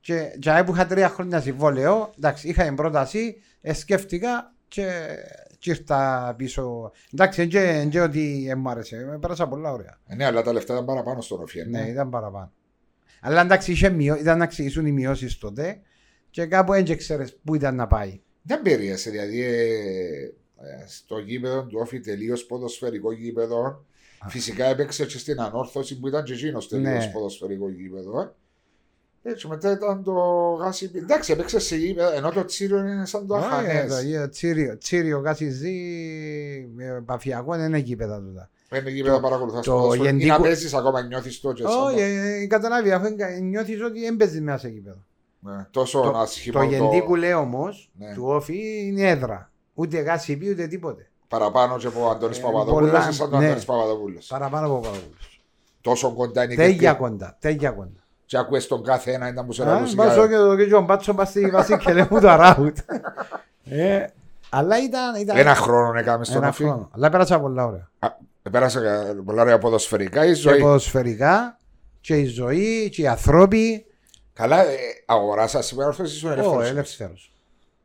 Και 0.00 0.32
για 0.42 0.64
που 0.64 0.72
είχα 0.74 0.86
τρία 0.86 1.08
χρόνια 1.08 1.40
συμβόλαιο, 1.40 2.12
εντάξει, 2.16 2.48
είχα 2.48 2.64
την 2.64 2.74
πρόταση, 2.74 3.36
ε, 3.60 3.72
σκέφτηκα 3.72 4.54
και, 4.68 4.86
και 5.62 5.70
ήρθα 5.70 6.34
πίσω. 6.36 6.92
Εντάξει, 7.12 7.44
δεν 7.46 7.88
και 7.88 8.00
ότι 8.00 8.46
ε, 8.50 8.54
μου 8.54 8.68
άρεσε, 8.70 8.96
ε, 8.96 9.16
πέρασα 9.20 9.48
πολλά 9.48 9.72
ωραία. 9.72 9.98
Ε, 10.06 10.14
Ναι, 10.14 10.24
αλλά 10.24 10.42
τα 10.42 10.52
λεφτά 10.52 10.72
ήταν 10.72 10.84
παραπάνω 10.84 11.20
στον 11.20 11.42
Οφιέ. 11.42 11.64
Ναι, 11.64 11.80
ήταν 11.88 12.10
παραπάνω. 12.10 12.52
Αλλά 13.20 13.40
εντάξει, 13.40 13.72
είχε 13.72 13.88
μειώ, 13.90 14.16
ήταν 14.16 14.38
να 14.38 14.44
εξηγήσουν 14.44 14.86
οι 14.86 14.92
μειώσεις 14.92 15.38
τότε 15.38 15.80
και 16.30 16.46
κάπου 16.46 16.72
δεν 16.72 16.96
ξέρεις 16.96 17.36
πού 17.44 17.54
ήταν 17.54 17.74
να 17.74 17.86
πάει. 17.86 18.20
Δεν 18.42 18.62
περίεργασε, 18.62 19.10
δηλαδή 19.10 19.42
ε, 19.42 19.52
ε, 20.56 20.86
στο 20.86 21.18
γήπεδο 21.18 21.64
του 21.66 21.78
Όφη 21.80 22.00
τελείως 22.00 22.44
ποδοσφαιρικό 22.46 23.12
γήπεδο. 23.12 23.84
Φυσικά 24.28 24.64
έπαιξε 24.64 25.06
και 25.06 25.18
στην 25.18 25.40
ανόρθωση 25.40 25.98
που 26.00 26.08
ήταν 26.08 26.24
και 26.24 26.32
εκείνος 26.32 26.68
τελείως 26.68 27.04
Ναι. 27.06 27.10
ποδοσφαιρικό 27.12 27.70
γήπεδο. 27.70 28.34
Έτσι 29.22 29.48
μετά 29.48 29.70
ήταν 29.70 30.02
το 30.02 30.12
γάσι. 30.60 30.90
Εντάξει, 30.94 31.32
έπαιξε 31.32 31.58
σε 31.58 31.76
γήπεδο, 31.76 32.10
ενώ 32.12 32.30
το 32.30 32.44
τσίριο 32.44 32.78
είναι 32.78 33.06
σαν 33.06 33.26
το 33.26 33.34
Όχι, 33.36 33.44
αχανές. 33.44 33.94
το 33.94 34.00
γη- 34.00 34.28
Τσίριο, 34.28 34.78
τσίριο 34.78 35.20
Κασιζή, 35.20 35.76
ε, 36.78 36.84
Παφιακό 37.04 37.56
δεν 37.56 37.66
είναι 37.66 37.78
γήπεδα 37.78 38.20
τούτα. 38.20 38.50
Είναι 38.78 38.90
γήπεδο 38.90 39.20
παρακολουθάς 39.20 39.64
το 39.64 39.72
ποδοσφαίρο. 39.72 40.04
Ή 40.08 40.12
να 40.12 40.18
γεντικό- 40.18 40.42
παίζεις 40.42 40.74
ακόμα, 40.74 41.02
νιώθεις 41.02 41.40
το 41.40 41.52
και 41.52 41.62
σαν 41.62 41.82
Όχι, 41.82 41.94
το- 41.96 42.00
ε, 42.02 42.46
καταλάβει, 42.46 42.92
αφού 42.92 43.06
νιώθεις 43.42 43.82
ότι 43.82 44.00
δεν 44.00 44.16
παίζεις 44.16 44.40
μέσα 44.40 44.58
σε 44.58 44.68
γήπεδο. 44.68 45.04
Ναι, 45.40 45.66
Τόσο 45.70 46.00
Το, 46.00 46.18
άσχημο 46.18 46.58
το 46.58 46.64
γεντίκου 46.64 47.14
λέει 47.14 47.32
όμως 47.32 47.90
Ναι. 47.98 48.14
του 48.14 48.24
όφη 48.26 48.86
είναι 48.86 49.08
έδρα. 49.08 49.50
Ούτε 49.74 49.98
γάσι 50.00 50.36
πει 50.36 50.50
ούτε 50.50 50.66
τίποτε. 50.66 51.06
Παραπάνω 51.28 51.76
και 51.78 51.86
από 51.86 52.04
ο 52.06 52.10
Αντώνης 52.10 52.38
Ε, 52.38 52.40
Παπαδόπουλος, 52.40 52.90
πολλά- 52.90 53.12
σαν 53.12 53.30
τον 53.30 53.38
ναι. 53.40 53.46
Αντώνης 53.46 53.64
Παπαδόπουλος. 53.64 54.26
Παραπάνω 54.26 54.66
από 54.66 54.74
Παπαδόπουλος. 54.80 55.42
Τόσο 55.80 56.12
κοντά 56.14 56.44
είναι 56.44 56.54
Τέγια 56.54 56.92
και 56.92 56.98
κοντά, 56.98 57.36
τέγια 57.40 57.70
κοντά. 57.70 58.01
Και 58.32 58.38
ακούες 58.38 58.66
τον 58.66 58.82
κάθε 58.84 59.12
ένα, 59.12 59.28
ήταν 59.28 59.46
που 59.46 59.52
σε 59.52 59.62
Α, 59.64 59.72
ρωτούσε. 59.72 59.96
Βάζω 59.96 60.26
και 60.28 60.36
το 60.36 60.56
και 60.56 60.66
τον 60.66 60.84
Μπάτσο 60.84 61.14
πας 61.14 61.28
στη 61.28 61.46
βάση 61.50 61.76
και 61.78 61.92
λέει 61.92 62.06
μου 62.10 62.20
το 62.20 62.28
αράουτ. 62.30 62.78
Ε, 63.64 64.04
Αλλά 64.50 64.82
ήταν... 64.82 65.14
ήταν 65.20 65.36
Ένα 65.36 65.54
χρόνο 65.54 65.98
έκαμε 65.98 66.24
στον 66.24 66.36
ένα 66.36 66.46
Αφή. 66.48 66.64
χρόνο. 66.64 66.90
Αλλά 66.94 67.08
πέρασα 67.10 67.40
πολλά 67.40 67.66
ωραία. 67.66 67.90
Πέρασε 68.50 68.80
κα- 68.80 69.22
πολλά 69.24 69.42
ωραία 69.42 69.58
ποδοσφαιρικά 69.58 70.24
η 70.24 70.28
Και 70.28 70.34
ζωή. 70.34 70.60
ποδοσφαιρικά 70.60 71.58
και 72.00 72.16
η 72.18 72.24
ζωή 72.24 72.88
και 72.88 73.02
οι 73.02 73.06
ανθρώποι. 73.06 73.86
Καλά, 74.32 74.60
ε, 74.64 74.76
αγοράσα 75.06 75.62
σήμερα 75.62 75.88
όρθος 75.88 76.12
ήσουν 76.14 76.30
Ω, 76.30 76.32
ελεύθερος. 76.32 76.68
ελεύθερος. 76.70 77.32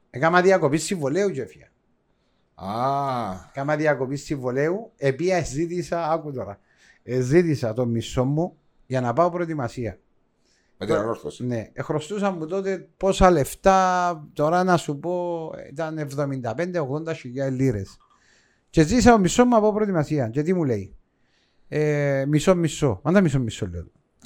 Έκανα 0.10 0.42
διακοπή 0.42 0.78
συμβολέου 0.78 1.30
και 1.32 1.42
έφυγα. 1.42 1.66
Α, 2.56 2.70
Έκανα 3.50 3.76
διακοπή 3.76 4.16
συμβολέου, 4.16 4.92
επία 4.98 5.42
ζήτησα, 5.44 6.12
άκου 6.12 6.32
τώρα, 6.34 6.60
ε, 7.04 7.20
ζήτησα 7.20 7.74
το 7.74 7.86
μισό 7.86 8.24
μου 8.24 8.58
για 8.86 9.02
να 9.02 9.14
πάω 9.14 9.30
προετοιμασία. 9.30 9.98
Με 10.78 10.86
την 10.86 10.96
ανόρθωση. 10.96 11.46
Ναι, 11.46 11.70
ε, 11.74 11.82
χρωστούσαν 11.82 12.36
μου 12.40 12.46
τότε 12.46 12.88
πόσα 12.98 13.32
λεφτά, 13.32 14.28
τώρα 14.34 14.64
να 14.64 14.78
σου 14.78 15.00
πω, 15.00 15.50
ήταν 15.70 15.98
75-80 17.08 17.14
χιλιάδες 17.16 17.60
λίρες. 17.60 17.98
Και 18.70 18.84
ζήτησα 18.84 19.12
το 19.12 19.20
μισό 19.20 19.46
μου 19.46 19.56
από 19.56 19.74
προετοιμασία. 19.74 20.28
Και 20.30 20.42
τι 20.42 20.54
μου 20.54 20.64
λέει; 20.64 20.96
Ε, 21.68 22.24
μισό 22.28 22.56
μισό. 22.56 23.00
Μάντα 23.04 23.22
μισό 23.22 23.40
μισό 23.40 23.68
λέω. 23.68 23.86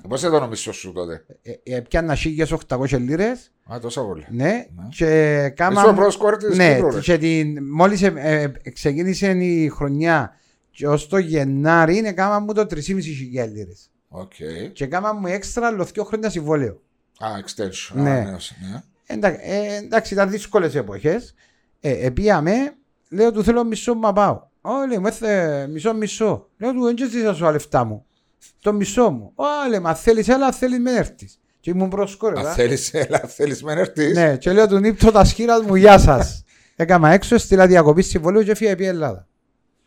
Πώς 0.10 0.24
ήταν 0.24 0.44
ο 0.44 0.48
μισός 0.48 0.76
σου 0.76 0.92
τότε; 0.92 1.26
Ε, 1.42 1.76
ε, 1.76 1.80
πιάνα 1.80 2.16
1800 2.16 2.98
λίρες. 3.00 3.52
Α, 3.74 3.80
τόσα 3.82 4.02
πολύ. 4.06 4.26
Ναι, 4.30 4.44
Ναι. 4.46 4.66
και 4.90 5.06
Είσαι 5.06 5.50
κάμα... 5.50 5.84
ο 5.84 5.94
πρώτος 5.94 6.18
κόρη 6.18 6.38
της 6.38 6.58
Ναι, 6.58 6.76
Κύπρου, 6.76 6.92
ρε. 6.92 7.00
και 7.00 7.18
την, 7.18 7.58
μόλις 7.72 8.02
ε, 8.02 8.14
ε, 8.16 8.70
ξεκίνησε 8.70 9.30
η 9.32 9.70
χρονιά 9.70 10.36
και 10.72 10.88
ως 10.88 11.08
το 11.08 11.18
Γενάρη 11.18 11.98
είναι 11.98 12.14
κάμα 12.14 12.40
μου 12.40 12.54
το 12.54 12.62
3.500 12.62 13.50
λίρες. 13.52 13.92
Οκ. 14.14 14.34
Και 14.74 14.86
κάμα 14.86 15.14
μου 15.14 15.28
έξτρα 15.28 15.68
άλλο 15.68 15.86
δύο 15.86 16.04
χρόνια 16.04 16.30
συμβόλαιο. 16.30 16.82
Α, 17.20 17.28
extension. 17.46 17.94
Ναι. 17.94 18.10
Α, 18.10 18.24
ναι, 18.24 18.32
ναι. 18.72 18.82
Εντάξει, 19.06 19.40
ε, 19.44 19.76
εντάξει 19.76 20.14
ήταν 20.14 20.30
δύσκολες 20.30 20.76
εποχές. 20.76 21.34
Ε, 21.80 22.06
επήαμε, 22.06 22.74
λέω 23.10 23.32
του 23.32 23.44
θέλω 23.44 23.64
μισό 23.64 23.94
μα 23.96 24.14
πάω. 24.14 24.42
Ω, 24.62 24.86
λέει, 24.88 24.98
μου 24.98 25.08
έθε 25.08 25.68
μισό 25.68 25.94
μισό. 25.94 26.48
Λέω 26.58 26.74
του, 26.74 26.84
δεν 26.84 26.98
ζητήσα 26.98 27.34
σου 27.34 27.44
τα 27.44 27.52
λεφτά 27.52 27.84
μου. 27.84 28.06
Το 28.62 28.74
μισό 28.74 29.10
μου. 29.10 29.32
Ω, 29.36 29.44
λέει, 29.70 29.80
μα 29.80 29.96
θέλεις 29.96 30.28
έλα, 30.28 30.52
θέλεις 30.52 30.80
μεν 30.80 30.92
έρθεις. 30.92 31.40
Και 31.60 31.70
ήμουν 31.70 31.84
Αν 31.84 31.90
προσκόρευα. 31.90 32.52
θέλεις, 32.52 32.94
έλα, 32.94 33.20
θέλεις 33.20 33.64
μεν 33.64 33.74
έρθεις. 33.74 34.16
Ναι, 34.16 34.38
και 34.38 34.52
λέω 34.52 34.68
του 34.68 34.78
νίπτω 34.80 35.12
τας 35.12 35.24
χείρας 35.26 35.64
μου, 35.64 35.76
γεια 35.76 36.00
σας. 36.00 36.44
Έκανα 36.76 37.10
έξω, 37.12 37.38
στείλα 37.38 37.68
διακοπή 37.68 38.02
συμβολίου 38.02 38.44
και 38.44 38.52
έφυγε 38.52 38.70
επί 38.70 38.86
Ελλάδα. 38.86 39.28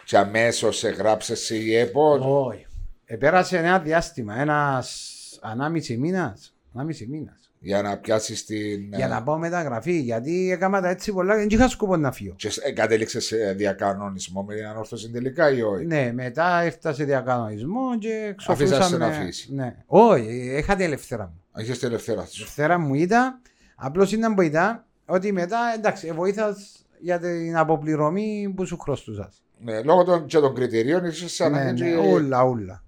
Και 0.05 0.19
αμέσως 0.19 0.77
σε 0.79 0.89
γράψες 0.89 1.51
η 1.51 1.77
ΕΠΟ. 1.77 2.19
Όχι. 2.49 2.63
Επέρασε 3.05 3.59
ένα 3.59 3.79
διάστημα, 3.79 4.40
ένας 4.40 5.38
ανάμιση 5.43 5.97
μήνας. 5.97 6.55
Ανάμιση 6.75 7.07
μήνας. 7.11 7.38
Για 7.59 7.83
να 7.83 7.99
πιάσεις 7.99 8.45
την... 8.45 8.93
Για 8.95 9.09
να 9.09 9.23
πάω 9.23 9.38
μεταγραφή, 9.38 10.01
γιατί 10.01 10.51
έκανα 10.51 10.81
τα 10.81 10.88
έτσι 10.88 11.12
πολλά 11.12 11.33
και 11.35 11.38
δεν 11.38 11.49
είχα 11.51 11.69
σκοπό 11.69 11.97
να 11.97 12.12
φύγω. 12.12 12.35
Και 12.37 12.51
ε, 12.62 12.73
κατέληξες 12.73 13.25
σε 13.25 13.53
διακανονισμό 13.53 14.43
με 14.43 14.55
την 14.55 14.64
ανόρθωση 14.67 15.11
τελικά 15.11 15.51
ή 15.51 15.62
όχι; 15.62 15.87
Ναι, 15.87 16.12
μετά 16.12 16.61
έφτασε 16.61 17.05
διακανονισμό 17.05 17.99
και 17.99 18.35
Αφήσασαι 18.47 18.75
ξοφλούσαμε. 18.75 19.07
να 19.07 19.12
φύγεις. 19.12 19.49
Ναι. 19.51 19.77
Όχι, 19.87 20.57
είχα 20.59 20.75
την 20.77 20.85
ελευθερά 20.85 21.25
μου. 21.25 21.43
Έχεις 21.57 21.79
την 21.79 21.88
ελευθερία 21.88 22.23
Η 22.23 22.27
σου. 22.27 22.40
ελευθερά 22.43 22.79
μου 22.79 22.95
ήταν, 22.95 23.40
απλώς 23.75 24.12
ήταν 24.12 24.35
που 24.35 24.40
ήταν, 24.43 24.85
ότι 25.07 25.33
μετά 25.33 25.59
εντάξει, 25.77 26.12
βοήθας 26.12 26.87
για 27.01 27.19
την 27.19 27.57
αποπληρωμή 27.57 28.53
που 28.57 28.67
σου 28.67 28.79
χρωστούσας. 28.79 29.43
Ναι, 29.59 29.83
λόγω 29.83 30.05
των, 30.05 30.27
και 30.27 30.38
των 30.38 30.55
κριτηρίων 30.55 31.05
είσαι 31.05 31.29
σαν 31.29 31.53
Ναι, 31.53 31.59
να 31.64 31.73
ναι, 31.73 31.90
και- 31.90 31.97
όλα, 31.97 32.43
όλα. 32.45 32.84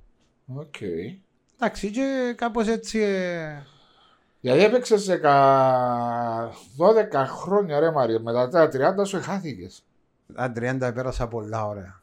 Οκ. 0.55 0.75
Εντάξει, 1.57 1.91
και 1.91 2.35
κάπως 2.37 2.69
έτσι. 2.69 2.99
ε, 2.99 3.63
Γιατί 4.41 4.63
έπαιξες 4.63 5.03
σε 5.03 5.17
κα- 5.17 6.51
12 6.77 7.27
χρόνια 7.27 7.81
ρε 7.81 7.91
Μάριο, 7.91 8.21
μετά 8.21 8.49
τα 8.49 8.69
30 8.69 9.05
σου 9.05 9.21
χάθηκες. 9.23 9.85
Τα 10.35 10.53
30 10.53 10.93
πέρασα 10.95 11.29
πολλά 11.29 11.67
ωραία. 11.67 12.01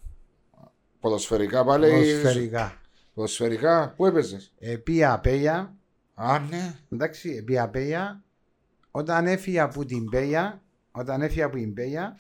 Ποδοσφαιρικά 1.00 1.64
πάλι. 1.64 1.90
Ποδοσφαιρικά. 1.90 2.78
Ποδοσφαιρικά, 3.14 3.94
πού 3.98 4.06
έπαιζες; 4.06 4.54
Επήα 4.60 5.04
Πέγεια, 5.04 5.76
Α, 6.16 6.40
ναι. 6.40 6.76
εντάξει, 6.92 7.30
επί 7.30 7.60
απέια, 7.60 8.22
όταν 8.92 9.28
έφυγα 9.28 9.64
από 9.64 9.86
την 9.86 10.10
Πέια, 10.10 10.62
όταν 10.92 11.22
έφυγα 11.22 11.46
από 11.46 11.56
την 11.56 11.74
Πέια, 11.74 12.16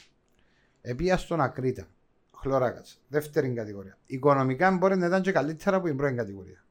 επία 0.81 1.17
στον 1.17 1.41
Ακρίτα. 1.41 1.87
Χλωράκας, 2.43 3.01
δεύτερη 3.07 3.49
κατηγορία. 3.53 3.97
Οικονομικά 4.05 4.71
μπορεί 4.71 4.97
να 4.97 5.05
ήταν 5.05 5.21
και 5.21 5.31
καλύτερα 5.31 5.77
από 5.77 5.87
την 5.87 5.97
πρώτη 5.97 6.13
κατηγορία. 6.13 6.65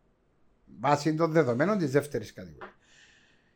Βάσει 0.80 1.14
των 1.14 1.32
δεδομένων 1.32 1.78
της 1.78 1.90
δεύτερης 1.90 2.32
κατηγορίας. 2.32 2.76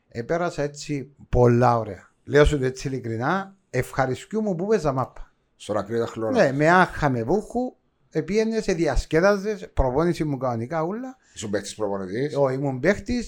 Επέρασα 0.08 0.62
έτσι 0.62 1.14
πολλά 1.28 1.78
ωραία. 1.78 2.10
Λέω 2.24 2.44
σου 2.44 2.58
το 2.58 2.64
έτσι 2.64 2.88
ειλικρινά, 2.88 3.56
ευχαριστούμε 3.70 4.54
που 4.54 4.66
παίζα 4.66 4.92
μάπα. 4.92 5.32
Στον 5.56 5.76
Ακρίτα 5.76 6.06
χλώρα. 6.06 6.32
Ναι, 6.32 6.52
με 6.52 6.70
άχα 6.70 7.08
με 7.08 7.22
βούχου, 7.22 7.76
επίενες 8.10 8.64
σε 8.64 8.72
διασκέδαζε, 8.72 9.70
προπόνηση 9.74 10.24
μου 10.24 10.36
κανονικά 10.36 10.82
ούλα. 10.82 11.16
Ήσουν 11.34 11.50
παίχτης 11.50 11.74
προπονητής. 11.74 12.36
Ο, 12.36 12.48
ήμουν 12.48 12.80
παίχτη, 12.80 13.24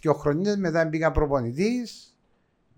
δύο 0.00 0.12
χρονιέ 0.12 0.56
μετά 0.56 0.84
μπήκα 0.84 1.12
προπονητής. 1.12 2.16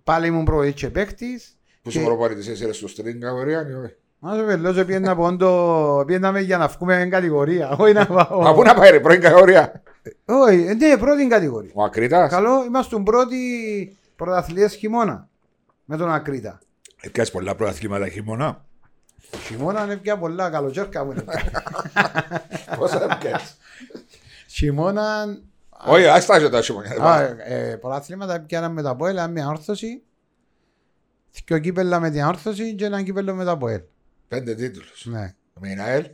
Πάλι 0.05 0.27
ήμουν 0.27 0.45
προπονητή 0.45 0.75
και 0.75 0.91
παίχτη. 0.91 1.41
Που 1.83 1.91
σου 1.91 2.05
προπονητής 2.05 2.49
εσύ 2.49 2.73
στο 2.73 2.89
στριν 2.89 3.21
κατηγορία 3.21 3.69
ή 3.69 3.73
όχι. 3.73 3.95
Μα 4.23 4.35
σου 4.35 4.45
πελώ, 4.45 4.73
σε 4.73 4.85
πήγαινα 4.85 5.17
πόντο, 5.17 6.03
πήγαιναμε 6.07 6.41
για 6.41 6.59
να 6.59 6.67
βγούμε 6.69 7.01
εν 7.01 7.11
κατηγορία. 7.11 7.71
Όχι 7.79 7.93
να 7.93 8.07
πάω. 8.07 8.41
Α, 8.49 8.55
πού 8.55 8.63
να 8.63 8.75
πάει 8.75 8.91
ρε, 8.91 9.01
πρώτη 9.01 9.19
κατηγορία; 9.19 9.83
Όχι, 10.25 10.65
ε, 10.67 10.75
ναι, 10.75 10.97
πρώτη 10.97 11.27
κατηγορία. 11.27 11.71
Ο 11.75 11.83
Ακρίτας; 11.83 12.31
Καλό, 12.31 12.65
είμαστε 12.65 12.99
πρώτοι 13.05 13.37
πρωταθλητές 14.17 14.75
χειμώνα 14.75 15.29
με 15.85 15.97
τον 15.97 16.13
Ακρίτα. 16.13 16.59
Έπιασες 17.01 17.33
πολλά 17.33 17.55
πρωταθλήματα 17.55 18.09
χειμώνα. 18.09 18.65
Χειμώνα 19.47 19.85
είναι 19.85 19.97
πια 19.97 20.19
πολλά, 20.19 20.51
καλοκαίρκα 20.51 21.05
μου 21.05 21.11
είναι. 21.11 21.25
Πόσα 22.79 23.03
έπιασες. 23.13 23.57
Χειμώνα, 24.49 25.27
Όχι, 25.87 26.07
ας 26.07 26.27
τα 26.27 26.39
ζητά 26.39 26.63
χειμώνα. 26.63 26.89
α, 27.05 27.21
ε, 27.21 27.77
πρωταθλήματα 27.81 28.41
πιάναμε 28.41 28.75
με 28.75 28.83
τα 28.83 28.97
ΠΟΕΛ, 28.97 29.31
μια 29.31 29.49
όρθωση. 29.49 30.03
Δυο 31.47 31.59
κύπελα 31.59 32.01
με 32.01 32.11
την 32.11 32.23
όρθωση 32.23 32.75
και 32.75 32.85
ένα 32.85 33.03
κύπελο 33.03 33.35
με 33.35 33.45
τα 33.45 33.57
ΠΟΕΛ. 33.57 33.81
Πέντε 34.31 34.55
τίτλους. 34.55 35.07
Ναι. 35.07 35.35
Με 35.61 35.69
την 35.69 35.81
ΑΕΛ, 35.81 36.07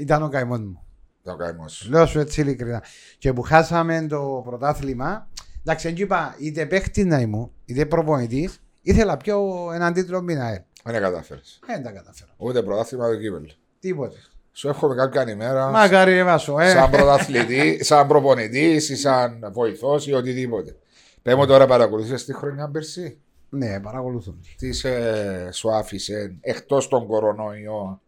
Ήταν 0.00 0.22
ο 0.22 0.28
καημός 0.28 0.58
μου. 0.58 0.84
το 1.22 1.36
καημός 1.36 1.72
σου. 1.72 1.90
Λέω 1.90 2.06
σου 2.06 2.18
έτσι 2.18 2.40
ειλικρινά. 2.40 2.82
Και 3.18 3.32
που 3.32 3.42
χάσαμε 3.42 4.06
το 4.08 4.42
πρωτάθλημα, 4.44 5.28
εντάξει, 5.60 5.88
δεν 5.88 5.96
είπα 6.02 6.34
είτε 6.38 6.66
παίχτης 6.66 7.04
να 7.04 7.18
ήμουν, 7.20 7.52
είτε 7.64 7.86
προπονητής, 7.86 8.62
ήθελα 8.82 9.16
πιο 9.16 9.68
έναν 9.74 9.92
τίτλο 9.92 10.22
Μιναέλ. 10.22 10.60
Δεν 10.84 11.00
κατάφερες. 11.00 11.60
Δεν 11.66 11.82
τα 11.82 11.90
καταφέρω. 11.90 12.30
Ούτε 12.36 12.62
πρωτάθλημα 12.62 13.06
ούτε 13.08 13.16
κύπελο. 13.16 13.50
Τίποτε. 13.80 14.16
Σου 14.52 14.68
εύχομαι 14.68 14.94
κάποια 14.94 15.30
ημέρα. 15.30 15.70
Μακάρι 15.70 16.12
ρε 16.12 16.24
Βάσο, 16.24 16.58
ε. 16.58 16.70
Σαν 16.70 16.90
πρωταθλητή, 16.90 17.84
σαν 17.84 18.06
προπονητής 18.06 18.88
ή 18.88 18.96
σαν 18.96 19.50
βοηθός 19.52 20.06
ή 20.06 20.12
οτιδήποτε. 20.12 20.76
Πε 21.22 21.34
μου 21.34 21.46
τώρα 21.46 21.66
παρακολουθείς 21.66 22.24
τη 22.24 22.34
χρονιά 22.34 22.68
πέρσι; 22.68 23.20
Ναι, 23.54 23.80
παρακολουθούν. 23.80 24.40
Τις 24.56 24.78
σε, 24.78 25.52
σου 25.52 25.74
άφησε 25.74 26.36
εκτός 26.40 26.88
των 26.88 27.06
κορονοϊών. 27.06 28.00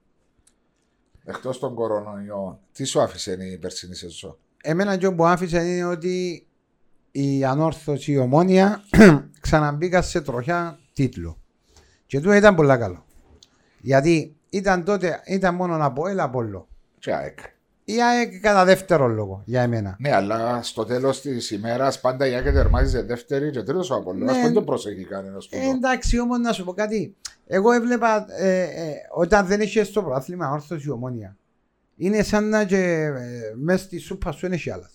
Εκτός 1.24 1.58
των 1.58 1.74
κορονοϊών, 1.74 2.58
τι 2.72 2.84
σου 2.84 3.00
άφησε 3.00 3.32
η 3.40 3.58
περσινή 3.58 3.94
σεζόν; 3.94 4.36
Εμένα 4.62 4.96
και 4.96 5.10
που 5.10 5.26
άφησε 5.26 5.58
είναι 5.68 5.84
ότι 5.84 6.46
η 7.10 7.44
ανόρθωση 7.44 8.12
η 8.12 8.18
ομόνια 8.18 8.84
ξαναμπήκα 9.40 10.02
σε 10.02 10.20
τροχιά 10.20 10.78
τίτλο. 10.92 11.40
Και 12.06 12.20
τούτο 12.20 12.32
ήταν 12.32 12.54
πολύ 12.54 12.78
καλό. 12.78 13.04
Γιατί 13.80 14.36
ήταν 14.50 14.84
τότε, 14.84 15.22
ήταν 15.26 15.54
μόνο 15.54 15.84
από 15.84 16.08
έλα 16.08 16.22
Απόλλω. 16.22 16.68
Τι 17.00 17.12
ΑΕΚ. 17.12 17.38
Η 17.84 18.02
ΑΕΚ 18.02 18.40
κατά 18.40 18.64
δεύτερο 18.64 19.06
λόγο 19.08 19.42
για 19.44 19.62
εμένα. 19.62 19.96
Ναι, 19.98 20.14
αλλά 20.14 20.62
στο 20.62 20.84
τέλος 20.84 21.20
της 21.20 21.50
ημέρας 21.50 22.00
πάντα 22.00 22.26
η 22.26 22.34
ΑΕΚ 22.34 22.52
τερμάζεται 22.52 23.02
δεύτερη 23.02 23.50
και 23.50 23.62
τρίτος 23.62 23.90
ο 23.90 23.94
Απόλλωνας. 23.94 24.36
Ναι. 24.36 24.42
Δεν 24.42 24.52
το 24.52 24.62
προσέχει 24.62 25.04
κανένας. 25.04 25.48
Ε, 25.50 25.68
εντάξει, 25.68 26.20
όμως 26.20 26.38
να 26.38 26.52
σου 26.52 26.64
πω 26.64 26.72
κάτι. 26.72 27.16
Εγώ 27.46 27.72
έβλεπα 27.72 28.26
ε, 28.38 28.62
ε, 28.62 28.94
όταν 29.14 29.46
δεν 29.46 29.60
είχε 29.60 29.84
στο 29.84 30.02
πρωτάθλημα 30.02 30.50
όρθωση 30.50 30.88
η 30.88 30.90
ομόνια. 30.90 31.36
Είναι 31.96 32.22
σαν 32.22 32.48
να 32.48 32.64
και 32.64 33.02
ε, 33.02 33.52
μέσα 33.54 33.84
στη 33.84 33.98
σούπα 33.98 34.32
σου 34.32 34.46
είναι 34.46 34.58
άλλα. 34.74 34.90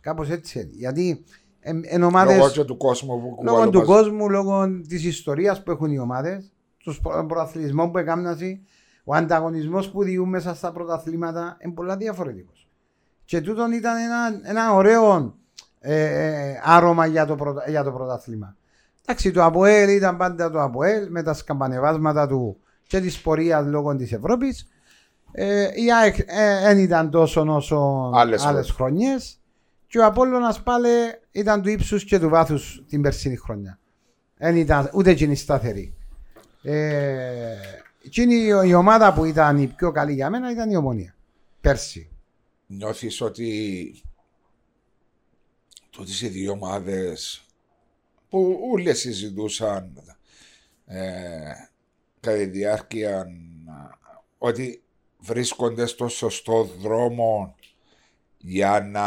Κάπως 0.00 0.30
έτσι. 0.30 0.60
είναι. 0.60 0.68
Γιατί 0.72 1.24
ε, 1.60 1.72
εν 1.82 2.02
ομάδες, 2.02 2.36
Λόγω 2.36 2.50
και 2.50 2.64
του 2.64 2.76
κόσμου 2.76 3.20
που 3.20 3.42
λόγω 3.44 3.68
του 3.70 3.80
κουβαλούν. 3.80 4.04
κόσμου, 4.04 4.30
λόγω 4.30 4.80
της 4.88 5.04
ιστορίας 5.04 5.62
που 5.62 5.70
έχουν 5.70 5.90
οι 5.90 5.98
ομάδες, 5.98 6.52
τους 6.76 7.00
πρωταθλητισμών 7.00 7.92
που 7.92 7.98
έκαναν, 7.98 8.36
ο 9.04 9.14
ανταγωνισμός 9.14 9.90
που 9.90 10.02
διούν 10.02 10.28
μέσα 10.28 10.54
στα 10.54 10.72
πρωταθλήματα 10.72 11.56
είναι 11.60 11.72
πολλά 11.72 11.96
διαφορετικός. 11.96 12.68
Και 13.24 13.40
τούτον 13.40 13.72
ήταν 13.72 13.96
ένα, 13.96 14.40
ένα 14.42 14.74
ωραίο 14.74 15.34
ε, 15.80 16.04
ε, 16.04 16.60
άρωμα 16.62 17.06
για 17.06 17.26
το, 17.26 17.34
πρωτα- 17.34 17.70
για 17.70 17.82
το 17.82 17.92
πρωτάθλημα. 17.92 18.56
Εντάξει, 19.06 19.30
το 19.30 19.42
ΑΠΟΕΛ 19.44 19.88
ήταν 19.88 20.16
πάντα 20.16 20.50
το 20.50 20.60
ΑΠΟΕΛ 20.62 21.10
με 21.10 21.22
τα 21.22 21.32
σκαμπανεβάσματα 21.34 22.26
του 22.26 22.56
και 22.86 23.00
της 23.00 23.20
πορείας 23.20 23.66
λόγω 23.66 23.96
της 23.96 24.12
Ευρώπης. 24.12 24.68
Ε, 25.32 25.68
η 25.74 25.92
ΑΕΚ 25.92 26.16
δεν 26.62 26.78
ήταν 26.78 27.10
τόσο 27.10 27.44
όσο 27.48 28.10
Άλλες 28.14 28.44
άλλες 28.44 28.70
χρονιές. 28.70 29.38
Και 29.86 29.98
ο 29.98 30.04
Απόλλωνας 30.04 30.62
πάλι 30.62 30.88
ήταν 31.30 31.62
του 31.62 31.68
ύψους 31.68 32.04
και 32.04 32.18
του 32.18 32.28
βάθους 32.28 32.84
την 32.88 33.02
περσίνη 33.02 33.36
χρονιά. 33.36 33.78
Δεν 34.36 34.56
ήταν 34.56 34.90
ούτε 34.94 35.10
εκείνη 35.10 35.34
σταθερή. 35.34 35.94
Ε, 36.62 37.54
εκείνη 38.04 38.34
η, 38.34 38.68
η 38.68 38.74
ομάδα 38.74 39.12
που 39.14 39.24
ήταν 39.24 39.58
η 39.58 39.66
πιο 39.66 39.90
καλή 39.92 40.12
για 40.12 40.30
μένα 40.30 40.50
ήταν 40.50 40.70
η 40.70 40.76
Ομονία. 40.76 41.14
Πέρσι. 41.60 42.08
Νιώθεις 42.66 43.20
ότι 43.20 44.02
τούτες 45.90 46.20
οι 46.20 46.28
δύο 46.28 46.52
ομάδες 46.52 47.44
που 48.28 48.58
όλες 48.72 48.98
συζητούσαν 48.98 50.16
ε, 50.86 51.52
κατά 52.20 52.36
τη 52.36 52.44
διάρκεια 52.44 53.18
ε, 53.18 53.26
ότι 54.38 54.82
βρίσκονται 55.18 55.86
στο 55.86 56.08
σωστό 56.08 56.64
δρόμο 56.64 57.54
για 58.38 58.80
να 58.80 59.06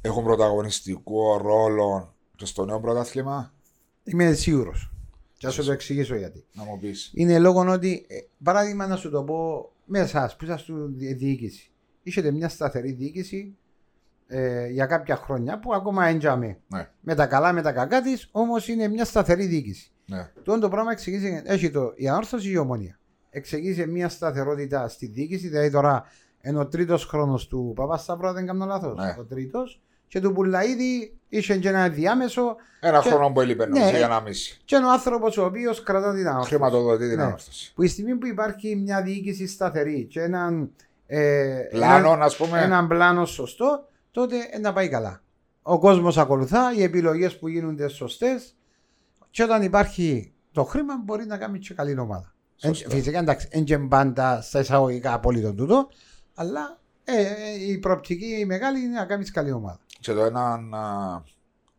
έχουν 0.00 0.24
πρωταγωνιστικό 0.24 1.36
ρόλο 1.36 2.14
και 2.36 2.44
στο 2.44 2.64
νέο 2.64 2.80
πρωτάθλημα; 2.80 3.54
Είμαι 4.04 4.32
σίγουρος. 4.32 4.90
Και 5.36 5.46
θα 5.46 5.52
σου 5.52 5.64
το 5.64 5.72
εξηγήσω 5.72 6.14
γιατί. 6.16 6.44
Να 6.52 6.64
μου 6.64 6.78
πεις. 6.78 7.10
Είναι 7.14 7.38
λόγω 7.38 7.60
ότι, 7.72 8.04
ε, 8.08 8.16
παράδειγμα 8.42 8.86
να 8.86 8.96
σου 8.96 9.10
το 9.10 9.22
πω, 9.24 9.70
με 9.84 9.98
εσάς 9.98 10.36
που 10.36 10.44
είσαστε 10.44 10.62
στη 10.62 10.72
δι- 10.88 11.16
διοίκηση, 11.16 11.70
είχατε 12.02 12.30
μια 12.30 12.48
σταθερή 12.48 12.92
διοίκηση 12.92 13.56
ε, 14.26 14.66
για 14.68 14.86
κάποια 14.86 15.16
χρόνια 15.16 15.58
που 15.58 15.74
ακόμα 15.74 16.06
έντιαμε. 16.06 16.58
Ναι, 16.68 16.88
Με 17.00 17.14
τα 17.14 17.26
καλά, 17.26 17.52
με 17.52 17.62
τα 17.62 17.72
κακά 17.72 18.02
της, 18.02 18.28
όμως 18.32 18.68
είναι 18.68 18.88
μια 18.88 19.04
σταθερή 19.04 19.46
διοίκηση. 19.46 19.90
ναι. 20.06 20.30
Το 20.42 20.58
το 20.58 20.68
πράγμα 20.68 20.90
εξηγήσει, 20.92 21.42
έχει 21.44 21.70
το, 21.70 21.92
η 21.96 22.08
ανόρθωση 22.08 22.48
ή 22.48 22.52
η 22.54 22.56
ομονία. 22.58 22.98
Εξηγήσει 23.30 23.86
μια 23.86 24.08
σταθερότητα 24.08 24.88
στη 24.88 25.06
διοίκηση, 25.06 25.48
δηλαδή 25.48 25.70
τώρα 25.70 26.04
είναι 26.42 26.58
ο 26.58 26.66
τρίτος 26.66 27.04
χρόνος 27.04 27.46
του 27.46 27.72
Παπασταύρου, 27.76 28.26
αν 28.28 28.34
δεν 28.34 28.46
κάνω 28.46 28.66
λάθος. 28.66 28.98
Ναι. 28.98 29.16
Ο 29.18 29.24
τρίτος, 29.24 29.80
και 30.08 30.20
του 30.20 30.32
Πουλαίδη 30.32 31.16
είχε 31.28 31.56
και 31.56 31.68
ένα 31.68 31.88
διάμεσο 31.88 32.56
Ένα 32.80 33.00
Και- 33.02 33.08
χρόνο 33.08 33.30
που 33.32 33.40
έλειπε 33.40 33.66
Ναι. 33.66 33.78
νομίζω 33.78 33.96
για 33.96 34.08
να 34.08 34.20
μίση. 34.20 34.60
και 34.64 34.76
ο 34.76 34.90
άνθρωπος 34.90 35.36
ο 35.36 35.44
οποίος 35.44 35.82
κρατά 35.82 36.14
την 36.14 36.26
ανόρθωση. 36.28 36.48
Χρηματοδοτεί 36.48 37.08
την 37.08 37.16
Ναι. 37.16 37.22
ανόρθωση. 37.22 37.72
Που 37.74 37.82
η 37.82 37.88
στιγμή 37.88 38.14
που 38.14 38.26
υπάρχει 38.26 38.76
μια 38.76 39.02
διοίκηση 39.02 39.46
σταθερή 39.46 40.04
και 40.04 40.20
έναν, 40.22 40.70
ε, 41.06 41.60
Πλάνο, 41.70 42.06
έναν, 42.12 42.22
α 42.22 42.30
πούμε. 42.38 42.60
έναν 42.62 42.88
πλάνο 42.88 43.24
σωστό, 43.26 43.88
τότε 44.10 44.36
ε, 44.50 44.58
να 44.58 44.72
πάει 44.72 44.88
καλά. 44.88 45.20
Ο 45.62 45.78
κόσμος 45.78 46.18
ακολουθά, 46.18 46.72
οι 46.76 46.82
επιλογές 46.82 47.38
που 47.38 47.48
γίνονται 47.48 47.88
σωστές 47.88 48.54
και 49.30 49.42
όταν 49.42 49.62
υπάρχει 49.62 50.32
το 50.52 50.64
χρήμα 50.64 50.94
μπορεί 51.04 51.26
να 51.26 51.36
κάνει 51.36 51.58
και 51.58 51.74
καλή 51.74 51.98
ομάδα. 51.98 52.34
Εν- 52.60 52.74
Σωστά. 52.74 52.94
φυσικά 52.94 53.18
εντάξει, 53.18 53.48
δεν 53.52 53.64
και 53.64 53.78
πάντα 53.78 54.40
στα 54.42 54.60
εισαγωγικά 54.60 55.12
απόλυτο 55.12 55.52
τούτο, 55.54 55.88
αλλά 56.34 56.78
ε, 57.04 57.20
ε, 57.20 57.24
η 57.68 57.78
προοπτική 57.78 58.36
η 58.38 58.44
μεγάλη 58.44 58.80
είναι 58.80 58.98
να 58.98 59.04
κάνεις 59.04 59.30
καλή 59.30 59.52
ομάδα. 59.52 59.78
Και 60.06 60.12
το 60.12 60.22
έναν 60.24 60.74
α, 60.74 61.22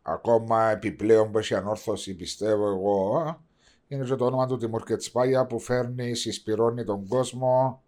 ακόμα 0.02 0.70
επιπλέον 0.70 1.30
που 1.30 1.38
έχει 1.38 1.54
ανόρθωση, 1.54 2.14
πιστεύω 2.14 2.66
εγώ, 2.68 3.16
α, 3.18 3.36
είναι 3.88 4.04
και 4.04 4.14
το 4.14 4.24
όνομα 4.24 4.46
του 4.46 4.56
Τιμούρ 4.56 4.82
Κετσπάγια 4.82 5.46
που 5.46 5.58
φέρνει, 5.58 6.14
συσπηρώνει 6.14 6.84
τον 6.84 7.06
κόσμο 7.08 7.82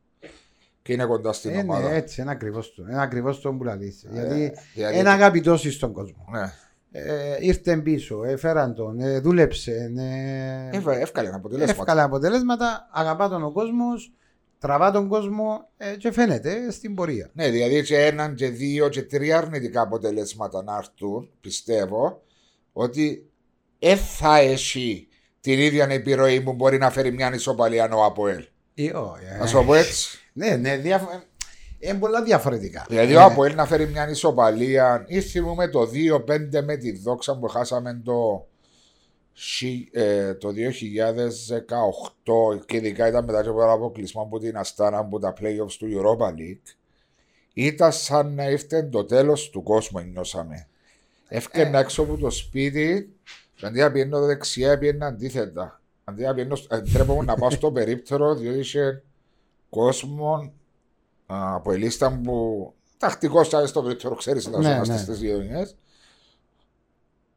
και 0.82 0.92
είναι 0.92 1.04
κοντά 1.04 1.32
στην 1.32 1.50
Ε, 1.50 1.54
ναι, 1.54 1.60
ομάδα. 1.62 1.90
έτσι, 1.90 2.20
είναι 2.20 2.30
ακριβώς 2.30 2.74
το, 2.74 2.82
είναι 2.90 3.02
ακριβώς 3.02 3.40
το 3.40 3.52
που 3.52 3.64
λαλείς. 3.64 4.02
Ε, 4.04 4.08
Γιατί 4.12 4.52
δηλαδή- 4.74 4.98
είναι 4.98 5.10
αγαπητό 5.10 5.56
στον 5.56 5.92
κόσμο. 5.92 6.24
Ναι. 6.30 6.52
Ε, 6.92 7.36
ήρθε 7.40 7.76
πίσω, 7.76 8.24
έφεραν 8.24 8.74
τον, 8.74 9.00
ε, 9.00 9.18
δούλεψε, 9.20 9.92
ε, 9.96 10.76
Έβα- 10.76 10.96
Εύκολα 10.98 11.34
αποτελέσματα. 11.34 11.80
εύκολα 11.80 12.02
αποτελέσματα, 12.04 12.88
αγαπά 12.92 13.28
τον 13.28 13.42
ο 13.42 13.50
κόσμος, 13.52 14.12
τραβά 14.60 14.90
τον 14.90 15.08
κόσμο 15.08 15.68
ε, 15.76 15.96
και 15.96 16.12
φαίνεται 16.12 16.70
στην 16.70 16.94
πορεία. 16.94 17.30
Ναι, 17.32 17.48
δηλαδή 17.50 17.82
και 17.82 18.04
έναν 18.04 18.34
και 18.34 18.48
δύο 18.48 18.88
και 18.88 19.02
τρία 19.02 19.36
αρνητικά 19.38 19.80
αποτελέσματα 19.80 20.62
να 20.62 20.76
έρθουν, 20.76 21.30
πιστεύω, 21.40 22.22
ότι 22.72 23.30
δεν 23.78 23.96
θα 23.98 24.38
έχει 24.38 25.08
την 25.40 25.58
ίδια 25.58 25.86
επιρροή 25.90 26.40
που 26.40 26.52
μπορεί 26.52 26.78
να 26.78 26.90
φέρει 26.90 27.12
μια 27.12 27.34
ισοπαλία 27.34 27.88
ο 27.94 28.04
Αποέλ. 28.04 28.44
Ε, 28.74 28.90
ω, 28.96 29.16
ε, 29.34 29.38
Να 29.38 29.46
σου 29.46 29.56
το 29.56 29.62
πω 29.64 29.74
έτσι. 29.74 30.18
ναι, 30.32 30.56
ναι, 30.56 30.76
διαφο- 30.76 31.22
είναι 31.78 31.98
πολλά 31.98 32.22
διαφορετικά. 32.22 32.84
Δηλαδή 32.88 33.12
Ε, 33.12 33.16
ο 33.16 33.22
Αποέλ 33.22 33.54
να 33.54 33.66
φέρει 33.66 33.86
μια 33.86 34.08
ισοπαλία. 34.10 35.04
Ήρθε 35.08 35.40
μου 35.40 35.54
με 35.54 35.68
το 35.68 35.86
2-5 35.86 36.62
με 36.64 36.76
τη 36.76 36.98
δόξα 36.98 37.38
που 37.38 37.48
χάσαμε 37.48 38.00
το, 38.04 38.14
σι- 38.14 38.48
ε, 38.48 38.49
το 40.38 40.48
2018 42.48 42.66
και 42.66 42.76
ειδικά 42.76 43.08
ήταν 43.08 43.24
μετά 43.24 43.40
από 43.40 43.58
το 43.58 43.70
αποκλεισμό 43.70 44.22
από 44.22 44.38
την 44.38 44.56
Αστάνα 44.56 44.98
από 44.98 45.18
τα 45.18 45.32
playoffs 45.40 45.72
του 45.78 45.88
Europa 45.90 46.28
League. 46.28 46.74
Ήταν 47.52 47.92
σαν 47.92 48.34
να 48.34 48.50
ήρθε 48.50 48.82
το 48.82 49.04
τέλος 49.04 49.50
του 49.50 49.62
κόσμου, 49.62 50.00
νιώσαμε. 50.00 50.66
Έφτιανα 51.28 51.78
έξω 51.78 52.02
από 52.02 52.16
το 52.16 52.30
σπίτι, 52.30 53.14
και 53.54 53.66
αντί 53.66 53.78
να 53.78 53.92
πιένω 53.92 54.20
δεξιά, 54.20 54.78
πιένω 54.78 55.06
αντίθετα. 55.06 55.80
Αντί 56.04 56.22
να 56.22 56.34
πιένω, 56.34 56.56
ε, 56.68 56.80
τρέπομαι 56.80 57.24
να 57.24 57.34
πάω 57.34 57.50
στο 57.50 57.72
περίπτερο, 57.76 58.34
διότι 58.34 58.58
είχε 58.58 59.02
κόσμο 59.70 60.52
α, 61.26 61.54
από 61.54 61.72
ελίστα 61.72 62.20
που 62.24 62.72
τακτικός 62.98 63.48
ήταν 63.48 63.66
στο 63.66 63.82
περίπτερο, 63.82 64.14
ξέρεις, 64.14 64.46
να 64.46 64.58
Ναι, 64.58 64.68
είμαστε 64.68 64.94
ναι. 64.94 65.00
στις 65.00 65.20
γειτονιές. 65.20 65.76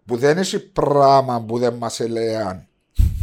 Που 0.05 0.17
δεν 0.17 0.37
έχει 0.37 0.59
πράγμα 0.59 1.41
που 1.41 1.57
δεν 1.57 1.73
μας 1.73 1.99
ελέαν. 1.99 2.67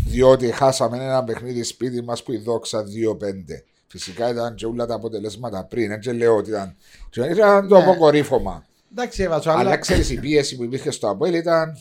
Διότι 0.07 0.53
χάσαμε 0.53 0.97
ένα 1.05 1.25
παιχνίδι 1.25 1.63
σπίτι 1.63 2.03
μας 2.03 2.23
που 2.23 2.33
η 2.33 2.37
δόξα 2.39 2.85
2-5. 2.85 3.65
Φυσικά 3.87 4.29
ήταν 4.31 4.55
και 4.55 4.67
όλα 4.67 4.87
τα 4.87 4.95
αποτελέσματα 4.95 5.65
πριν. 5.65 5.91
Έτσι 5.91 6.11
λέω 6.11 6.37
ότι 6.37 6.51
ήταν. 6.51 6.77
και 7.11 7.21
Ήταν 7.21 7.69
το 7.69 7.77
Ναι. 7.77 7.83
αποκορύφωμα. 7.83 8.65
Εντάξει, 8.93 9.23
έβαζω, 9.23 9.51
Αλλά 9.51 9.61
αλλά, 9.61 9.77
ξέρεις, 9.77 10.11
η 10.11 10.21
πίεση 10.21 10.57
που 10.57 10.65
υπήρχε 10.65 10.91
στο 10.91 11.09
Αποέλ 11.11 11.35
ήταν. 11.35 11.77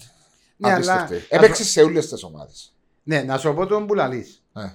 Ναι, 0.57 0.71
αλλά- 0.73 0.93
απίστευτη. 0.93 1.25
Έπαιξε 1.35 1.63
σε 1.63 1.81
όλες 1.81 2.09
τις 2.09 2.23
ομάδες. 2.23 2.73
ναι, 3.03 3.21
να 3.21 3.37
σου 3.37 3.53
πω 3.53 3.65
τον 3.65 3.87
που 3.87 3.93
λαλείς. 3.93 4.43
Ναι. 4.53 4.73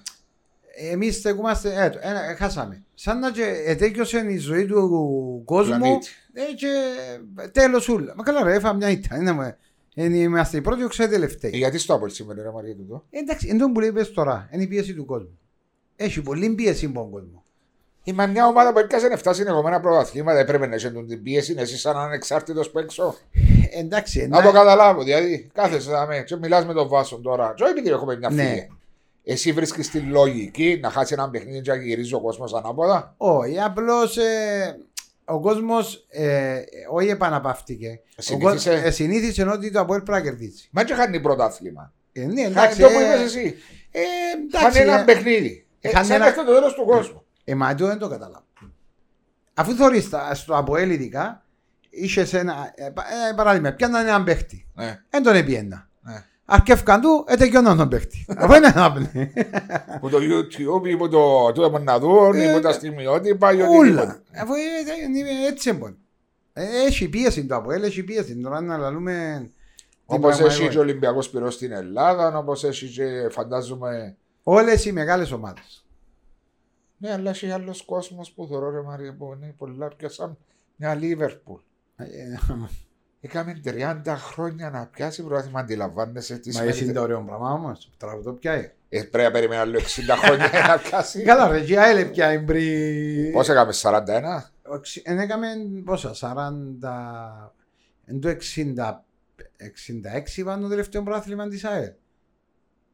Εμείς 0.90 1.16
στεκούμαστε, 1.16 1.84
ε, 1.84 1.90
το- 1.90 1.98
ε, 2.02 2.30
ε, 2.30 2.34
χάσαμε. 2.34 2.82
Σαν 2.94 3.18
να 3.18 3.30
και 3.30 3.62
ετέκειωσε 3.66 4.26
η 4.28 4.36
ζωή 4.38 4.66
του 4.66 5.42
κόσμου 5.44 5.78
Πλανήτη. 5.78 6.08
ε, 6.32 6.42
και 6.54 6.72
τέλος 7.52 7.88
ούλα. 7.88 8.14
Μα 8.16 8.22
καλά, 8.22 8.42
ρε, 8.42 8.54
έφα 8.54 8.72
μια 8.72 8.90
ήττα. 8.90 9.16
Είναι, 9.94 10.08
με- 10.08 10.14
είναι- 10.14 10.24
είμαστε 10.24 10.56
οι 10.56 10.60
πρώτοι, 10.60 10.86
ξέρετε 10.88 11.14
τελευταίοι. 11.14 11.50
Ε, 11.54 11.56
Γιατί 11.56 11.78
στο 11.78 11.94
Αποέλ 11.94 12.10
σήμερα, 12.10 12.42
ρε 12.42 12.50
Μαρία, 12.50 12.76
τούτο; 12.76 13.04
Εντάξει, 13.10 13.48
εν 13.50 13.58
τω 13.58 13.70
που 13.72 13.80
λέει 13.80 13.92
πες 13.92 14.12
τώρα, 14.12 14.48
είναι 14.52 14.62
η 14.62 14.66
πίεση 14.66 14.94
του 14.94 15.04
κόσμου. 15.04 15.38
Έχει 15.96 16.22
πολύ 16.22 16.48
πίεση 16.50 16.84
από 16.86 16.94
τον 16.94 17.10
κόσμο. 17.10 17.44
Είμαι 18.06 18.26
μια 18.26 18.46
ομάδα 18.46 18.72
που 18.72 18.78
έπιασε 18.78 19.18
7 19.24 19.30
συνεχόμενα 19.34 19.80
πρωταθλήματα. 19.80 20.38
Έπρεπε 20.38 20.66
να 20.66 20.74
έχει 20.74 20.90
την 20.92 21.22
πίεση, 21.22 21.54
εσύ 21.58 21.78
σαν 21.78 21.96
ανεξάρτητο 21.96 22.60
που 22.72 22.78
έξω. 22.78 23.16
Ε, 23.72 23.78
εντάξει, 23.78 24.26
Να 24.28 24.42
το 24.42 24.50
καταλάβω, 24.52 25.02
δηλαδή. 25.02 25.50
Κάθεσαι 25.54 25.90
να 25.90 26.06
με, 26.06 26.22
και 26.22 26.36
μιλάς 26.36 26.66
με 26.66 26.72
τον 26.72 26.88
Βάσον 26.88 27.22
τώρα. 27.22 27.52
Και 27.56 27.62
όχι 27.62 27.72
επειδή 27.72 27.88
έχουμε 27.90 28.16
μια 28.16 28.30
Ναι. 28.30 28.42
φίλη. 28.44 28.68
Εσύ 29.24 29.52
βρίσκεις 29.52 29.90
τη 29.90 29.98
λογική 30.00 30.78
να 30.82 30.90
χάσει 30.90 31.12
ένα 31.14 31.30
παιχνίδι 31.30 31.60
και 31.60 31.70
να 31.70 31.76
γυρίζει 31.76 32.14
ο 32.14 32.20
κόσμος 32.20 32.54
ανάποδα; 32.54 33.14
Όχι, 33.16 33.60
απλώς 33.60 34.16
ο 35.24 35.40
κόσμος 35.40 36.06
ε, 36.08 36.62
όχι 36.92 37.08
επαναπαύτηκε. 37.08 38.00
Ο 38.18 38.22
Συνήθισε. 38.22 38.68
κόσμος, 38.70 38.84
ε, 38.86 38.90
συνήθισε 38.90 39.42
ότι 39.48 39.70
το 39.70 39.80
Αποέλ 39.80 40.00
πρέπει 40.02 40.18
να 40.18 40.24
κερδίσει. 40.30 40.68
Μα 40.72 40.84
και 40.84 40.94
χάνει 40.94 41.20
πρωτάθλημα. 41.20 41.92
Ε, 42.12 42.20
ναι, 42.20 42.26
Χάνει 42.42 42.42
εντάξει. 42.42 42.80
το 42.80 42.86
που 42.88 42.98
ε, 42.98 43.04
είπες 43.04 43.20
εσύ. 43.20 43.54
ε, 43.90 44.00
Χάνει 44.58 44.66
εντάξει, 44.66 44.80
ένα 44.80 45.00
ε, 45.00 45.04
παιχνίδι. 45.04 45.66
Ε, 45.80 45.88
χάνει 45.88 46.06
Σαν 46.06 46.14
ένα- 46.14 46.24
να 46.24 46.30
έρθει 46.30 46.44
το 46.44 46.52
τέλο 46.52 46.72
του 46.72 46.84
κόσμου. 46.84 47.24
Ε, 47.44 47.54
μα 47.54 47.70
εγώ 47.78 47.86
δεν 47.86 47.98
το 47.98 48.08
καταλάβω. 48.08 48.44
Αφού 49.54 49.72
θεωρείς 49.74 50.08
τα- 50.08 50.34
στο 50.34 50.56
Αποέλ 50.56 50.90
ειδικά, 50.90 51.44
είσαι 51.90 52.38
ένα. 52.38 52.72
Ε, 52.74 52.88
πα- 52.90 53.04
ε, 53.30 53.34
παράδειγμα, 53.34 53.72
πιάνναν 53.72 54.06
έναν 54.06 54.24
παίχτη. 54.24 54.66
Ναι, 54.74 55.00
Δεν 55.10 55.22
τον 55.22 55.34
επιένα. 55.34 55.88
ναι. 56.00 56.24
Αρκεύκαν 56.46 57.00
του, 57.00 57.24
ετεκιώναν 57.28 57.76
τον 57.76 57.88
παίχτη. 57.88 58.24
Αυτό 58.38 58.56
είναι 58.56 58.66
ένα 58.66 58.92
πνεύμα. 58.92 59.98
Που 60.00 60.08
το 60.10 60.18
YouTube, 60.20 60.86
ή 60.88 60.96
που 60.96 61.08
το 61.08 61.52
τούτο 61.52 61.70
που 61.70 61.78
να 61.78 61.98
δουν, 61.98 62.34
ή 62.34 62.44
Ε, 62.44 62.52
που 62.52 62.60
τα 62.60 62.72
στιγμιότυπα, 62.72 63.52
ή 63.52 63.60
Ούλα. 63.60 63.68
οτιδήποτε. 63.78 64.20
Αφού 64.42 64.52
ε, 64.54 64.58
ε, 64.58 65.18
είναι 65.18 65.46
έτσι 65.48 65.68
εμπον. 65.70 65.98
Ε, 66.56 66.84
Έχει 66.86 67.08
πίεση 67.08 67.46
το 67.46 67.54
Αποέλ, 67.56 67.82
έχει 67.82 68.02
πίεση. 68.02 68.36
Τώρα 68.40 68.60
να 68.60 68.76
λαλούμε. 68.76 69.36
την 69.40 69.52
Όπως 70.06 70.30
έχει 70.30 70.38
πραγματικότητα. 70.38 70.72
και 70.72 70.78
ο 70.78 70.80
Ολυμπιακός 70.80 71.30
Πυρό 71.30 71.50
στην 71.50 71.72
Ελλάδα, 71.72 72.38
όπως 72.38 72.64
έχει 72.64 72.88
και 72.88 73.28
φαντάζομαι. 73.30 74.16
Όλες 74.42 74.84
οι 74.84 74.92
μεγάλες 74.92 75.30
ομάδες. 75.32 75.84
Ναι, 76.98 77.12
αλλά 77.12 77.30
έχει 77.30 77.50
άλλος 77.50 77.82
κόσμος 77.84 78.30
που 78.30 78.46
θεωρώ 78.46 78.70
ρε 78.70 78.82
Μαρία 78.82 79.14
που 79.18 79.32
είναι 79.36 79.54
πολλά 79.58 79.88
πιο 79.96 80.08
σαν 80.08 80.38
μια 80.76 80.94
Λίβερπουλ. 80.94 81.60
Ε, 81.96 82.06
Είχαμε 83.20 83.60
30 83.64 84.02
χρόνια 84.16 84.70
να 84.70 84.86
πιάσει 84.86 85.22
πρωτάθλημα, 85.22 85.60
αντιλαμβάνεσαι 85.60 86.38
τι 86.38 86.48
Μα 86.48 86.52
σημαίνει. 86.54 86.70
εσύ 86.70 86.84
είναι 86.84 86.92
το 86.92 87.00
ωραίο 87.00 87.20
πράγμα 87.26 87.52
όμως. 87.52 87.90
Τραγουδό 87.96 88.32
πιάει. 88.32 88.70
Ε, 88.88 89.02
πρέπει 89.02 89.24
να 89.26 89.30
περιμένει 89.30 89.60
άλλο 89.60 89.78
60 89.78 89.82
χρόνια 90.24 90.46
για 90.46 90.60
να 90.66 90.78
πιάσει. 90.88 91.22
Καλά 91.22 91.48
ρε, 91.48 91.60
και 91.60 91.80
άελε 91.80 92.04
πιάει 92.04 92.40
πριν. 92.40 93.32
Πώς 93.32 93.48
έκαμε, 93.48 93.72
41. 93.82 94.00
Εν 95.02 95.18
έκαμε 95.18 95.46
πόσα, 95.84 96.12
40... 96.20 97.50
Εν 98.04 98.20
το 98.20 98.28
60... 98.28 98.36
66 100.26 100.36
ήταν 100.36 100.60
το 100.60 100.68
τελευταίο 100.68 101.02
πρόθλημα 101.02 101.48
της 101.48 101.64
ΑΕΛ. 101.64 101.92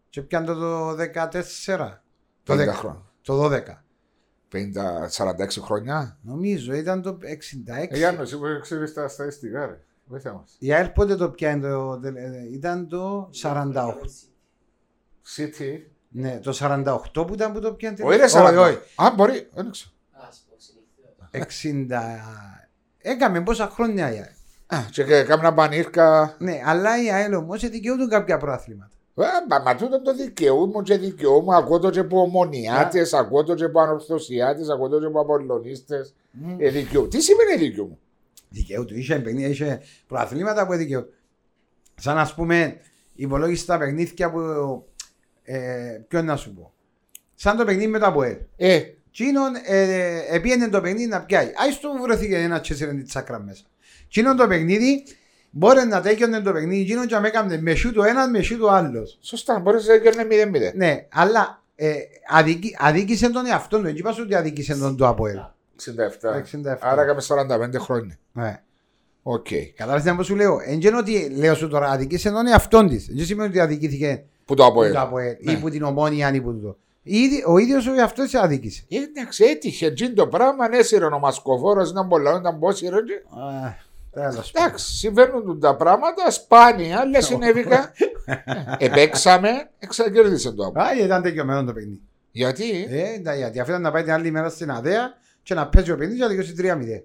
Και 0.09 0.23
πιάνε 0.23 0.47
το 0.47 0.55
το 0.55 0.97
14. 1.15 1.99
Το 2.43 2.55
50 2.55 2.69
10. 2.69 2.73
χρόνια. 2.73 3.03
Το 3.23 3.45
12. 3.45 3.61
50, 4.53 4.63
46 5.13 5.49
χρόνια. 5.61 6.19
Νομίζω 6.23 6.73
ήταν 6.75 7.03
το 7.03 7.19
66. 7.23 7.27
Ε, 7.67 7.97
Γιάννος, 7.97 8.23
εσύ 8.33 8.39
που 8.39 8.45
ξέρει 8.61 8.93
τα 8.93 9.09
στατιστικά, 9.09 9.67
ρε. 9.67 9.81
Βοήθα 10.05 10.33
μας. 10.35 10.57
Η 10.59 10.73
ΑΕΛ 10.73 10.89
πότε 10.89 11.17
το 11.17 11.31
πιάνε 11.31 11.69
το... 11.69 11.99
τελε- 12.01 12.53
Ήταν 12.53 12.89
το 12.89 13.31
48. 13.43 13.73
City. 15.37 15.79
Ναι, 16.09 16.41
το 16.41 16.57
48 16.61 17.27
που 17.27 17.35
ήταν 17.35 17.53
που 17.53 17.61
το 17.61 17.73
πιάνε. 17.75 17.97
Όχι, 18.03 18.17
ρε, 18.17 18.25
όχι, 18.25 18.35
40. 18.37 18.57
όχι. 18.59 18.79
Α, 19.03 19.13
μπορεί, 19.17 19.49
δεν 19.55 19.71
ξέρω. 19.71 19.91
60... 21.33 21.41
Έκαμε 22.99 23.41
πόσα 23.41 23.69
χρόνια 23.69 24.13
η 24.13 24.17
ΑΕΛ. 24.17 24.39
Α, 24.67 24.85
και 24.91 25.23
κάμνα 25.23 25.55
πανίρκα. 25.55 26.37
Ναι, 26.39 26.61
αλλά 26.65 27.03
η 27.03 27.11
ΑΕΛ 27.11 27.35
όμως 27.35 27.69
δικαιούνται 27.69 28.07
κάποια 28.07 28.39
προαθλήματα. 28.39 28.91
Ε, 29.15 29.23
Μα, 29.49 29.59
μα 29.59 29.77
τούτο 29.77 30.03
το 30.03 30.15
δικαιούμαι 30.15 30.83
και 30.83 30.97
δικαιούμαι. 30.97 31.57
Ακούω 31.57 31.79
το 31.79 31.91
και 31.91 32.01
από 32.01 32.21
ομονιάτες, 32.21 33.13
ακούω 33.13 33.45
το 33.45 33.55
και 33.55 33.65
από 33.65 33.81
ανορθωσιάτες, 33.81 34.69
ακούω 34.69 34.89
το 34.89 35.01
και 35.01 35.07
από 35.07 35.21
απολωνίστε. 35.21 36.07
Ε, 36.59 36.71
δικαιού. 36.71 37.09
Τι 37.09 37.21
σημαίνει 37.21 37.57
δικαιούμαι; 37.57 37.99
Δικαιούται. 38.49 38.95
Είχε 38.95 39.19
παιχνίδια, 39.19 39.49
είχε 39.49 39.81
προαθλήματα 40.07 40.67
που 40.67 40.75
δικαιούνται. 40.75 41.09
Σαν 41.95 42.17
να 42.17 42.33
πούμε, 42.37 42.77
υπολόγισε 43.15 43.67
τα 43.67 43.79
παιχνίδια 43.79 44.31
που. 44.31 44.41
Ε, 45.43 46.01
ποιο 46.09 46.23
να 46.23 46.37
σου 46.37 46.55
πω. 46.55 46.73
Σαν 47.35 47.57
το 47.57 47.65
παιχνίδι 47.65 47.87
με 47.91 47.99
το 47.99 48.07
ΑΠΟΕΛ. 48.07 48.37
Ε, 48.57 48.81
Τσίνον 49.13 49.53
ε, 49.65 50.19
επίενε 50.35 50.69
το 50.69 50.81
παιχνίδι 50.81 51.07
να 51.07 51.21
πιάει. 51.23 51.45
Άι 51.47 51.71
το 51.81 51.89
βρεθηκε 52.03 52.37
ένα 52.37 52.61
τσέσσερεν 52.61 52.97
τη 52.97 53.03
τσάκρα 53.03 53.39
μέσα. 53.41 53.63
Τσίνον 54.09 54.37
το 54.37 54.47
παιχνίδι 54.47 55.05
μπορεί 55.51 55.87
να 55.87 56.01
τέκιονε 56.01 56.41
το 56.41 56.53
παιχνίδι. 56.53 56.85
Τσίνον 56.85 57.07
και 57.07 57.19
να 57.19 57.27
έκαμε 57.27 57.61
με 57.61 57.75
σου 57.75 57.93
το 57.93 58.03
ένας, 58.03 58.29
με 58.29 58.43
σου 58.43 58.59
το 58.59 58.69
άλλος. 58.71 59.19
σωστά, 59.23 59.59
μπορείς 59.59 59.87
να 59.87 59.95
γίνει 59.95 60.51
0-0. 60.71 60.75
Ναι, 60.75 61.07
αλλά 61.13 61.63
ε, 61.75 61.95
αδίκη, 62.29 62.77
αδίκησε 62.79 63.31
τον 63.31 63.47
εαυτό 63.47 63.79
του. 63.79 63.87
Έτσι 63.87 63.99
είπα 63.99 64.13
σου 64.13 64.23
ότι 64.25 64.35
αδίκησε 64.35 64.77
τον 64.79 64.97
το 64.97 65.07
ΑΠΟΕΛ. 65.09 65.37
67. 65.37 66.71
67. 66.73 66.77
Άρα 66.81 67.03
έκαμε 67.03 67.21
45 67.29 67.79
χρόνια. 67.79 68.19
Ναι. 68.33 68.61
Οκ. 69.23 69.47
Κατάλαβες 69.77 70.17
τι 70.17 70.25
σου 70.25 70.37
λέω; 70.37 70.61
Εν 70.65 70.81
είναι 70.81 70.97
ότι 70.97 71.29
λέω 71.37 71.55
σου 71.55 71.69
τώρα 71.69 71.91
αδικήσε 71.91 72.31
τον 72.31 72.47
εαυτόν 72.47 72.89
της. 72.89 73.09
Δεν 73.15 73.25
σημαίνει 73.25 73.49
ότι 73.49 73.61
αδικήθηκε 73.61 74.25
Που 74.45 74.55
το 74.55 74.63
που 74.63 74.69
ΑΠΟΕΛ. 74.69 74.93
το 74.93 75.01
ΑΠΟΕΛ 75.01 75.37
Ναι. 75.41 75.53
ή 75.53 75.57
που 75.57 75.71
την 75.71 75.83
ομόνια 75.83 76.35
ή 76.35 76.41
που 76.41 76.61
το. 76.61 76.79
Ήδη- 77.13 77.43
Ο 77.47 77.59
ίδιος 77.59 77.87
ο 77.87 77.93
εαυτός 77.95 78.31
τη 78.31 78.39
αδίκησε. 78.39 78.85
Ε, 78.89 78.97
Εντάξει, 78.97 79.45
έτυχε 79.45 79.91
τζιν 79.91 80.15
το 80.15 80.27
πράγμα, 80.27 80.69
έσυρε 80.77 81.05
ο 81.05 81.19
Μασκοφόρο, 81.19 81.83
ήταν 81.83 82.09
πολλά, 82.09 82.37
ήταν 82.37 82.59
πόσοι 82.59 82.89
ρε. 82.89 82.97
Α, 82.97 83.75
τέλος. 84.11 84.53
Εντάξει, 84.55 84.97
συμβαίνουν 84.97 85.61
τα 85.61 85.77
πράγματα 85.77 86.31
σπάνια, 86.31 87.05
λες 87.05 87.25
συνέβηκα. 87.31 87.93
Επέξαμε, 88.79 89.71
εξακέρδισε 89.79 90.53
το 90.53 90.65
ΑΠΟΕΛ. 90.67 90.87
Α, 90.87 91.05
ήταν 91.05 91.23
τελειωμένο 91.23 91.65
το 91.65 91.73
παιχνίδι. 91.73 92.01
Γιατί, 92.33 92.87
Ε, 92.91 93.19
τα- 93.19 93.35
γιατί 93.37 93.61
αυτό 93.61 93.73
ήταν 93.73 93.83
να 93.83 93.91
πάει 93.91 94.03
την 94.03 94.13
άλλη 94.13 94.31
μέρα 94.31 94.49
στην 94.49 94.71
ΑΔΕΑ 94.71 95.15
και 95.43 95.55
να 95.55 95.69
παίζει 95.69 95.91
ο 95.91 95.97
παιχνίδι 95.97 96.17
και 96.19 96.23
να 96.23 96.29
τελειώσει 96.29 96.55
3-0. 96.59 97.05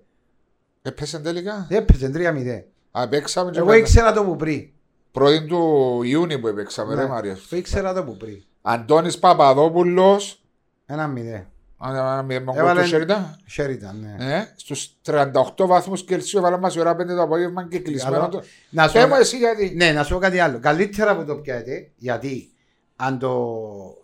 έπεσε 0.82 1.20
τελικά; 1.20 1.68
Έπαιζε 1.70 2.10
3-0. 2.10 2.64
Α, 2.92 3.02
επέξαμε 3.04 3.52
και 3.52 3.58
Εγώ 3.58 3.68
μετά. 3.68 3.78
ήξερα 3.80 4.14
το 4.14 4.24
που 4.24 4.36
πριν. 4.36 4.70
Πρώτη 5.12 5.46
του 5.46 6.02
Ιούνιου 6.04 6.40
που 6.40 6.48
επέξαμε, 6.48 6.96
ρε 6.96 7.02
Ναι, 7.02 7.08
Μάρια. 7.08 7.38
Το 7.50 7.56
ήξερα 7.56 7.94
το 7.94 8.04
που 8.04 8.18
πριν. 8.18 8.44
Αντώνης 8.68 9.20
Παπαδόπουλος, 9.20 10.42
Ένα 10.86 11.08
μηδέ. 11.08 11.48
αν 11.78 12.26
με 12.26 12.34
Έβαλε- 12.36 12.76
τον 12.76 12.86
Σέριντα, 12.86 13.38
Sheridan, 13.58 13.96
ναι. 14.18 14.36
ε, 14.36 14.48
στους 14.56 14.90
38 15.06 15.66
βαθμούς 15.68 16.04
Κελσίου 16.04 16.40
έβαλα 16.40 16.58
μας 16.58 16.76
η 16.76 16.80
ώρα 16.80 16.96
5 16.96 17.06
το 17.16 17.22
απόγευμα 17.22 17.68
και 17.68 17.80
κλεισμένο 17.80 18.16
Καλό. 18.18 18.30
το... 18.30 18.42
Να 18.70 18.88
σου 18.88 18.94
Πέ 18.94 19.06
μου 19.08 19.16
εσύ 19.16 19.38
γιατί. 19.38 19.74
Ναι, 19.76 19.92
να 19.92 20.04
σου 20.04 20.14
πω 20.14 20.20
κάτι 20.20 20.40
άλλο. 20.40 20.60
Καλύτερα 20.60 21.16
που 21.16 21.26
το 21.26 21.36
πιάτε, 21.36 21.90
γιατί 21.96 22.50
αν 22.96 23.20
το, 23.20 23.48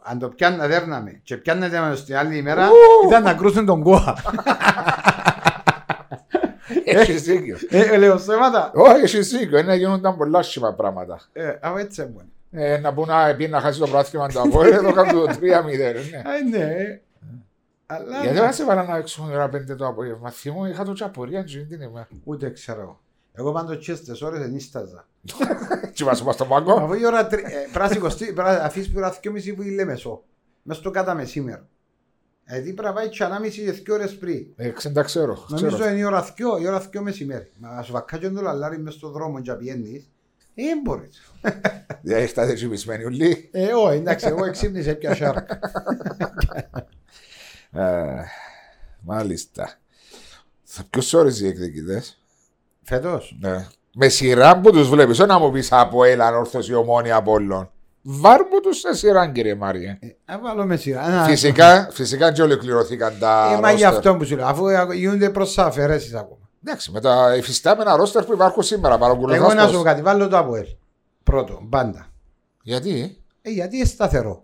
αν 0.04 0.20
το 0.20 0.30
πιάνε, 0.30 0.68
δέρναμε 0.68 1.20
και 1.24 1.38
πιάνετε 1.38 1.80
μας 1.80 2.06
την 2.06 2.16
άλλη 2.18 2.38
ημέρα, 2.38 2.68
Ου. 2.68 2.72
ήταν 3.08 3.24
να 3.24 3.34
κρούσουν 3.34 3.66
τον 3.66 3.84
κόα. 3.84 4.16
Έχεις 6.84 7.22
δίκιο. 7.22 7.58
ε, 7.70 7.98
λέω 7.98 8.18
θέματα. 8.18 8.72
Όχι, 8.76 9.02
έχεις 9.04 9.30
δίκιο. 9.30 9.58
Είναι 9.58 9.68
να 9.68 9.76
γίνονταν 9.76 10.18
πολλά 10.18 10.40
άσχημα 10.40 10.74
πράγματα. 10.74 11.22
Ε, 11.34 11.54
αφού 11.62 11.78
έτσι 11.78 12.02
έμονε. 12.02 12.30
Ε, 12.52 12.78
να 12.78 12.94
πούν 12.94 13.08
να 13.08 13.36
πει 13.36 13.48
να 13.48 13.60
χάσει 13.62 13.80
το 13.80 13.88
πράθυμα 13.88 14.28
του 14.28 14.42
Απόελ, 14.42 14.72
εδώ 14.74 14.94
κάνουν 14.94 15.26
το 15.26 15.32
3-0. 15.32 15.40
ναι. 15.40 15.52
Α, 15.52 15.64
ναι. 16.50 17.02
Αλλά 17.86 18.22
Γιατί 18.22 18.40
δεν 18.40 18.54
σε 18.54 18.66
βάλα 18.66 18.84
να 18.84 18.98
έξουμε 18.98 19.32
η 19.32 19.36
ώρα 19.36 19.50
5 19.50 19.76
το 19.78 19.88
απόγευμα. 19.88 20.30
Θυμώ, 20.30 20.68
είχα 20.68 20.84
το 20.84 20.94
τσαπορία 20.94 21.44
και 21.44 21.58
την 21.58 21.82
ημέρα. 21.82 22.08
ούτε 22.24 22.50
ξέρω. 22.50 23.00
Εγώ 23.34 23.52
πάντως 23.52 23.86
και 23.86 23.96
στις 23.96 24.22
ώρες 24.22 24.42
ενίσταζα. 24.42 25.08
Τι 25.96 26.04
μας 26.04 26.20
είπα 26.20 26.32
στον 26.32 26.48
πάγκο. 26.48 26.74
Αφού 26.74 26.94
η 26.94 27.06
ώρα 27.06 27.28
τρι- 27.28 27.46
ε, 27.46 27.68
πράσι 27.74 27.98
κοστί, 28.00 28.34
αφήσεις 28.40 28.92
που 28.92 28.98
ώρα 28.98 29.14
μισή 29.32 29.54
που 29.54 29.62
είναι 29.62 29.86
μεσό. 29.86 30.24
Μες 30.62 30.78
στο 30.78 30.92
κατά 30.92 31.14
μεσήμερο. 31.14 31.68
Γιατί 32.48 32.74
πρέπει 32.74 32.88
να 32.88 32.94
πάει 32.94 33.10
και 33.10 33.24
ανάμιση 33.24 33.64
και 33.64 33.72
δύο 33.72 33.94
ώρες 33.94 34.18
πριν. 34.18 34.48
Ε, 34.56 34.70
ξέντα 34.70 35.02
ξέρω. 35.02 35.46
Νομίζω 35.50 35.76
ξέρω. 35.76 35.90
είναι 35.90 36.00
η 36.00 36.04
ώρα 36.04 36.22
δυο, 36.36 36.58
η 36.58 36.68
ώρα 36.68 36.80
δυο 36.80 37.02
μεσημέρι. 37.02 37.52
Μα 37.58 37.82
σου 37.82 37.92
βακκάτιον 37.92 38.34
το 38.36 38.42
λαλάρι 38.42 38.80
μες 38.80 38.94
στον 38.94 39.12
δρόμο 39.12 39.42
και 39.42 39.54
πιένεις. 39.54 40.11
Ε, 40.56 40.64
δεν 40.64 40.80
μπορείς. 40.84 41.32
Δεν 42.02 42.24
είστε 42.24 42.54
τσιμπισμένοι 42.54 43.04
ουλί. 43.04 43.50
Ε, 43.52 43.74
όχι, 43.74 43.98
εντάξει, 43.98 44.28
εγώ 44.28 44.46
εξύπνησα 44.46 44.96
πια 44.96 45.16
σάρκ. 45.16 45.50
Ε, 47.74 48.24
Μάλιστα. 49.02 49.70
Θα 50.64 50.84
ποιους 50.90 51.14
ώρες 51.14 51.40
οι 51.42 51.48
εκδικητές; 51.48 52.22
Φέτος. 52.84 53.38
Ναι. 53.40 53.66
Με 53.94 54.08
σειρά 54.08 54.60
που 54.60 54.72
τους 54.72 54.90
βλέπεις, 54.90 55.20
όχι 55.20 55.28
να 55.30 55.40
μου 55.40 55.52
πεις 55.52 55.72
από 55.72 56.04
έλα 56.04 56.38
όρθωση 56.38 56.74
ομόνια 56.74 57.16
από 57.16 57.32
όλων. 57.32 57.72
Βάρ 58.02 58.40
μου 58.42 58.60
τους 58.62 58.78
σε 58.80 58.94
σειρά 58.96 59.28
κύριε 59.32 59.56
Μάρια. 59.56 60.00
Ε, 60.02 60.34
Α, 60.34 60.40
βάλω 60.40 60.66
με 60.66 60.76
σειρά. 60.78 61.10
Να- 61.10 61.24
Φυσικά, 61.24 61.88
φυσικά 61.92 62.32
και 62.32 62.42
ολοκληρωθήκαν 62.42 63.14
τα 63.20 63.54
Ε, 63.58 63.60
μα 63.60 63.72
γι' 63.72 63.84
ρόστερ. 63.84 63.98
αυτό 63.98 64.16
που 64.16 64.26
σου 64.26 64.36
λέω, 64.36 64.46
αφού 64.46 64.66
γίνονται 64.94 65.30
προς 65.30 65.58
αφαιρέσεις 65.58 66.14
ακόμα. 66.14 66.41
Εντάξει, 66.66 66.92
με 66.92 67.00
τα 67.02 67.36
υφιστάμενα 67.36 67.96
ρόστερ 67.96 68.24
που 68.26 68.34
υπάρχουν 68.34 68.64
σήμερα 68.64 68.98
παρακολουθάς 68.98 69.38
Εγώ 69.38 69.54
να 69.54 69.62
πώς. 69.62 69.72
σου 69.72 69.78
πω 69.78 69.84
κάτι, 69.84 70.02
βάλω 70.02 70.28
το 70.28 70.38
ΑΠΟΕΛ. 70.38 70.66
Πρώτο, 71.24 71.60
πάντα. 71.64 72.08
Γιατί, 72.64 73.18
Ε, 73.42 73.50
γιατί 73.50 73.76
είναι 73.76 73.86
σταθερό. 73.86 74.44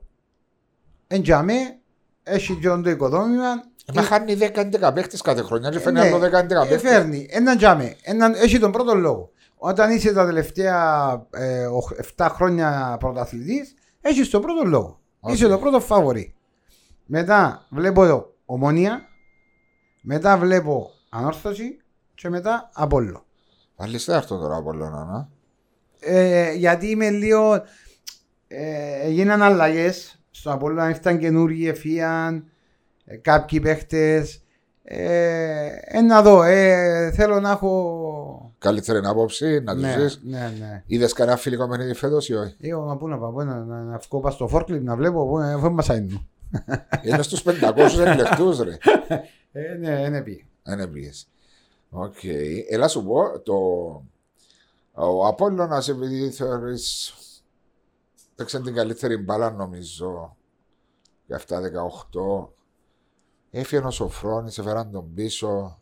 Εν 1.07 1.21
τζαμέ, 1.21 1.77
έχει 2.23 2.55
και 2.55 2.67
το 2.67 2.89
οικοδόμημα. 2.89 3.49
ε, 3.85 3.91
μα 3.93 4.01
χάνει 4.01 4.33
10-11 4.35 4.91
παίχτες 4.93 5.21
κάθε 5.21 5.41
χρονιά 5.41 5.69
και 5.69 5.79
φέρνει 5.79 5.99
ναι, 5.99 6.05
άλλο 6.07 6.17
10-11 6.17 6.65
ε, 6.65 6.67
παίχτες. 6.67 6.81
φέρνει, 6.91 7.27
έναν 7.29 7.57
τζαμέ, 7.57 7.95
έναν, 8.03 8.33
έχει 8.33 8.59
τον 8.59 8.71
πρώτο 8.71 8.95
λόγο. 8.95 9.31
Όταν 9.57 9.91
είσαι 9.91 10.13
τα 10.13 10.25
τελευταία 10.25 11.11
ε, 11.31 11.65
οχ- 11.65 11.93
7 12.17 12.27
χρόνια 12.31 12.97
πρωταθλητής, 12.99 13.73
έχεις 14.01 14.29
τον 14.29 14.41
πρώτο 14.41 14.63
λόγο. 14.65 14.99
Οκ. 15.19 15.33
Είσαι 15.33 15.47
το 15.47 15.57
πρώτο 15.57 15.79
φαβορή. 15.79 16.33
Μετά 17.05 17.65
βλέπω 17.69 18.03
εδώ 18.03 18.33
Ομόνοια, 18.45 19.01
μετά 20.01 20.37
βλέπω 20.37 20.89
ανόρθωση 21.09 21.77
και 22.17 22.29
μετά 22.29 22.69
απόλλω. 22.73 23.25
Πάλι 23.75 23.97
σε 23.97 24.15
αυτό 24.15 24.37
τώρα 24.37 24.55
από 24.55 24.69
όλων, 24.69 24.91
να. 24.91 25.29
Ε, 25.99 26.53
γιατί 26.53 26.89
είμαι 26.89 27.09
λίγο. 27.09 27.63
Ε, 28.47 28.99
έγιναν 29.03 29.41
αλλαγές. 29.41 30.19
Στο 30.31 30.51
Απόλλωνα 30.51 30.89
ήρθαν 30.89 31.17
καινούργιοι 31.19 31.65
εφίαν, 31.69 32.43
ε, 33.05 33.15
κάποιοι 33.15 33.59
παίχτες. 33.59 34.41
Ε, 34.83 35.67
ε, 35.81 36.01
να 36.01 36.21
δω, 36.21 36.43
ε, 36.43 37.11
θέλω 37.15 37.39
να 37.39 37.51
έχω. 37.51 38.53
Καλύτερη 38.59 38.99
άποψη, 39.05 39.59
να 39.59 39.73
τους 39.73 39.81
Ναι, 39.81 39.95
δεις. 39.97 40.19
ναι, 40.23 40.53
ναι. 40.59 40.83
Είδες 40.85 41.13
κανένα 41.13 41.37
φιλικό 41.37 41.67
παιχνίδι 41.67 41.93
φέτος 41.93 42.29
ή 42.29 42.33
όχι; 42.33 42.55
Εγώ 42.59 42.81
μα 42.81 42.97
πού 42.97 43.07
να 43.07 43.17
πάω, 43.17 43.31
πού 43.31 43.41
να, 43.43 43.63
να, 43.63 43.81
να 43.81 43.97
βγω 43.97 44.19
πας 44.19 44.33
στο 44.33 44.47
φόρκλιπ 44.47 44.83
να 44.83 44.95
βλέπω, 44.95 45.27
πού 45.27 45.37
να 45.37 45.69
μας 45.69 45.89
αείνουν. 45.89 46.27
Είναι 47.03 47.21
στους 47.21 47.43
500 47.43 47.51
εκλεκτούς 48.05 48.59
ρε. 48.59 48.77
Ε, 49.51 49.73
ναι, 49.79 50.07
ναι, 50.09 50.21
πει. 50.21 50.45
Δεν 50.63 50.91
πήγες. 50.91 51.27
Οκ. 51.89 52.23
Έλα 52.69 52.87
σου 52.87 53.03
πω, 53.05 53.39
το... 53.39 53.53
ο 54.93 55.27
Απόλλωνας 55.27 55.87
επειδή 55.87 56.31
θεωρείς 56.31 57.13
παίξαν 58.35 58.63
την 58.63 58.73
καλύτερη 58.73 59.17
μπάλα 59.17 59.51
νομίζω 59.51 60.37
για 61.25 61.41
7-18 61.47 62.47
έφυγε 63.51 63.81
ο 63.85 63.91
Σοφρόνης, 63.91 64.57
έφεραν 64.57 64.91
τον 64.91 65.13
πίσω 65.13 65.79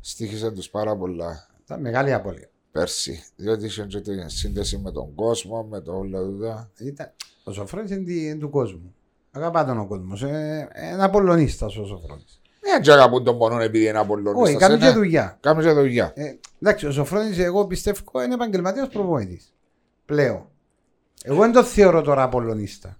στοίχισε 0.00 0.50
τους 0.50 0.70
πάρα 0.70 0.96
πολλά 0.96 1.48
Ήταν 1.64 1.80
μεγάλη 1.80 2.12
απώλεια. 2.12 2.50
πέρσι 2.72 3.24
διότι 3.36 3.64
είχε 3.66 3.86
και 3.86 4.00
την 4.00 4.28
σύνδεση 4.28 4.78
με 4.78 4.92
τον 4.92 5.14
κόσμο, 5.14 5.62
με 5.62 5.80
το 5.80 5.96
όλα 5.96 6.22
τούτα. 6.22 6.70
Ήταν, 6.78 7.12
ο 7.44 7.52
Σοφρόνης 7.52 7.90
είναι, 7.90 8.04
τι- 8.04 8.24
είναι 8.24 8.38
του 8.38 8.50
κόσμου. 8.50 8.94
Αγαπά 9.30 9.64
τον 9.64 9.78
ο 9.78 9.86
κόσμος. 9.86 10.22
Ε, 10.22 10.68
είναι 10.92 11.04
Απολλωνίστας 11.04 11.76
ο 11.76 11.84
Σοφρόνης. 11.84 12.39
Δεν 12.72 12.80
ξέρω 12.80 12.98
αγαπούν 13.00 13.24
τον 13.24 13.38
πονόν 13.38 13.60
επειδή 13.60 13.86
είναι 13.88 13.98
Απολλωνιστάς. 13.98 14.48
Όχι, 14.48 14.56
κάνει 14.56 14.74
είναι- 14.74 14.86
και 14.86 14.92
δουλειά. 14.92 15.38
Κάνει 15.40 15.62
και 15.62 15.70
δουλειά. 15.70 16.12
Ε, 16.14 16.22
εντάξει, 16.62 16.86
ο 16.86 16.90
Σοφρόνης, 16.92 17.38
εγώ 17.38 17.66
πιστεύω 17.66 18.22
είναι 18.24 18.34
επαγγελματίας 18.34 18.88
προπονητής. 18.88 19.52
Πλέον. 20.06 20.46
Εγώ 21.24 21.40
δεν 21.40 21.52
το 21.52 21.64
θεωρώ 21.64 22.02
τώρα 22.02 22.22
Απολλωνίστα. 22.22 22.98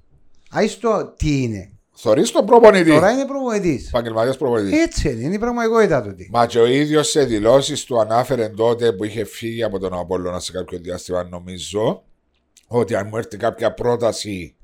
Άιστο 0.50 1.12
τι 1.16 1.42
είναι. 1.42 1.70
Θωρείς 1.92 2.30
τον 2.30 2.46
προπονητή. 2.46 2.90
Τώρα 2.90 3.10
είναι 3.10 3.24
προπονητής. 3.24 3.88
Επαγγελματίας 3.88 4.36
προπονητής. 4.36 4.80
Έτσι 4.82 5.10
είναι, 5.10 5.22
είναι 5.22 5.34
η 5.34 5.38
πραγματικότητα 5.38 6.02
του. 6.02 6.14
τι. 6.14 6.28
Μα 6.30 6.46
και 6.46 6.58
ο 6.58 6.66
ίδιος 6.66 7.08
σε 7.10 7.24
δηλώσεις 7.24 7.84
του 7.84 8.00
ανάφερε 8.00 8.48
τότε 8.48 8.92
που 8.92 9.04
είχε 9.04 9.24
φύγει 9.24 9.62
από 9.62 9.78
τον 9.78 9.92
Απόλλωνα 9.98 10.40
σε 10.40 10.52
κάποιο 10.52 10.78
διάστημα, 10.78 11.24
νομίζω, 11.24 12.02
ότι 12.66 12.94
αν 12.94 13.06
μου 13.10 13.16
έρθει 13.16 13.36
κάποια 13.36 13.74
πρόταση 13.74 14.54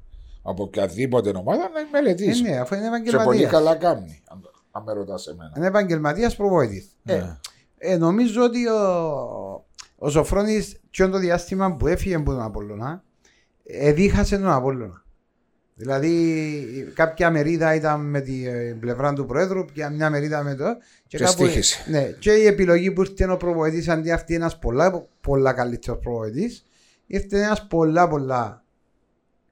από 0.43 0.63
οποιαδήποτε 0.63 1.29
ομάδα 1.37 1.71
να 1.75 1.81
Ε, 1.81 1.85
μελετήσω. 1.93 2.43
ναι, 2.43 2.57
αφού 2.59 2.75
είναι 2.75 2.85
και 2.85 2.91
πολύ 2.91 3.15
επαγγελματίας. 3.15 3.51
καλά 3.51 3.75
κάνει, 3.75 4.23
αν, 4.29 4.46
αν 4.77 4.83
με 4.83 4.93
ρωτάς 4.93 5.27
εμένα. 5.27 5.53
Είναι 5.57 5.67
επαγγελματίας 5.67 6.37
προπονητή. 6.37 6.87
Ναι. 7.03 7.15
Ε, 7.15 7.39
ε, 7.79 7.97
νομίζω 7.97 8.43
ότι 8.43 8.69
ο, 8.69 8.81
ο 9.97 10.11
Σοφρόνης, 10.11 10.81
και 10.91 11.07
το 11.07 11.19
διάστημα 11.19 11.77
που 11.77 11.87
έφυγε 11.87 12.15
από 12.15 12.31
τον 12.31 12.43
Απόλλωνα, 12.43 13.03
ε, 13.65 13.93
δίχασε 13.93 14.39
τον 14.39 14.51
Απόλλωνα. 14.51 15.05
Δηλαδή, 15.79 16.93
κάποια 16.95 17.31
μερίδα 17.31 17.75
ήταν 17.75 18.01
με 18.01 18.21
την 18.21 18.47
ε, 18.47 18.77
πλευρά 18.81 19.13
του 19.13 19.27
Προέδρου, 19.27 19.65
και 19.65 19.89
μια 19.89 20.11
μερίδα 20.11 20.43
με 20.43 20.55
το. 20.55 20.65
Και 21.07 21.27
στοίχησε. 21.27 21.91
Ναι, 21.91 22.03
και 22.03 22.33
η 22.33 22.47
επιλογή 22.47 22.91
που 22.91 23.03
ήρθε 23.03 23.31
ο 23.31 23.37
προπονητή 23.37 23.91
αντί 23.91 24.13
αυτή 24.13 24.35
ένας 24.35 24.59
πολλά, 24.59 25.07
πολλά 25.21 25.53
καλύτερος 25.53 26.01
προπονητή, 26.03 26.51
ήρθε 27.07 27.43
ένας 27.43 27.67
πολλά 27.67 28.09
πολλά 28.09 28.65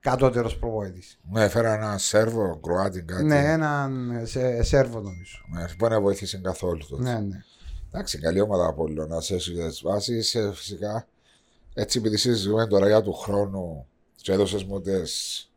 κατώτερος 0.09 0.57
προπονητής. 0.57 1.19
Ναι, 1.31 1.43
έφερα 1.43 1.73
ένα 1.73 1.97
Σέρβο, 1.97 2.59
Κροάτι, 2.63 3.01
κάτι. 3.01 3.23
Ναι, 3.23 3.51
έναν 3.51 4.21
σε, 4.23 4.63
Σέρβο 4.63 4.99
νομίζω. 4.99 5.37
Ναι, 5.53 5.65
που 5.77 5.87
δεν 5.87 6.01
βοήθησε 6.01 6.37
καθόλου 6.37 6.87
τότε. 6.89 7.01
Ναι, 7.03 7.19
ναι. 7.19 7.43
Εντάξει, 7.91 8.19
καλή 8.19 8.41
ομάδα 8.41 8.67
Απόλλωνα 8.67 9.21
σε 9.21 9.35
τις 9.35 9.81
βάσεις, 9.83 10.35
ε, 10.35 10.51
φυσικά. 10.53 11.07
Έτσι, 11.73 11.99
επειδή 11.99 12.17
συζητούμε 12.17 12.67
τώρα 12.67 12.87
για 12.87 13.01
του 13.01 13.13
χρόνου, 13.13 13.85
και 14.15 14.31
έδωσες 14.31 14.63
μου 14.63 14.81
τις, 14.81 15.49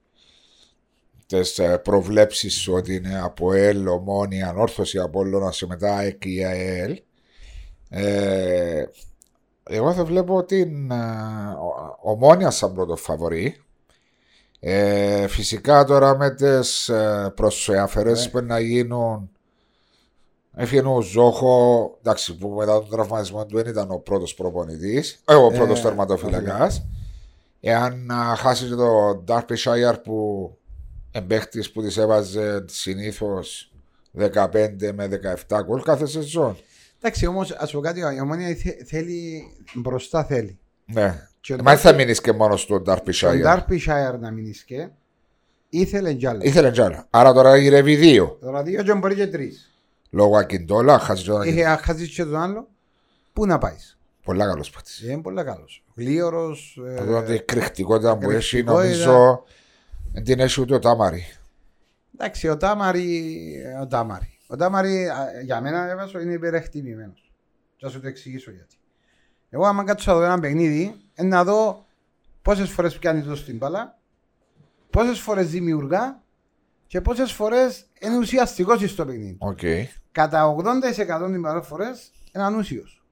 τις 1.27 1.59
ε, 1.59 1.79
προβλέψεις 1.79 2.55
σου 2.55 2.73
ότι 2.73 2.95
είναι 2.95 3.21
από 3.21 3.53
ΕΛ, 3.53 3.87
Ομόνια, 3.89 4.49
Ανόρθωση, 4.49 4.99
Απόλλωνα 4.99 5.51
και 5.51 5.67
μετά 5.67 5.97
ΑΕΚ 5.97 6.25
ή 6.25 6.45
ΑΕΛ. 6.45 7.01
Ε, 7.89 8.85
εγώ 9.63 9.93
θα 9.93 10.05
βλέπω 10.05 10.45
την 10.45 10.91
ε, 10.91 10.95
ο- 11.53 11.99
Ομόνιας 12.11 12.57
σαν 12.57 12.75
πρώτο 12.75 12.97
φαβορή. 12.97 13.63
Ε, 14.61 15.27
φυσικά 15.27 15.85
τώρα 15.85 16.17
με 16.17 16.31
τις 16.35 16.89
ε, 16.89 17.33
προσφέρες 17.37 18.25
Ναι. 18.25 18.31
που 18.31 18.47
να 18.47 18.61
γίνουν 18.61 19.31
Έφυγε 20.61 20.81
ο 20.87 21.01
Ζόχο, 21.01 21.97
εντάξει, 21.99 22.37
που 22.37 22.49
μετά 22.49 22.73
τον 22.73 22.89
τραυματισμό 22.91 23.47
του 23.47 23.57
δεν 23.57 23.67
ήταν 23.67 23.91
ο 23.91 23.99
πρώτος 23.99 24.35
προπονητής, 24.35 25.23
ε, 25.25 25.35
ο 25.35 25.49
πρώτος 25.51 25.79
Ε, 25.79 25.83
τερματοφύλακα. 25.83 26.71
Εάν 27.61 28.11
α, 28.11 28.35
χάσει 28.37 28.69
και 28.69 28.75
το 28.75 29.15
Ντάρπι 29.25 29.57
Σάιαρ 29.57 29.99
που 29.99 30.51
εμπέχτη 31.11 31.65
που 31.73 31.83
της 31.83 31.97
έβαζε 31.97 32.65
συνήθως 32.69 33.73
15 34.19 34.93
με 34.95 35.09
17 35.49 35.63
γκολ 35.65 35.83
κάθε 35.83 36.07
σεζόν. 36.07 36.57
Εντάξει, 37.01 37.27
όμως, 37.27 37.51
ας 37.53 37.71
πω 37.71 37.81
κάτι, 37.81 38.01
η 38.01 38.21
ομόνια 38.21 38.47
θε- 38.55 38.87
θέλει 38.87 39.43
μπροστά 39.75 40.25
θέλει. 40.25 40.59
Ναι. 40.85 41.28
Και 41.41 41.53
ο 41.53 41.57
Μα 41.57 41.63
δεν 41.71 41.77
θα 41.79 41.83
Ντάρπι- 41.83 42.01
μείνεις 42.05 42.21
και 42.21 42.33
μόνος 42.33 42.61
στο 42.61 42.81
Ντάρπι 42.81 43.11
Ο 43.11 43.13
Σάιαρ. 43.13 43.43
Ντάρπι 43.43 43.79
Σάιαρ 43.79 44.19
να 44.19 44.31
μείνεις 44.31 44.65
και 44.65 44.89
ήθελε 45.69 46.13
κι 46.13 46.27
άλλο. 46.27 46.41
Ήθελε 46.43 46.71
κι 46.71 46.81
άλλα. 46.81 47.07
Άρα 47.11 47.33
τώρα 47.33 47.57
γυρεύει 47.57 47.97
δύο. 47.97 48.39
Τώρα 48.41 48.63
δύο 48.63 48.83
και 48.83 48.95
μπορεί 48.95 49.15
και 49.15 49.27
τρεις. 49.27 49.73
Λόγω 50.11 50.37
Ακιντόλα, 50.37 50.99
χάσεις 50.99 51.25
τον 51.25 51.41
Ακιντόλα. 51.41 51.73
Είχε 51.73 51.83
χάσεις 51.83 52.15
και 52.15 52.25
τον 52.25 52.37
άλλο. 52.37 52.69
Πού 53.33 53.47
να 53.47 53.59
πάεις; 53.59 53.99
Πολλά 54.25 54.47
καλός 54.47 54.71
παίχτη. 54.71 54.91
Είναι 55.13 55.23
πολύ 55.23 55.45
καλός. 55.45 55.85
Γλίωρος. 55.95 56.81
Εδώ 56.87 57.23
την 57.23 57.35
εκρηκτικότητα 57.35 58.17
που 58.19 58.31
έχει 58.31 58.57
εκρηκτικότητα. 58.57 59.05
νομίζω 59.05 59.43
δεν 60.13 60.25
την 60.25 60.41
έχει 60.41 60.61
ούτε 60.61 60.75
ο 60.75 60.79
Τάμαρη. 60.79 61.25
Εντάξει, 62.15 62.49
ο 62.49 62.57
Τάμαρη. 62.57 63.53
Ο 63.83 63.87
Τάμαρη. 63.87 64.39
Ο 64.47 64.57
Τάμαρη 64.57 65.09
α, 65.09 65.41
για 65.45 65.61
μένα 65.61 65.91
ε 65.91 65.96
Βάσο, 65.96 66.21
είναι 66.21 66.33
υπερεκτιμημένος. 66.33 67.33
Θα 67.81 67.89
σου 67.89 68.01
το 68.01 68.09
εξηγήσω 68.09 68.51
γιατί. 68.51 68.77
Εγώ, 69.51 69.67
άμα 69.67 69.85
κάτσω 69.85 70.13
να 70.13 70.19
δω 70.19 70.25
ένα 70.25 70.41
παιχνίδι, 70.41 70.95
είναι 71.15 71.29
να 71.29 71.45
δω 71.45 71.87
πόσες 72.43 72.71
φορές 72.71 72.99
πιάνεις 72.99 73.25
το 73.25 73.37
στην 73.37 73.57
μπάλα, 73.57 73.99
πόσες 74.91 75.21
φορές 75.21 75.51
δημιουργά 75.51 76.23
και 76.87 77.01
πόσες 77.01 77.33
φορές 77.33 77.87
είναι 78.01 78.17
ουσιαστικός 78.19 78.91
στο 78.91 79.07
παιχνίδι. 79.07 79.37
Οκ. 79.39 79.61
Κατά 80.13 80.47
80% 80.47 81.19
των 81.19 81.63
φορές 81.63 82.11
είναι 82.35 82.45
ανούσιος. 82.45 83.03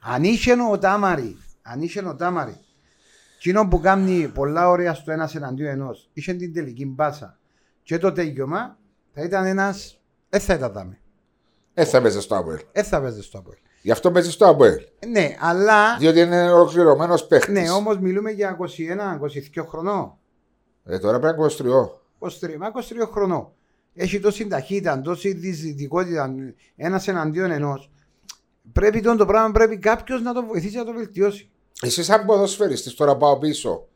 Αν 0.00 0.24
είχε 0.24 0.52
ο 0.70 0.78
Τάμαρη, 0.78 1.36
αν 1.62 1.82
είχε 1.82 2.04
ο 2.04 2.16
Τάμαρη, 2.16 2.60
εκείνο 3.36 3.68
που 3.68 3.80
κάνει 3.80 4.28
πολλά 4.28 4.68
ωραία 4.68 4.94
στο 4.94 5.12
ένας 5.12 5.34
εναντίον 5.34 5.70
ενός, 5.70 6.10
είχε 6.12 6.32
την 6.34 6.52
τελική 6.52 6.86
μπάσα 6.86 7.38
και 7.82 7.98
το 7.98 8.12
τέλειωμα, 8.12 8.78
θα 9.14 9.22
ήταν 9.22 9.44
ένας. 9.44 10.00
Δεν 10.28 10.40
θα 10.40 10.54
ήταν 10.54 10.72
δάμε. 10.72 10.98
Δεν 11.74 11.86
θα 11.86 12.02
παίζει 12.02 12.20
στο 12.20 12.36
Αποέλ. 12.36 12.60
Δεν 12.72 12.84
θα 12.84 13.00
παίζει 13.00 13.22
στο 13.22 13.38
Απόελ. 13.38 13.58
Γι' 13.82 13.90
αυτό 13.90 14.10
παίζεις 14.10 14.32
στο 14.32 14.46
Αποέλ. 14.46 14.80
Ναι, 15.08 15.36
αλλά. 15.40 15.96
Διότι 15.98 16.20
είναι 16.20 16.50
ολοκληρωμένος 16.50 17.26
παίχτης. 17.26 17.52
Ναι, 17.52 17.70
όμως 17.70 17.98
μιλούμε 17.98 18.30
για 18.30 18.56
21-22 19.56 19.64
χρονών. 19.68 20.16
Ε, 20.84 20.98
τώρα 20.98 21.18
πρέπει 21.18 21.38
να 21.38 21.44
είναι 21.44 21.80
23. 22.20 22.28
23, 22.28 22.56
μα 22.58 22.72
23 23.04 23.08
χρονών. 23.12 23.52
Έχει 23.94 24.20
τόση 24.20 24.46
ταχύτητα, 24.46 25.00
τόση 25.00 25.32
διζητικότητα 25.32 26.34
ένας 26.76 27.08
εναντίον 27.08 27.50
ενός. 27.50 27.90
Πρέπει 28.72 29.00
τον 29.00 29.16
το 29.16 29.26
πράγμα 29.26 29.50
πρέπει 29.50 29.78
κάποιος 29.78 30.22
να 30.22 30.32
το 30.32 30.44
βοηθήσει 30.44 30.76
να 30.76 30.84
το 30.84 30.92
βελτιώσει. 30.92 31.50
Εσύ, 31.82 32.02
σαν 32.02 32.24
ποδοσφαιριστής, 32.24 32.94
τώρα 32.94 33.16
πάω 33.16 33.38
πίσω. 33.38 33.86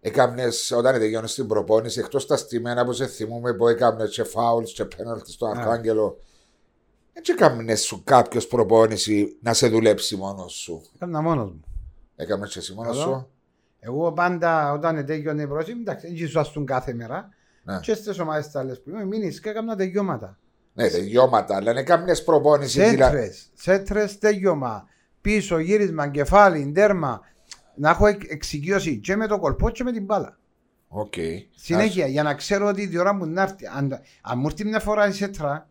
Έκαμνες, 0.00 0.70
όταν 0.76 0.98
τελειώνεις 0.98 1.34
την 1.34 1.46
προπόνηση, 1.46 2.00
εκτός 2.00 2.26
τα 2.26 2.36
στημένα 2.36 2.84
που 2.84 2.92
σε 2.92 3.06
θυμούμε 3.06 3.54
που 3.54 3.68
έκαμνες 3.68 4.10
και 4.10 4.24
φάουλς 4.24 4.72
και 4.72 4.84
πέναλτι 4.84 5.32
στο 5.32 5.46
Αρχάγγελο, 5.46 6.18
έτσι 7.12 7.32
έκαμνε 7.32 7.74
σου 7.76 8.02
κάποιος 8.04 8.46
προπόνηση 8.46 9.36
να 9.40 9.52
σε 9.52 9.68
δουλέψει 9.68 10.16
μόνος 10.16 10.52
σου. 10.52 10.82
Έκανα 10.94 11.20
μόνος 11.22 11.50
μου. 11.50 11.60
Έκαμνε 12.16 12.46
και 12.46 12.58
εσύ 12.58 12.74
μόνος 12.74 12.98
Καλά. 12.98 13.16
σου; 13.16 13.28
Εγώ 13.80 14.12
πάντα 14.12 14.72
όταν 14.72 15.06
τέλειωνε 15.06 15.42
η 15.42 15.46
πρόσημη, 15.46 15.80
εντάξει, 15.80 16.14
δεν 16.14 16.28
ζουαστούν 16.28 16.66
κάθε 16.66 16.92
μέρα. 16.94 17.28
Ναι. 17.64 17.78
Και 17.80 17.94
στις 17.94 18.18
ομάδες 18.18 18.50
τες 18.50 18.60
άλλες 18.60 18.74
που 18.74 18.90
ήμουν, 18.90 19.04
έμεινισκα 19.04 19.40
και 19.40 19.48
έκαμνα 19.48 19.76
τελειώματα. 19.76 20.38
Ναι, 20.74 20.88
τελειώματα, 20.88 21.56
αλλά 21.56 21.70
έκαμνε 21.78 22.16
προπόνηση. 22.16 22.82
δηλαδή- 22.84 23.16
Σέντρες, 23.16 23.50
σέντρες 23.54 24.18
τέλειωμα. 24.18 24.88
Πίσω, 25.20 25.58
γύρισμα, 25.58 26.08
κεφάλι, 26.08 26.72
τέρμα. 26.74 27.20
Να 27.74 27.90
έχω 27.90 28.06
εκ- 28.06 28.30
εξοικείωση 28.30 28.98
και 28.98 29.16
με 29.16 29.26
το 29.26 29.38
goalpost 29.38 29.70
και 29.70 29.84
με 29.84 29.92
την 29.92 30.04
μπάλα. 30.04 30.38
Οκ. 30.88 31.12
Συνέχεια, 31.54 32.06
για 32.06 32.22
να 32.22 32.34
ξέρω 32.34 32.66
ότι 32.68 32.88
τη 32.88 32.98
ώρα 32.98 33.12
μου 33.14 33.26
να 33.26 33.42
έρθει, 33.42 33.66
αν, 33.76 34.00
αν 34.22 34.38
μου 34.38 34.46
έρθει 34.46 34.64
μια 34.64 34.80
φορά 34.80 35.08
η 35.08 35.12
σέντρα 35.12 35.68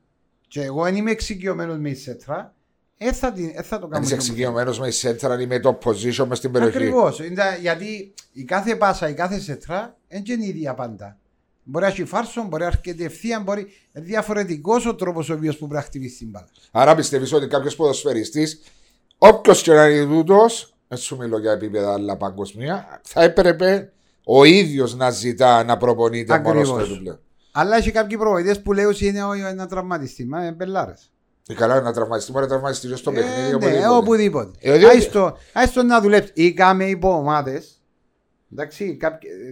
και 0.51 0.61
εγώ 0.61 0.83
δεν 0.83 0.95
είμαι 0.95 1.11
εξοικειωμένος 1.11 1.77
με 1.77 1.89
η 1.89 1.95
σέτρα, 1.95 2.53
δεν 2.97 3.13
θα, 3.13 3.31
την- 3.31 3.51
δεν 3.53 3.63
θα 3.63 3.79
το 3.79 3.85
Αν 3.85 3.91
κάνω. 3.91 4.05
είσαι 4.05 4.13
εξοικειωμένος 4.13 4.79
με 4.79 4.87
η 4.87 4.91
σέντρα 4.91 5.41
ή 5.41 5.45
με 5.45 5.59
το 5.59 5.77
position 5.83 6.25
μες 6.27 6.37
στην 6.37 6.51
περιοχή. 6.51 6.77
Ακριβώς. 6.77 7.19
Γιατί 7.61 8.13
η 8.31 8.43
κάθε 8.43 8.75
πάσα, 8.75 9.09
η 9.09 9.13
κάθε 9.13 9.39
σέτρα 9.39 9.97
δεν 10.07 10.23
είναι 10.27 10.45
η 10.45 10.47
ίδια 10.47 10.73
πάντα. 10.73 11.17
Μπορεί 11.63 11.85
να 11.85 11.91
έχει 11.91 12.05
φάρσο, 12.05 12.43
μπορεί 12.43 12.61
να 12.61 12.67
έρχεται 12.67 13.03
ευθεία, 13.03 13.39
μπορεί. 13.39 13.61
Είναι 13.93 14.05
διαφορετικός 14.05 14.85
ο 14.85 14.95
τρόπος 14.95 15.29
ο 15.29 15.33
οποίος 15.33 15.53
που 15.57 15.59
πρέπει 15.67 15.73
να 15.75 15.81
χτυπήσει 15.81 16.17
την 16.17 16.29
μπάλα. 16.29 16.47
Άρα 16.71 16.95
πιστεύεις 16.95 17.33
ότι 17.33 17.47
κάποιος 17.47 17.75
ποδοσφαιριστής, 17.75 18.61
όποιος 19.17 19.61
και 19.61 19.73
να 19.73 19.87
είναι 19.87 20.05
τούτος, 20.05 20.73
δεν 20.87 20.97
σου 20.97 21.17
μιλώ 21.17 21.39
για 21.39 21.51
επίπεδα 21.51 21.93
αλλά 21.93 22.17
παγκοσμία, 22.17 23.01
θα 23.03 23.23
έπρεπε 23.23 23.91
ο 24.23 24.43
ίδιος 24.43 24.95
να 24.95 25.09
ζητά 25.09 25.63
να 25.63 25.77
προπονείται 25.77 26.39
μόνος 26.39 26.69
Ακριβώς. 26.69 26.87
στο 26.87 26.95
του 26.97 27.19
Αλλά 27.51 27.75
έχει 27.77 27.91
κάποιοι 27.91 28.17
προβοητέ 28.17 28.55
που 28.55 28.73
λέω 28.73 28.89
ότι 28.89 29.05
είναι 29.07 29.23
ο- 29.23 29.33
ένα 29.33 29.67
τραυματιστή. 29.67 30.25
Μα 30.25 30.41
είναι 30.41 30.51
μπελάρες. 30.51 31.11
Και 31.43 31.53
καλά 31.53 31.81
να 31.81 31.93
τραυματιστεί, 31.93 32.31
μπορεί 32.31 32.43
να 32.43 32.49
τραυματιστεί 32.49 32.87
και 32.87 32.95
στο 32.95 33.11
παιχνίδι. 33.11 33.41
ναι, 33.49 33.53
οπουδήποτε. 33.55 33.87
οπουδήποτε. 33.87 34.51
Ε, 34.59 34.77
διότι- 34.77 34.95
Άιστο, 34.95 35.37
άιστο 35.53 35.83
να 35.83 36.01
δουλέψεις. 36.01 36.31
Ή 36.35 36.53
κάμε 36.53 36.85
υπό 36.85 37.09
ομάδες. 37.17 37.81
Εντάξει, 38.53 38.97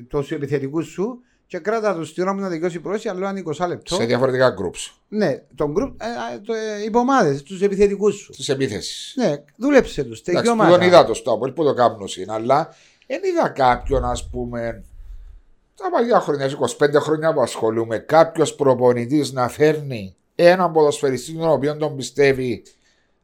τους 0.08 0.32
επιθετικούς 0.32 0.88
σου 0.88 1.20
και 1.47 1.58
κράτα 1.58 1.95
τους 1.95 2.10
στην 2.10 2.24
ώρα 2.24 2.34
που 2.34 2.39
να 2.39 2.50
τελειώσει 2.50 2.78
η 2.78 2.80
πρόση, 2.80 3.10
αλλά 3.10 3.30
είναι 3.30 3.39
20 3.39 3.68
λεπτό. 3.68 3.95
Σε 3.95 4.06
διαφορετικά 4.06 4.54
groups 4.54 4.91
Ναι, 5.08 5.41
τον 5.56 5.74
group, 5.78 5.93
ε, 5.97 6.36
ε, 6.36 6.39
το, 6.39 6.54
ε, 6.54 6.84
υπό 6.86 7.00
ομάδες, 7.00 7.43
τους 7.43 7.62
επιθετικούς 7.62 8.16
σου. 8.16 8.32
τη 8.32 8.52
επίθεση. 8.52 9.20
Ναι, 9.20 9.36
δούλεψε 9.56 10.04
τους. 10.04 10.22
Εντάξει, 10.22 10.52
που 10.52 10.66
τον 10.70 10.82
είδα 10.82 11.06
το 11.06 11.14
στόπ, 11.14 11.47
που 11.50 11.64
το 11.64 11.74
κάνουν 11.74 12.08
είναι, 12.18 12.34
αλλά 12.34 12.76
δεν 13.08 13.22
είδα 13.24 13.50
κάποιον, 13.50 14.06
ας 14.06 14.30
πούμε, 14.30 14.84
τα 15.84 15.89
παλιά 15.91 16.19
χρόνια, 16.19 16.49
25 16.77 16.93
χρόνια 16.99 17.34
που 17.34 17.41
ασχολούμαι, 17.41 17.97
κάποιος 17.97 18.55
προπονητής 18.55 19.32
να 19.32 19.47
φέρνει 19.47 20.15
έναν 20.36 20.71
ποδοσφαιριστή 20.71 21.34
τον 21.34 21.49
οποίο 21.49 21.77
τον 21.77 21.95
πιστεύει 21.95 22.63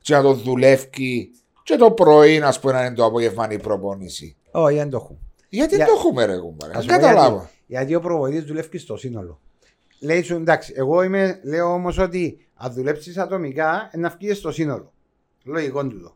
και 0.01 0.15
να 0.15 0.21
τον 0.21 0.37
δουλεύει 0.37 1.31
και 1.63 1.75
το 1.75 1.91
πρωί, 1.91 2.37
α 2.39 2.55
πούμε, 2.61 2.73
να 2.73 2.85
είναι 2.85 2.95
το 2.95 3.05
απόγευμα 3.05 3.51
η 3.51 3.59
προπόνηση. 3.59 4.35
Όχι, 4.51 4.75
δεν 4.75 4.89
το 4.89 4.97
έχουν. 5.03 5.17
Γιατί 5.49 5.75
Για- 5.75 5.85
το 5.85 5.91
έχουμε, 5.97 6.25
ρε 6.25 6.37
κουμπάρε. 6.37 6.73
Ας 6.77 6.85
Δεν 6.85 6.95
πω 6.95 7.01
γιατί. 7.01 7.15
καταλάβω. 7.15 7.49
Γιατί 7.67 7.95
ο 7.95 7.99
προβοητή 8.01 8.39
δουλεύει 8.39 8.77
στο 8.77 8.97
σύνολο. 8.97 9.39
Λέει 9.99 10.21
σου 10.21 10.35
εντάξει, 10.35 10.73
εγώ 10.75 11.03
είμαι, 11.03 11.39
λέω 11.43 11.73
όμως 11.73 11.97
ότι 11.97 12.47
αν 12.55 12.73
δουλέψεις 12.73 13.17
ατομικά, 13.17 13.89
ε, 13.91 13.97
να 13.97 14.09
βγεις 14.09 14.37
στο 14.37 14.51
σύνολο. 14.51 14.93
Λογικό 15.43 15.87
τούτο. 15.87 16.15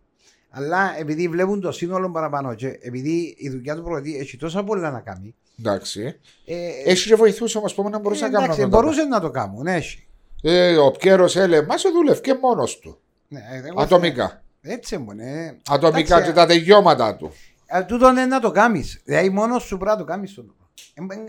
Αλλά 0.50 1.00
επειδή 1.00 1.28
βλέπουν 1.28 1.62
το 1.62 1.72
σύνολο 1.72 2.12
παραπάνω 2.12 2.54
και 2.54 2.78
επειδή 2.82 3.36
η 3.38 3.50
δουλειά 3.50 3.76
του 3.76 3.84
προβοητή 3.84 4.18
έχει 4.18 4.38
τόσα 4.38 4.64
πολλά 4.64 4.92
να 4.92 5.00
κάνει. 5.00 5.36
Εντάξει. 5.60 6.20
Ε, 6.46 6.56
Έχει 6.86 7.08
και 7.08 7.16
βοηθούσε 7.16 7.58
όμως 7.58 7.74
που 7.74 7.90
να 7.90 8.00
μπορούσε 8.00 8.26
ε, 8.26 8.28
να 8.28 8.34
κάνει. 8.34 8.44
εντάξει, 8.46 8.62
αυτό 8.64 8.76
το 8.76 8.82
μπορούσε 8.82 9.04
να 9.04 9.20
το 9.20 9.30
κάνουν, 9.32 9.68
έχει. 9.68 10.08
πράγμα. 10.42 10.60
Ε, 10.66 10.78
ο 10.78 10.92
Πιέρος 10.92 11.36
έλεγε, 11.36 11.66
μα 11.66 11.78
σε 11.78 11.90
δουλεύει 11.90 12.34
μόνος 12.42 12.80
του. 12.80 13.00
Ναι, 13.28 13.40
ε, 13.40 13.68
εγώ- 13.68 13.82
Ατομικά. 13.82 14.44
Έτσι 14.62 14.98
μου, 14.98 15.12
ε. 15.18 15.58
Ατομικά 15.70 16.16
Εντάξει, 16.16 16.30
και 16.32 16.36
τα 16.36 16.46
τελειώματα 16.46 17.16
του. 17.16 17.32
ε, 17.66 17.84
Τούτο 17.84 18.10
είναι 18.10 18.26
να 18.26 18.40
το 18.40 18.52
κάνεις. 18.52 19.02
Δηλαδή 19.06 19.30
μόνος 19.30 19.64
σου 19.64 19.78
πρέπει 19.78 19.92
να 19.92 19.98
το 19.98 20.04
κάνεις. 20.12 20.38
Ε, 20.38 20.42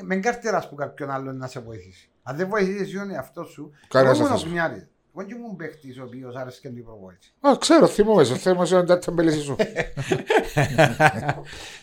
με 0.03 0.17
κάρτερα 0.17 0.67
που 0.69 0.75
κάποιον 0.75 1.11
άλλον 1.11 1.37
να 1.37 1.47
σε 1.47 1.61
βοηθήσει. 1.61 2.09
Αν 2.23 2.37
δεν 2.37 2.49
βοηθήσεις 2.49 2.99
τον 2.99 3.11
εαυτό 3.11 3.45
σου, 3.45 3.71
Κανένας 3.89 4.17
εγώ 4.17 4.25
ήμουν 4.27 4.37
αυτός. 4.37 4.49
κουνιάρης. 4.49 4.87
Εγώ 5.17 5.27
και 5.27 5.35
ήμουν 5.35 5.57
παίχτης 5.57 5.99
ο 5.99 6.03
οποίος 6.03 6.35
άρεσε 6.37 6.59
και 6.63 6.69
την 6.69 6.85
προβόηση. 6.85 7.33
Α, 7.41 7.57
ξέρω, 7.59 7.87
θυμούμαι, 7.87 8.25
σε 8.25 8.37
θέμα 8.37 8.65
σε 8.65 8.83
τα 8.83 8.99
τεμπελίσι 8.99 9.41
σου. 9.41 9.57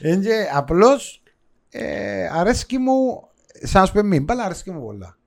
Είναι 0.04 0.50
απλώς 0.54 1.22
ε, 1.70 2.28
αρέσκει 2.34 2.78
μου, 2.78 3.28
σαν 3.64 3.82
να 3.82 3.88
σου 3.88 3.94
πει 3.94 4.04
μην, 4.04 4.26
πάλι 4.26 4.42
αρέσκει 4.42 4.72
μου 4.72 4.82
πολλά. 4.86 5.18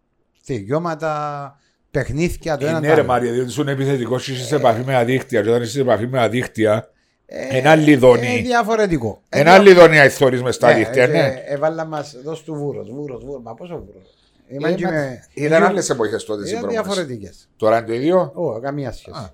Τελειώματα, 0.46 1.56
παιχνίδια, 1.90 2.56
το 2.56 2.66
ένα 2.66 2.80
Ναι, 2.80 2.88
το 2.88 2.94
ρε 2.94 3.00
άλλο. 3.00 3.08
Μάρια, 3.08 3.32
διότι 3.32 3.48
ήσουν 3.48 3.68
επιθετικό 3.68 4.18
και 4.18 4.32
είσαι 4.32 4.44
σε 4.44 4.56
επαφή 4.56 4.82
με 4.84 4.96
αδίκτυα. 4.96 5.42
Και 5.42 5.48
όταν 5.48 5.62
είσαι 5.62 5.70
σε 5.70 5.80
επαφή 5.80 6.06
με 6.06 6.20
αδίκτυα, 6.20 6.88
Ε, 7.26 7.58
ένα 7.58 7.74
λιδόνι. 7.74 8.26
Είναι 8.32 8.40
διαφορετικό. 8.42 9.22
Ε, 9.28 9.40
ένα 9.40 9.58
λιδόνι 9.58 9.96
ηθόρει 9.96 10.42
μες 10.42 10.54
στα 10.54 10.68
ναι, 10.72 10.74
δίκτυα, 10.78 11.06
και 11.06 11.12
ναι. 11.12 11.34
Έβαλα 11.46 11.84
μας, 11.84 12.16
δώσ' 12.24 12.42
του 12.42 12.54
βούρος, 12.54 12.90
βούρος, 12.90 13.24
βούρος. 13.24 13.42
Μα 13.42 13.54
πόσο 13.54 13.74
βούρος. 13.86 14.02
Ε, 14.48 14.54
Είμαστε 14.54 14.76
και 14.76 14.84
μα- 14.84 14.90
με- 14.92 15.24
Ήταν 15.34 15.62
άλλες 15.62 15.90
εποχές 15.90 16.24
τότε 16.24 16.38
Ήταν 16.38 16.46
στην 16.46 16.58
προπόνηση. 16.60 16.82
διαφορετικές. 16.94 17.48
Τώρα 17.56 17.76
είναι 17.78 17.86
το 17.86 17.92
ίδιο; 17.94 18.32
Ω, 18.34 18.60
καμία 18.60 18.92
σχέση. 18.92 19.18
Α, 19.18 19.32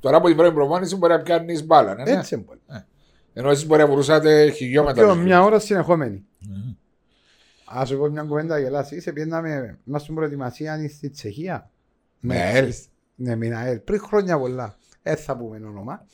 Τώρα 0.00 0.16
από 0.16 0.26
την 0.26 0.36
πρώτη 0.36 0.54
προπόνηση 0.54 0.96
μπορεί 0.96 1.12
να 1.12 1.20
πιάνεις 1.20 1.64
μπάλα. 1.66 1.94
Ναι, 1.94 2.02
ναι. 2.02 2.10
Έτσι 2.10 2.36
μπορεί. 2.36 2.58
Ενώ 3.32 3.50
εσείς 3.50 3.66
μπορεί 3.66 3.80
να 3.80 3.86
βουρούσατε 3.88 4.50
χιλιόμετρα. 4.50 5.12
Και 5.14 5.20
μια 5.20 5.42
ώρα 5.42 5.58
συνεχόμενη. 5.58 6.24
Α 7.78 7.84
σου 7.86 7.96
πω 7.98 8.08
μια 8.08 8.22
κουβέντα 8.22 8.58
γελάσει. 8.58 8.96
Είσαι 8.96 9.12
πιέναμε 9.12 9.78
μας 9.84 10.02
στην 10.02 10.14
προετοιμασία 10.14 10.88
στη 10.88 11.10
Τσεχία. 11.10 11.70
Με 12.20 12.34
Με- 12.34 12.40
ΑΕΛ. 12.40 12.72
Ναι, 13.14 13.36
με 13.36 13.56
ΑΕΛ. 13.56 13.78
Πριν 13.78 14.00
χρόνια 14.00 14.38
πολλά. 14.38 14.76
Δεν 15.02 15.16
θα 15.16 15.36
πούμε 15.36 15.56
όνομα. 15.56 16.06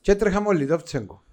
Και 0.00 0.12
έτρεχαμε 0.12 0.48
ο 0.48 0.52
Λιτόφτσενκο. 0.52 1.24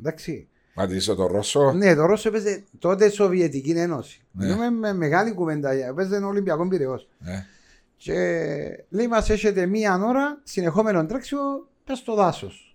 Εντάξει. 0.00 0.48
Μα 0.74 0.86
τι 0.86 0.96
είσαι 0.96 1.14
το 1.14 1.26
Ρώσο; 1.26 1.72
Ναι, 1.72 1.94
το 1.94 2.06
Ρώσο 2.06 2.28
έπαιζε 2.28 2.64
τότε 2.78 3.10
Σοβιετική 3.10 3.70
Ένωση. 3.70 4.20
Ναι. 4.30 4.46
Μιλούμε 4.46 4.70
με 4.70 4.92
μεγάλη 4.92 5.32
κουβέντα. 5.32 5.70
Έπαιζε 5.70 6.16
ένα 6.16 6.26
Ολυμπιακό 6.26 6.68
πυρεό. 6.68 7.00
Ναι. 7.18 7.46
Και 7.96 8.14
λέει 8.88 9.06
μας 9.08 9.30
έχετε 9.30 9.66
μία 9.66 10.00
ώρα 10.04 10.40
συνεχόμενο 10.44 11.06
τρέξιμο 11.06 11.40
πες 11.84 11.98
στο 11.98 12.14
δάσος. 12.14 12.67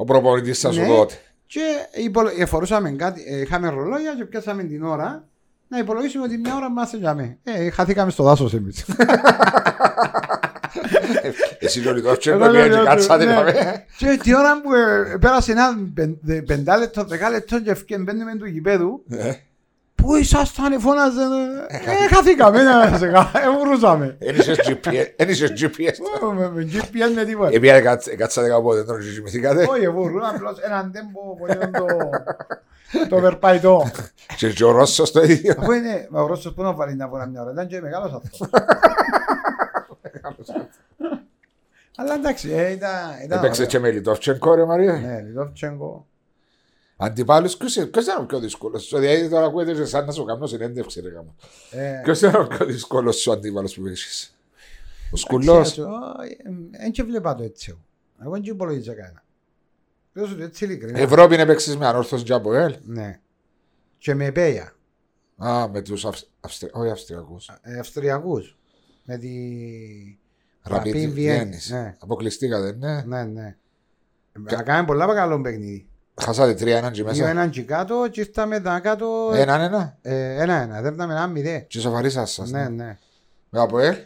Ο 0.00 0.04
προπονητής 0.04 0.58
σα 0.58 0.72
σου 0.72 0.80
Ναι. 0.80 0.86
τότε. 0.86 1.14
Και 1.46 1.60
υπολο... 2.02 2.30
ε, 2.38 2.44
φορούσαμε 2.46 2.90
κάτι, 2.90 3.24
ε, 3.28 3.40
είχαμε 3.40 3.68
ρολόγια 3.68 4.14
και 4.16 4.24
πιάσαμε 4.24 4.62
την 4.62 4.84
ώρα 4.84 5.24
να 5.68 5.78
υπολογίσουμε 5.78 6.24
ότι 6.24 6.36
μια 6.38 6.56
ώρα 6.56 6.70
μας 6.70 6.92
για 6.92 7.36
Ε, 7.44 7.70
χαθήκαμε 7.70 8.10
στο 8.10 8.22
δάσος 8.22 8.54
εμείς. 8.54 8.84
Εσύ 11.58 11.82
το 11.82 11.92
λιτόφτσο 11.94 12.30
Εγώ 12.30 12.44
το 12.44 12.50
πήγα 12.50 12.66
λέω, 12.66 12.78
και 12.78 12.84
κάτσατε 12.84 13.24
ναι. 13.24 13.32
να 13.34 13.42
με. 13.42 13.84
Και 13.98 14.18
την 14.22 14.34
ώρα 14.34 14.60
που 14.60 14.74
ε, 14.74 15.16
πέρασε 15.20 15.52
ένα 15.52 15.76
πεν- 15.94 16.18
δε- 16.22 16.42
πεντάλεπτο, 16.42 17.04
δεκάλεπτο 17.04 17.60
και 17.60 17.70
ευκαιρία 17.70 18.04
μπαίνουμε 18.04 18.34
του 18.36 18.46
γηπέδου 18.46 19.02
Ε, 19.08 19.32
Πού 20.08 20.16
ήσασταν, 20.16 20.80
φώναζε. 20.80 21.20
Ε, 21.68 22.14
χαθήκαμε, 22.14 22.62
ναι, 22.62 22.98
σε 22.98 23.06
κα- 23.08 23.30
ε, 23.34 23.64
βρούσαμε. 23.66 24.16
Εν 24.18 24.34
είχες 24.34 24.58
GPS. 24.68 25.06
Εν 25.16 25.28
είχες 25.28 25.52
GPS. 25.60 25.80
Ε, 25.80 26.32
με- 26.34 26.50
Με 26.50 26.68
GPS 26.72 27.12
με 27.14 27.24
τίποτα. 27.24 27.50
Επειδή 27.52 27.82
κάτσατε 28.16 28.48
κάπου 28.48 28.72
δεν 28.74 28.86
τον 28.86 29.00
κοιμηθήκατε. 29.00 29.66
Όχι, 29.70 29.88
βρούν 29.88 30.24
απλώς 30.24 30.58
έναν 30.58 30.92
τέμπο 30.92 31.20
που 31.36 31.46
είναι 31.52 31.70
το... 31.78 31.86
Το 33.08 33.18
βερπαϊτό. 33.18 33.90
Και 34.36 34.52
και 34.52 34.64
ο 34.64 34.70
Ρώσος 34.70 35.10
το 35.12 35.22
ίδιο. 35.22 35.54
Αφού 35.58 35.72
είναι, 35.72 36.06
μα 36.10 36.22
ο 36.22 36.26
Ρώσος 36.26 36.54
που 36.54 36.62
να 36.62 36.72
βάλει 36.72 36.94
να 36.96 37.08
φορά 37.08 37.26
μια 37.26 37.42
ώρα, 37.42 37.50
ήταν 37.52 37.66
και 37.66 37.80
μεγάλος 37.80 38.12
αυτός. 38.12 38.48
Αλλά 41.96 42.14
εντάξει, 42.14 42.50
ε, 42.52 42.70
ήταν... 42.70 42.90
ήταν 43.24 43.38
Έπαιξε 43.38 43.60
ωραίο. 43.62 43.66
και 43.72 43.78
με 43.78 43.90
Λιτόφτσενκο 43.90 44.54
ρε 44.54 44.64
Μαρία. 44.64 44.92
Ναι, 44.92 45.20
Λιδόφτσενκο. 45.26 46.06
Αντιπάλους 47.00 47.56
ποιος 47.56 47.76
είναι- 47.76 47.86
ποιος 47.86 48.04
ήταν 48.04 48.22
ο 48.22 48.26
πιο 48.26 48.38
δύσκολος. 48.40 48.84
Στο 48.86 48.98
διαδίκτυο 48.98 49.28
τώρα 49.30 49.46
ακούετε 49.46 49.74
και 49.74 49.84
σαν 49.84 50.04
να 50.04 50.12
σου 50.12 50.24
κάνω 50.24 50.46
συνέντευξη 50.46 51.00
ρε 51.00 51.08
γάμο. 51.08 51.34
Ε, 51.70 52.00
Ποιος 52.04 52.18
ήταν 52.20 52.42
ο 52.42 52.46
πιο 52.46 52.66
δύσκολος 52.66 53.16
σου 53.20 53.32
αντίπαλος 53.32 53.74
που 53.74 53.86
έχεις. 53.86 54.36
Ο 55.12 55.16
Σκουλός. 55.16 55.78
Δεν 56.70 56.90
και 56.92 57.02
βλέπα 57.02 57.34
το 57.34 57.42
έτσι. 57.42 57.70
εγώ. 57.70 57.80
Εγώ 58.22 58.30
δεν 58.32 58.42
και 58.42 58.50
υπολογίζα 58.50 58.94
κανένα. 58.94 59.22
Λέω 60.12 60.26
σου 60.26 60.36
το 60.36 60.42
έτσι 60.42 60.64
ειλικρινά. 60.64 60.98
Ευρώπη 60.98 61.34
είναι 61.34 61.46
παίξεις 61.46 61.76
με 61.76 61.86
ανόρθωση 61.86 62.24
και 62.24 62.32
από 62.32 62.54
ελ. 62.54 62.76
Ναι. 62.84 63.20
Και 63.98 64.14
με 64.14 64.30
πέια. 64.32 64.72
Α, 65.36 65.68
με 65.68 65.82
τους 65.82 66.04
Αυστ- 66.04 66.28
Αυστρι- 66.40 66.74
όχι 66.76 66.90
Αυστριακούς. 66.90 67.50
Ε, 67.62 67.78
Αυστριακούς. 67.78 68.56
Με 69.04 69.18
τη... 69.18 69.28
Ραπίν 70.62 70.92
Ραπίν 70.92 71.12
Βιέννης. 71.12 71.14
Βιέννης, 71.14 71.70
ναι. 71.70 71.96
Αποκλειστήκατε, 71.98 72.72
ναι. 72.72 73.02
Ναι, 73.02 73.24
ναι. 73.24 73.56
Να 74.32 74.62
κάνουμε 74.62 74.86
πολλά 74.86 75.14
καλό 75.14 75.40
παιχνίδι. 75.40 75.88
Χάσατε 76.20 76.54
τρία 76.54 76.76
έναν 76.76 76.92
και 76.92 77.02
Δύο 77.02 77.10
μέσα. 77.10 77.28
έναν 77.28 77.50
και 77.50 77.62
κάτω 77.62 78.08
και 78.10 78.20
ήρθαμε 78.20 78.60
τα 78.60 78.80
κάτω 78.80 79.30
Έναν 79.34 79.60
ένα. 79.60 79.98
ε, 80.02 80.42
ένα 80.42 80.54
ένα. 80.54 80.80
Δέρναμε 80.80 81.12
ένα 81.12 81.26
μηδέ. 81.26 81.58
Και 81.68 81.80
σοφαρίσας 81.80 82.32
σας. 82.32 82.50
Ναι, 82.50 82.62
ναι. 82.62 82.68
ναι. 82.84 82.98
Με 83.50 83.60
από 83.60 83.78
ελ. 83.78 83.96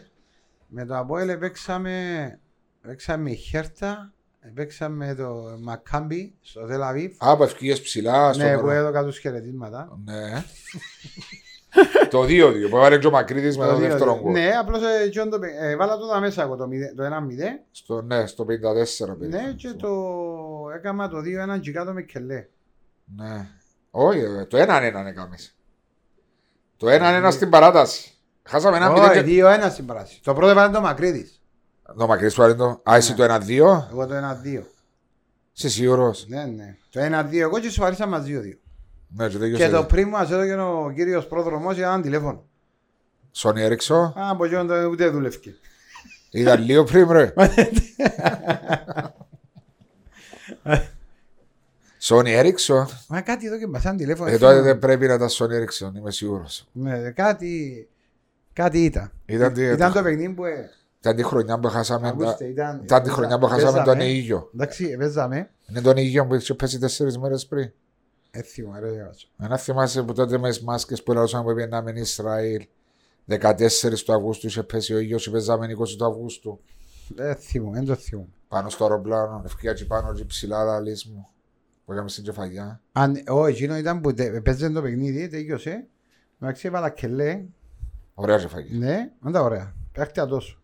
Με 0.67 0.85
το 0.85 0.97
Αποέλ 0.97 1.37
παίξαμε, 1.37 1.91
παίξαμε 2.81 3.29
η 3.31 3.35
Χέρτα, 3.35 4.13
παίξαμε 4.53 5.15
το 5.15 5.57
Μακάμπι 5.61 6.35
στο 6.41 6.65
Τελαβίβ. 6.65 7.11
Α, 7.11 7.31
από 7.31 7.43
ευκαιρίες 7.43 7.81
ψηλά. 7.81 8.33
στο 8.33 8.43
Ναι, 8.43 8.49
που 8.57 8.65
νερό. 8.65 8.71
έδωκα 8.71 9.03
τους 9.03 9.19
χαιρετίσματα. 9.19 9.99
Ναι. 10.05 10.31
Το 12.09 12.21
2-2 12.23 12.67
που 12.69 12.77
έβαλε 12.77 12.97
και 12.97 13.07
ο 13.07 13.11
Μακρύδης 13.11 13.57
με 13.57 13.65
Το 13.65 13.71
το 13.71 13.77
δύο- 13.77 13.87
δεύτερο 13.87 14.19
γκολ. 14.21 14.31
Ναι, 14.31 14.49
απλώς 14.59 14.81
ε, 14.81 15.03
εκείνο 15.05 15.27
το 15.29 15.39
παι- 15.39 15.55
ε, 15.61 15.75
βάλα 15.75 15.97
το 15.97 16.07
τα 16.07 16.19
μέσα 16.19 16.41
εγώ 16.43 16.55
το, 16.55 16.67
μηδέ- 16.67 16.95
το 16.95 17.03
1-0. 17.03 17.59
Στο, 17.71 18.01
ναι, 18.01 18.25
στο 18.25 18.43
54 18.43 18.47
περίπου. 19.19 19.37
Ναι, 19.37 19.53
και 19.55 19.69
το 19.73 19.89
έκανα 20.75 21.09
το 21.09 21.17
2-1 21.17 21.59
και 21.59 21.71
κάτω 21.71 21.93
με 21.93 22.01
κελέ. 22.01 22.45
Ναι. 23.15 23.47
Όχι, 23.91 24.19
ε, 24.19 24.45
το 24.45 24.57
1-1 24.57 25.05
έκαμες. 25.07 25.55
Το 26.77 26.87
1-1 26.89 27.27
στην 27.31 27.49
παράταση. 27.49 28.11
Χάσαμε 28.43 28.77
ένα 28.77 28.89
μηδέν 28.91 29.09
Όχι, 29.09 29.23
και... 29.23 29.43
2-1 29.43 29.69
στην 29.71 29.85
πράση. 29.85 30.19
Το 30.23 30.33
πρώτο 30.33 30.53
βάλε 30.53 30.73
το 30.73 30.81
Μακρύδης. 30.81 31.41
Το 31.97 32.07
Μακρύδης 32.07 32.35
που 32.35 32.55
το... 32.55 32.81
Α, 32.91 32.95
εσύ 32.95 33.11
Ναι. 33.11 33.27
το 33.27 33.33
1-2. 33.33 33.47
Εγώ 33.91 34.07
το 34.07 34.13
1-2. 34.15 34.61
Είσαι 35.55 35.69
σίγουρος; 35.69 36.25
Ναι, 36.27 36.43
ναι. 36.45 36.77
Το 36.89 36.99
1-2 37.01 37.33
εγώ 37.39 37.59
και 37.59 37.69
σοβαρίσα 37.69 38.05
μας 38.07 38.23
2-2. 38.27 38.57
Ναι, 39.15 39.27
και 39.27 39.33
Και 39.33 39.39
τέλειωσε. 39.39 39.69
το 39.69 39.83
πριν 39.83 40.07
μου 40.09 40.17
έδωκε 40.21 40.53
ο 40.53 40.91
κύριος 40.95 41.27
πρόδρομος 41.27 41.75
για 41.75 41.87
έναν 41.87 42.01
τηλέφωνο. 42.01 42.43
Σόνι 43.31 43.61
Έριξο. 43.61 43.95
Α, 43.95 44.29
από 44.29 44.45
εκείνον 44.45 44.67
το 44.67 44.73
ούτε 44.89 45.09
δούλευκε. 45.09 45.55
Ήταν 46.31 46.63
λίγο 46.63 46.83
πριν 46.83 47.11
ρε. 47.11 47.33
Σόνι 51.97 52.31
Έριξο. 52.33 52.87
Μα 53.07 53.21
κάτι 53.21 53.45
εδώ 53.47 53.57
και 53.57 53.67
μας 53.67 53.81
σαν 53.81 53.97
τηλέφωνο. 53.97 54.29
Ε, 54.31 54.37
τότε 54.37 54.61
δεν 54.61 54.79
πρέπει 54.79 55.07
να 55.07 55.13
ήταν 55.13 55.29
Σόνι 55.29 55.55
Έριξο, 55.55 55.91
είμαι 55.95 56.11
σίγουρος. 56.11 56.67
Ναι, 56.71 57.11
κάτι, 57.11 57.87
κάτι 58.53 58.83
ήταν. 58.83 59.11
Ήταν, 59.25 59.53
τη- 59.53 59.63
Ήταν 59.63 59.93
το 59.93 60.01
παιχνίδι 60.03 60.33
που... 60.33 60.45
ε, 60.45 60.69
ήταν 60.99 61.15
τη 61.15 61.23
χρονιά 61.23 61.59
που 61.59 61.67
χάσαμε. 61.67 62.01
τα- 62.01 62.07
Ακούστε, 62.13 62.45
ήταν... 62.45 62.81
Ήταν 62.83 63.03
τη 63.03 63.09
χρονιά 63.09 63.39
που 63.39 63.45
χάσαμε 63.45 63.71
τον 63.71 63.83
παίζαμε. 63.83 64.03
Αίγιο. 64.03 64.49
Εντάξει, 64.53 64.97
παίζαμε. 64.97 65.49
Είναι 65.69 65.81
τον 65.81 65.97
Αίγιο 65.97 66.25
που 66.25 66.35
είχε 66.35 66.53
πέσει 66.53 66.79
τέσσερις 66.79 67.17
μέρες 67.17 67.45
πριν. 67.45 67.71
Έθιμα, 68.37 68.79
ρε, 68.79 68.89
γράψω. 68.89 69.27
Ένα 69.41 69.57
θυμάσαι 69.57 70.03
που 70.03 70.13
τότε 70.13 70.37
με 70.37 70.49
τις 70.49 70.61
μάσκες 70.61 71.03
που 71.03 71.13
λαούσαμε 71.13 71.43
που 71.43 71.55
πήγαμε 71.55 71.91
Ισραήλ 71.95 72.67
14 73.29 74.03
του 74.05 74.13
Αυγούστου 74.13 74.47
είχε 74.47 74.63
πέσει 74.63 74.93
ο 74.93 74.97
ήλιος 74.99 75.23
και 75.23 75.29
παίζαμε 75.31 75.67
20 75.79 75.87
του 75.97 76.05
Αυγούστου 76.05 76.59
Δεν 77.15 77.35
θυμώ, 77.35 77.71
δεν 77.71 77.85
το 77.85 77.95
θυμώ. 77.95 78.27
πάνω 78.47 78.69
στο 78.69 78.83
αεροπλάνο, 78.83 79.41
ευκαιρία 79.45 79.73
και 79.73 79.85
πάνω 79.85 80.13
και 80.13 80.25
ψηλά 80.25 80.63
λαλείς 80.63 81.05
μου 81.05 81.27
που 81.85 81.93
είχαμε 81.93 82.09
στην 82.09 82.23
κεφαλιά. 82.23 82.81
Αν, 82.91 83.23
όχι, 83.27 83.51
εκείνο 83.55 83.77
ήταν 83.77 84.01
που 84.01 84.13
τε- 84.13 84.41
παίζε 84.41 84.69
το 84.69 84.81
παιχνίδι, 84.81 85.27
τέλειωσε. 85.27 85.87
Εντάξει, 86.41 86.67
έβαλα 86.67 86.89
κελέ. 86.89 87.41
Ωραία 88.13 88.37
κεφαλιά. 88.37 88.77
Ναι, 88.77 89.11
δεν 89.19 89.31
τα 89.31 89.41
ωραία. 89.41 89.73
Πέχτηκα 89.91 90.25
τόσο. 90.25 90.57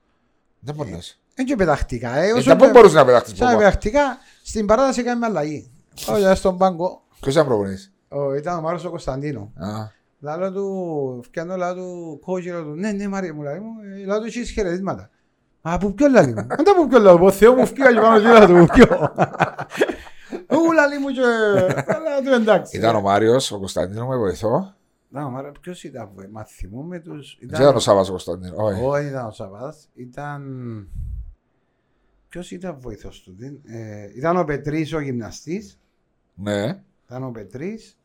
Δεν 0.59 0.75
μπορείς. 0.75 1.21
Δεν 1.35 1.45
και 1.45 1.55
πεταχτήκα. 1.55 2.15
Ε, 2.17 2.27
Ε, 2.27 2.31
όσο 2.31 2.49
τα 2.49 2.55
πού 2.55 2.63
πε- 2.63 2.73
μπορείς 2.73 2.93
να 2.93 3.05
πεταχτείς 3.05 3.37
σαν 3.37 3.47
ποπά. 3.47 3.57
πεταχτήκα, 3.57 4.17
στην 4.43 4.65
παράταση 4.65 4.99
έκαμε 4.99 5.25
αλλαγή. 5.25 5.71
Πάω 6.05 6.35
στον 6.35 6.57
πάγκο. 6.57 7.03
Ποιος 7.21 7.33
ήταν 7.33 7.45
προπονητής; 7.45 7.93
Ο, 8.09 8.33
ήταν 8.33 8.57
ο 8.57 8.61
Μάρος 8.61 8.85
ο 8.85 8.89
Κωνσταντίνο. 8.89 9.51
Α, 9.55 9.97
Λάλο 10.21 10.51
του, 10.51 11.19
φτιάνω 11.23 11.55
λάλο 11.55 11.81
του 11.81 12.19
κόκκι, 12.25 12.47
λάλο 12.49 12.63
του, 12.63 12.73
ναι, 12.75 12.91
ναι, 12.91 13.07
Μάρια 13.07 13.33
μου, 13.33 13.41
λέει 13.41 13.59
μου, 13.59 13.71
ε, 14.01 14.05
λάλο 14.05 14.19
του 14.21 14.25
έχεις 14.27 14.49
χαιρετίσματα. 14.51 15.09
Μα 15.61 15.73
από 15.73 15.91
ποιο 15.91 16.07
λάλη 16.07 16.33
μου, 16.33 16.39
αν 16.39 16.47
τα 16.47 16.71
από 16.71 16.87
ποιο 16.87 16.99
λάλο, 16.99 17.25
ο 17.25 17.31
Θεό 17.31 17.53
μου 17.55 17.65
φκία 17.65 17.93
και 17.93 17.99
πάνω 17.99 18.19
και 18.19 18.27
λάλο 18.27 18.65
του, 18.65 18.73
ποιο. 18.73 19.13
Ού, 20.57 20.71
λάλη 20.73 20.99
μου 20.99 21.07
και, 21.09 21.21
λάλο 21.21 22.21
του 22.25 22.33
εντάξει. 22.41 22.77
Ήταν 22.77 22.95
ο 22.95 23.01
Μάριος, 23.01 23.51
ο 23.51 23.57
Κωνσταντίνο 23.59 24.07
με 24.07 24.17
βοηθό. 24.17 24.73
Να, 25.09 25.25
ο 25.25 25.29
Μάρια, 25.29 25.51
ποιος 25.61 25.83
ήταν, 25.83 26.09
βε, 26.15 26.27
μα 26.31 26.43
θυμούμε 26.43 26.99
τους, 26.99 27.37
Δεν 27.41 27.61
ήταν 27.61 27.75
ο 27.75 27.79
Σάββας 27.79 28.07
ο 28.07 28.11
Κωνσταντίνο. 28.11 28.53
Όχι. 28.57 28.81
όχι 28.83 29.05
ήταν 29.07 29.25
ο 29.25 29.31
Σαββάς, 29.31 29.89
ήταν, 29.93 30.41
ποιος 32.29 32.51
ήταν 32.51 32.77
βοηθός 32.79 33.21
του, 33.21 33.35
δεν- 33.37 33.59
ε, 33.65 34.09
ήταν 34.15 34.37
ο 34.37 34.43
Πετρής 34.43 34.93
ο 34.93 34.99
γυμναστής, 34.99 35.79
Ναι. 36.33 36.81
Ήταν 37.09 37.23
ο 37.23 37.31
Πετρής, 37.31 37.97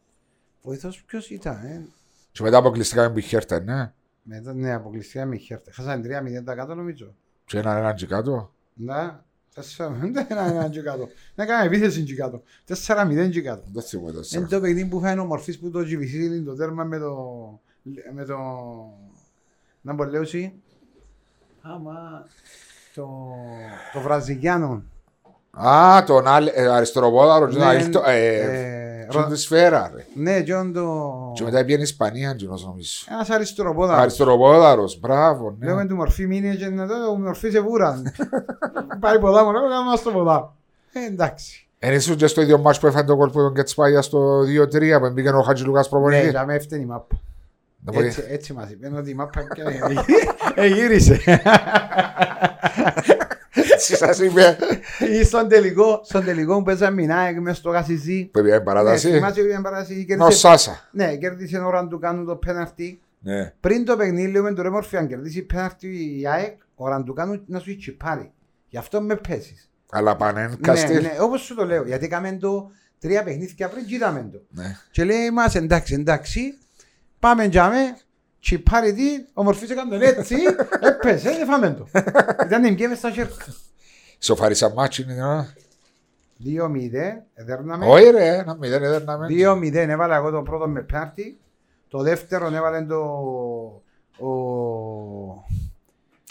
βοηθός 0.63 1.03
ποιος 1.05 1.31
ήταν, 1.31 1.65
ε, 1.65 1.87
Και 2.33 2.43
μετά 2.43 2.57
αποκλειστήκαμε 2.57 3.11
που 3.13 3.19
η 3.19 3.23
Χέρτα, 3.23 3.61
ναι. 3.61 3.93
μετά, 4.23 4.55
ναι, 4.55 4.73
αποκλειστικά 4.73 5.25
με 5.25 5.37
χέρτα, 5.37 5.73
χάσανε 5.73 6.21
3-0% 6.67 6.75
νομίζω. 6.77 7.15
Και 7.45 7.59
έναν 7.59 7.77
έναν 7.77 7.95
και 7.95 8.07
κάτω. 8.07 8.53
Να, 8.75 9.25
τέσσερα, 9.55 9.91
δεν 9.91 10.09
είναι 10.09 10.27
ένα 10.29 10.69
και 10.69 10.81
κάτω. 10.81 11.09
Να 11.35 11.47
κάνει 11.47 11.67
επίθεση 11.67 12.03
και 12.03 12.15
κάτω. 12.15 12.43
Τέσσερα 12.65 13.05
μηδέν 13.05 13.31
και 13.31 13.43
κάτω. 13.43 13.63
Δεν 13.73 13.83
θυμούμαι 13.83 14.11
Είναι 14.11 14.19
τέσσερα. 14.19 14.47
το 14.47 14.61
παιχνίδι 14.61 14.89
που 14.89 15.01
φάει 15.01 15.19
ο 15.19 15.25
μορφής 15.25 15.59
που 15.59 15.71
το 15.71 15.79
GVC 15.79 16.43
το 16.45 16.55
τέρμα 16.55 16.85
με 16.85 16.99
το... 16.99 17.15
με 18.15 18.25
το... 18.25 18.37
να 19.81 19.93
μπορεί 19.93 20.11
λέω 20.11 20.23
εσύ. 20.23 20.63
Άμα... 21.61 22.27
το... 22.95 23.09
το 23.93 24.01
Βραζιλιάνο. 24.01 24.83
Α, 25.51 26.05
τον 26.07 26.27
άλλ- 26.27 26.51
ε, 26.55 26.69
αριστεροπόδαρος, 26.69 27.55
τον 27.55 27.63
Ναι, 27.63 27.69
Αίλτο, 29.05 29.19
ε, 29.19 29.21
ε, 29.21 29.23
τον 29.23 29.23
ρο- 29.23 29.31
τη 29.31 29.41
σφαίρα, 29.41 29.91
ρε. 29.95 30.05
Ναι, 30.15 30.41
και 30.43 30.53
on 30.57 30.71
το... 30.75 31.13
Και 31.35 31.43
μετά 31.45 31.59
πήγαινε 31.65 31.81
η 31.81 31.83
Ισπανία, 31.83 32.35
τζινός 32.37 32.65
νομίζω. 32.67 33.05
Ένας 33.11 33.31
αριστεροπόδαρος. 33.31 34.03
Αριστεροπόδαρος, 34.03 34.99
μπράβο, 35.01 35.57
ναι. 35.59 35.67
Λέμε 35.67 35.87
του 35.87 35.95
μορφή 35.97 36.27
μείνει 36.27 36.57
και 36.57 36.69
να 36.69 36.87
το 36.87 36.95
ο 37.11 37.19
μορφής 37.19 37.53
σε 37.53 37.61
βούραν. 37.61 38.13
Πάει 39.01 39.19
ποδά 39.19 39.45
μου, 39.45 39.51
να 39.53 39.83
μας 39.85 40.03
το 40.03 40.11
ποδά. 40.11 40.55
Ε, 40.93 41.05
εντάξει. 41.07 41.59
Εν 41.79 41.95
ήσουν 41.95 42.17
και 42.17 42.27
στο 42.27 42.41
ίδιο 42.41 42.59
μάτς 42.59 42.79
που 42.79 42.87
έφανε 42.87 43.07
το 43.07 43.17
κόλπο 43.17 43.39
τον 43.43 43.55
Κετσπάγια 43.55 44.03
στο 44.03 44.41
2-3 44.41 45.01
που 45.01 45.11
μπήκε 45.13 45.29
ο 45.29 45.43
Χατζηλούκας 45.43 45.85
Ναι, 45.85 45.91
προπονητής. 45.91 46.31
για 46.31 46.45
με 46.45 46.55
έφτανε 46.55 46.83
η 46.83 46.87
μάπα. 46.87 47.17
Να 47.87 47.93
πω, 47.93 48.01
Έτσι, 48.03 48.25
έτσι 48.29 48.53
μας 48.53 48.71
είπε 48.71 48.91
ότι 48.97 49.11
η 49.11 49.15
μάπα 49.15 49.41
και- 49.55 49.63
εγύρισε. 50.63 51.21
Έτσι 53.55 53.97
σας 53.97 54.19
είπε. 54.19 54.57
Ή 55.21 55.25
στον 55.25 55.49
τελικό, 55.49 56.01
στον 56.05 56.25
τελικό 56.25 56.57
που 56.57 56.63
παίζαμε 56.63 56.95
μηνάεκ 57.01 57.41
μες 57.41 57.57
στο 57.57 57.71
Γασιζί. 57.71 58.25
Που 58.25 58.41
πήγε 58.43 58.55
Ναι, 58.55 58.61
παράταση. 58.61 59.11
θυμάσαι 59.11 59.41
ότι 59.41 59.49
ήταν 59.49 59.63
παράταση, 59.63 60.01
Ο 60.01 60.05
κέρδισε- 60.05 60.39
Σάσα. 60.39 60.89
Ναι, 60.93 61.17
κέρδισε 61.17 61.59
ώρα 61.59 61.87
του 61.87 61.99
κάνουν 61.99 62.27
το 62.27 62.37
πέναρτι. 62.37 63.01
Ναι. 63.21 63.53
Πριν 63.61 63.85
το 63.85 63.97
παιχνίδι 63.97 64.31
λέμε 64.31 64.53
το 64.53 64.63
ρε 64.63 64.71
μόρφη 64.71 64.97
αν 64.97 65.09
κερδίσει 65.09 65.43
πέναρτι 65.43 65.87
η 66.21 66.27
ΑΕΚ, 66.29 66.57
ώρα 66.75 67.03
του 67.03 67.13
κάνουν 67.15 67.43
να 67.47 67.59
σου 67.59 67.77
τσιπάρει. 67.77 68.33
Γι' 68.69 68.79
αυτό 68.79 69.01
με 69.01 69.17
πέσεις. 69.29 69.71
Αλλά 69.91 70.17
πανέν 70.17 70.51
Ναι, 70.51 70.57
καστήλ. 70.61 71.03
ναι, 71.03 71.13
όπως 71.21 71.41
σου 71.41 71.55
το 71.55 71.65
λέω, 71.65 71.83
γιατί 71.85 72.05
έκαμε 72.05 72.37
το 72.41 72.71
τρία 72.99 73.23
παιχνίδια 73.23 73.69
πριν 73.69 73.87
και 73.87 73.95
είδαμε 73.95 74.29
το. 74.33 74.43
Ναι. 74.49 74.77
Και 74.91 75.05
λέει 75.05 75.31
μας 75.31 75.55
εντάξει, 75.55 75.95
εντάξει, 75.95 76.59
πάμε 77.19 77.45
για 77.45 77.69
με 77.69 77.97
τσιπάρει 78.45 78.93
τι, 78.93 79.03
ομορφήσε 79.33 79.75
τον 79.75 80.03
έτσι, 80.03 80.37
έπεσε, 80.81 81.31
δεν 81.31 81.47
φάμε 81.47 81.71
το. 81.71 81.87
Ήταν 82.47 82.65
εμπιέ 82.65 82.89
μες 82.89 82.99
στα 82.99 83.11
χέρια. 83.11 83.33
Σοφαρίσα 84.19 84.73
μάτσι 84.73 85.03
είναι 85.03 85.15
τώρα. 85.15 85.55
2-0, 86.45 86.51
εδέρναμε. 87.35 87.87
Όχι 87.87 88.11
ρε, 88.11 88.37
ένα 88.37 88.57
μηδέν 88.57 88.83
έδερναμε. 88.83 89.27
2-0 89.31 89.75
έβαλα 89.75 90.17
εγώ 90.17 90.31
το 90.31 90.43
πρώτο 90.43 90.69
με 90.69 90.81
πέναρτι. 90.81 91.39
Το 91.89 92.03
δεύτερο 92.03 92.55
έβαλε 92.55 92.83
το. 92.83 93.01
Ο... 94.19 94.29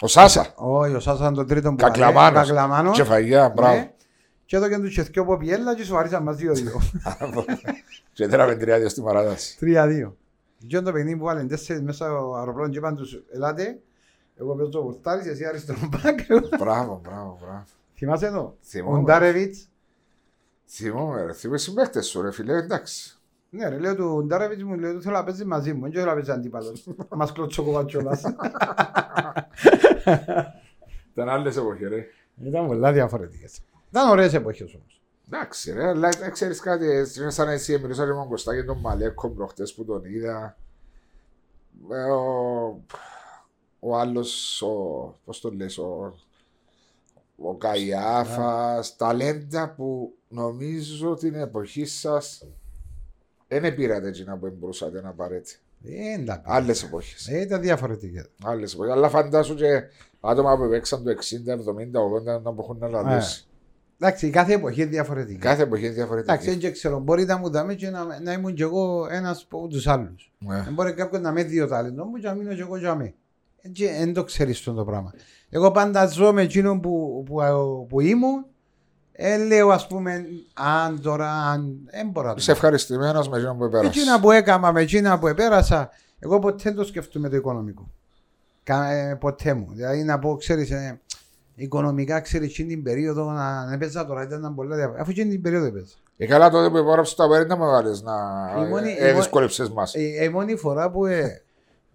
Ο 0.00 0.06
Σάσα. 0.06 0.52
Όχι, 0.54 0.94
ο 0.94 1.00
Σάσα 1.00 1.20
ήταν 1.20 1.34
το 1.34 1.44
τρίτο 1.44 1.70
που 1.70 1.76
Κακλαμάνος. 1.76 2.46
Κακλαμάνος. 2.46 2.96
Και 2.96 3.04
φαγιά, 3.04 3.48
μπράβο. 3.48 3.74
Ναι. 3.74 3.92
Και 4.44 4.56
εδώ 4.56 4.68
και 4.68 4.78
τους 4.78 4.90
τσεθκιό 4.90 5.22
από 5.22 5.36
πιέλα 5.36 5.74
και 5.74 5.84
σου 5.84 5.96
αρίσαν 5.96 6.22
μας 6.22 6.36
2-2. 6.36 7.44
Και 8.12 8.28
τέραμε 8.28 8.54
τρία 8.54 8.88
στη 8.88 9.00
παράταση. 9.00 9.58
3-2. 9.60 10.12
Και 10.66 10.80
το 10.80 10.92
παιχνίδι 10.92 11.16
που 11.16 11.24
βάλουν 11.24 11.48
τέσσερις 11.48 11.82
μέσα 11.82 12.04
στο 12.04 12.34
αεροπλάνο 12.34 12.68
και 12.68 12.78
είπαν 12.78 12.96
τους 12.96 13.22
ελάτε. 13.32 13.80
Εγώ 14.36 14.54
παίζω 14.54 14.80
ο 14.80 14.82
Βουρτάρης, 14.82 15.26
εσύ 15.26 15.44
αριστερό 15.44 15.78
μπακ. 15.88 16.18
Μπράβο, 16.58 17.00
μπράβο, 17.02 17.38
μπράβο. 17.40 17.64
Θυμάσαι 17.94 18.26
εδώ. 18.26 18.56
Θυμόμαι. 18.62 18.98
Ο 18.98 19.02
Ντάρεβιτς. 19.02 19.68
Θυμόμαι 20.66 21.22
ρε, 21.22 21.32
θυμόμαι 21.32 21.58
συμπαίχτες 21.58 22.06
σου 22.06 22.22
ρε 22.22 22.32
φίλε, 22.32 22.56
εντάξει. 22.56 23.18
Ναι 23.50 23.68
ρε, 23.68 23.78
λέω 23.78 23.94
του 23.94 24.24
Ντάρεβιτς 24.26 24.62
μου, 24.62 24.74
λέω 24.74 24.94
του 24.94 25.02
θέλω 25.02 25.16
να 25.16 25.24
παίζει 25.24 25.44
μαζί 25.44 25.72
μου. 25.72 25.82
Δεν 25.82 25.92
θέλω 25.92 26.04
να 26.04 26.12
παίζει 26.12 26.30
αντίπαλος. 26.30 26.86
Μας 27.08 27.32
κλωτσοκοβά 27.32 27.84
κιόλας. 27.84 28.22
Ήταν 31.12 31.28
άλλες 31.28 31.56
εποχές 31.56 31.88
ρε. 31.88 32.06
Ήταν 32.44 32.66
πολλά 32.66 32.92
διαφορετικές. 32.92 33.60
Ήταν 33.90 34.08
ωραίες 34.10 34.34
εποχές 34.34 34.74
όμως. 34.74 34.93
Εντάξει 35.26 35.72
ρε, 35.72 35.88
αλλά 35.88 36.08
ε, 36.22 36.30
ξέρεις 36.30 36.60
κάτι, 36.60 36.86
είναι 37.18 37.30
σαν 37.30 37.48
εσύ 37.48 37.78
μιλούσα 37.78 38.04
και 38.04 38.10
με 38.10 38.16
τον 38.18 38.28
Κωστάκη 38.28 38.60
και 38.60 38.66
τον 38.66 38.78
Μαλέκο 38.78 39.28
προχτές 39.30 39.74
που 39.74 39.84
τον 39.84 40.04
είδα. 40.04 40.56
Ε, 41.90 42.02
Ο, 42.02 42.80
ο 43.80 43.96
άλλος, 43.98 44.62
ο, 44.62 45.14
πώς 45.24 45.40
τον 45.40 45.56
λες, 45.56 45.78
ο, 45.78 46.14
ο 47.36 47.54
Καϊάφας, 47.54 48.96
ταλέντα 48.96 49.70
που 49.76 50.14
νομίζω 50.28 51.14
την 51.14 51.34
εποχή 51.34 51.84
σας 51.84 52.46
δεν 53.48 53.74
πήρατε 53.74 54.08
εκείνα 54.08 54.36
που 54.36 54.54
μπορούσατε 54.58 55.00
να 55.02 55.12
πάρετε. 55.12 55.50
Δεν 55.78 56.24
τα 56.26 56.40
πήρα. 56.40 56.54
Άλλες 56.54 56.82
εποχές. 56.82 57.28
Ε, 57.28 57.40
Ήταν 57.40 57.60
διαφορετικές. 57.60 58.28
Άλλες 58.44 58.74
εποχές. 58.74 58.92
Αλλά 58.92 59.08
φαντάσου 59.08 59.54
και 59.54 59.82
άτομα 60.20 60.56
που 60.56 60.68
παίξαν 60.68 61.04
το 61.04 61.10
60, 61.10 61.14
70, 61.52 62.00
80 62.36 62.42
να 62.42 62.50
μπορούν 62.50 62.78
να 62.78 62.88
λαλώσει. 62.88 63.46
Εντάξει, 63.98 64.30
κάθε 64.30 64.52
εποχή 64.52 64.80
είναι 64.80 64.90
διαφορετική. 64.90 65.38
Κάθε 65.38 65.62
εποχή 65.62 65.84
είναι 65.84 65.94
διαφορετική. 65.94 66.32
Εντάξει, 66.32 66.58
δεν 66.58 66.72
ξέρω. 66.72 66.98
Μπορεί 66.98 67.24
να 67.24 67.38
μου 67.38 67.50
δάμε 67.50 67.74
και 67.74 67.90
να, 67.90 68.20
να 68.20 68.32
ήμουν 68.32 68.54
κι 68.54 68.62
εγώ 68.62 69.08
ένας 69.10 69.46
από 69.50 69.66
τους 69.66 69.86
άλλους. 69.86 70.32
Ναι. 70.38 70.62
Δεν 70.62 70.72
μπορεί 70.72 70.94
κάποιος 70.94 71.22
να 71.22 71.32
με 71.32 71.42
δύο 71.42 71.66
τάλεντο 71.66 72.04
μου 72.04 72.16
και 72.16 72.26
να 72.26 72.34
μείνω 72.34 72.54
κι 72.54 72.60
εγώ 72.60 72.76
για 72.76 72.94
μí. 72.94 73.14
Δεν 73.98 74.12
το 74.12 74.24
ξέρεις 74.24 74.58
αυτό 74.58 74.72
το 74.72 74.84
πράγμα. 74.84 75.12
Εγώ 75.50 75.70
πάντα 75.70 76.06
ζω 76.06 76.32
με 76.32 76.42
εκείνον 76.42 76.80
που, 76.80 77.22
που, 77.26 77.36
που 77.88 78.00
ήμουν. 78.00 78.46
Ε, 79.12 79.36
λέω 79.36 79.70
ας 79.70 79.86
πούμε, 79.86 80.24
αν 80.54 81.00
τώρα, 81.00 81.30
αν. 81.30 81.88
Δεν 81.90 82.08
μπορώ 82.08 82.26
να 82.26 82.32
το 82.32 82.38
Είσαι 82.40 82.52
ευχαριστημένος 82.52 83.28
με 83.28 83.36
εκείνον 83.36 83.58
που 83.58 83.68
πέρασε. 83.68 83.88
Εκείνα 83.88 84.20
που 84.20 84.30
έκανα 84.30 84.72
με 84.72 84.80
εκείνα 84.80 85.18
που 85.18 85.26
επέρασα, 85.26 85.90
εγώ 86.18 86.38
ποτέ 86.38 86.62
δεν 86.62 86.74
το 86.74 86.84
σκεφτούμε 86.84 87.28
το 87.28 87.36
οικονομικό. 87.36 87.90
Κα, 88.62 88.90
ε, 88.90 89.14
ποτέ 89.14 89.54
μου. 89.54 89.68
Δηλαδή 89.72 90.02
να 90.02 90.18
πω, 90.18 90.36
ξέρεις, 90.36 90.70
ε, 90.70 91.00
οικονομικά, 91.54 92.20
ξέρεις, 92.20 92.48
εκείνη 92.48 92.68
την 92.68 92.82
περίοδο 92.82 93.30
να, 93.32 93.64
να 93.64 93.72
έπαιζα 93.72 94.06
τώρα, 94.06 94.22
ήταν 94.22 94.54
πολλά 94.54 94.68
διαφορετικά. 94.74 95.02
Αφού 95.02 95.10
εκείνη 95.10 95.30
την 95.30 95.42
περίοδο 95.42 95.66
έπαιζα. 95.66 95.86
Ε, 96.16 96.26
καλά 96.26 96.50
τότε 96.50 96.70
που 96.70 96.76
υπόγραψες 96.76 97.14
το 97.14 97.24
απαραίτητα 97.24 97.58
με 97.58 97.66
βάλες 97.66 98.02
να 98.02 98.12
Η 98.64 98.68
μόνη- 98.68 98.88
ε, 98.88 98.92
η 98.92 99.00
μόνη- 99.00 99.14
δυσκόλεψες 99.16 99.70
μας. 99.70 99.94
Ε, 99.94 100.24
η 100.24 100.28
μόνη 100.28 100.56
φορά 100.56 100.90
που, 100.90 101.06
ε, 101.06 101.42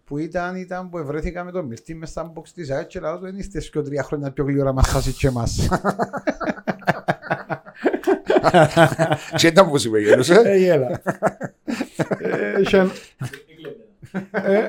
που 0.05 0.17
ήταν, 0.17 0.55
ήταν 0.55 0.89
που 0.89 1.05
βρέθηκα 1.05 1.43
με 1.43 1.51
τον 1.51 1.65
Μυρτή 1.65 1.95
μες 1.95 2.09
στα 2.09 2.33
box 2.35 2.47
της 2.53 2.69
ΑΕΤ 2.71 2.87
και 2.87 2.99
λέω 2.99 3.15
του, 3.17 3.21
δεν 3.23 3.37
είστε 3.37 3.59
και 3.59 3.81
τρία 3.81 4.03
χρόνια 4.03 4.31
πιο 4.31 4.43
γλύωρα 4.43 4.73
μας 4.73 4.87
χάσει 4.87 5.11
και 5.11 5.27
εμάς. 5.27 5.67
Και 9.35 9.47
ήταν 9.47 9.69
που 9.69 9.79
σου 9.79 9.95
γέλουσε. 9.97 10.41
Ε, 10.45 10.57
γέλα. 10.57 11.01
Ε, 12.19 12.63
σεν- 12.67 12.91
Ε, 14.31 14.67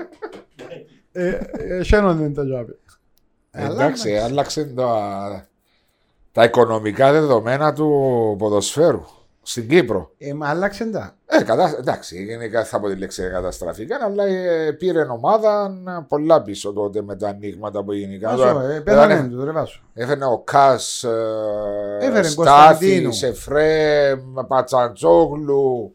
ε, 1.12 1.38
ε, 1.52 1.82
Σένον 1.82 2.16
δεν 2.18 2.34
τα 2.34 2.44
γιάβει. 2.44 2.78
Εντάξει, 3.50 4.16
άλλαξε 4.16 4.64
τα, 4.64 5.46
τα 6.32 6.44
οικονομικά 6.44 7.12
δεδομένα 7.12 7.72
του 7.72 7.88
ποδοσφαίρου 8.38 9.04
στην 9.42 9.68
Κύπρο. 9.68 10.10
Ε, 10.18 10.34
μα 10.34 10.48
άλλαξε 10.48 10.84
τα. 10.84 11.14
Ε, 11.26 11.42
κατα... 11.42 11.74
Εντάξει, 11.78 12.24
γενικά 12.24 12.64
θα 12.64 12.80
πω 12.80 12.88
τη 12.88 12.96
λέξη 12.96 13.22
καταστραφικά, 13.32 13.98
αλλά 14.04 14.24
ε, 14.24 14.72
πήρε 14.72 15.06
ομάδα 15.10 15.72
πολλά 16.08 16.42
πίσω 16.42 16.72
τότε 16.72 17.02
με 17.02 17.16
τα 17.16 17.28
ανοίγματα 17.28 17.82
που 17.84 17.92
γενικά. 17.92 18.36
Βάσο, 18.36 18.60
ε, 18.60 18.80
πέθανε 18.80 19.28
του, 19.28 19.44
ρε 19.44 19.50
Βάσο. 19.50 19.82
Έφερε 19.94 20.24
ο 20.24 20.38
Κας, 20.38 21.04
ε, 21.04 21.98
Έφερε 22.00 22.22
Στάθης, 22.22 22.34
Κωνσταντίνου. 22.34 23.10
Εφρέμ, 23.22 24.46
Πατσαντζόγλου, 24.48 25.94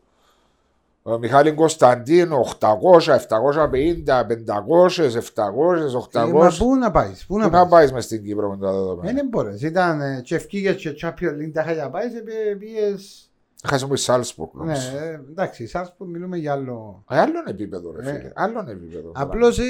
ε, 1.07 1.17
Μιχάλη 1.19 1.51
Κωνσταντίνου, 1.53 2.45
800, 2.59 3.15
750, 3.15 4.25
500, 4.27 5.09
700, 5.09 5.95
800. 6.11 6.27
Ε, 6.29 6.31
Μα 6.31 6.55
πού 6.57 6.75
να 6.75 6.91
πάεις, 6.91 7.25
πού 7.25 7.37
να 7.37 7.43
Πού 7.43 7.49
να 7.51 7.57
πάεις; 7.57 7.69
πάεις 7.69 7.91
μες 7.91 8.03
στην 8.03 8.23
Κύπρο 8.23 8.49
με 8.49 8.57
τα 8.57 8.71
δεδομένα; 8.71 9.13
Δεν 9.13 9.27
μπορείς. 9.27 9.61
Ήταν 9.61 10.01
ε, 10.01 10.21
και 10.23 10.35
ευκήγες 10.35 10.75
και 10.75 10.95
Champions 11.01 11.41
League 11.43 11.51
τα 11.53 11.71
είχα 11.71 11.89
πάεις 11.89 12.11
σε 12.11 12.19
πι- 12.19 12.57
πιες... 12.59 13.29
Χάσαμε 13.67 13.91
που 13.91 13.95
Σάλσπουργκ. 13.97 14.49
Ναι, 14.65 14.73
ε, 14.73 15.19
εντάξει, 15.29 15.67
σας 15.67 15.93
που 15.97 16.05
μιλούμε 16.05 16.37
για 16.37 16.51
άλλο. 16.51 17.03
Άλλον 17.05 17.43
επίπεδο, 17.47 17.91
ρε 17.95 18.09
Ε. 18.09 18.13
φίλε. 18.13 18.31
Άλλον 18.35 18.67
επίπεδο. 18.69 19.11
Απλώς 19.15 19.59
ε, 19.59 19.63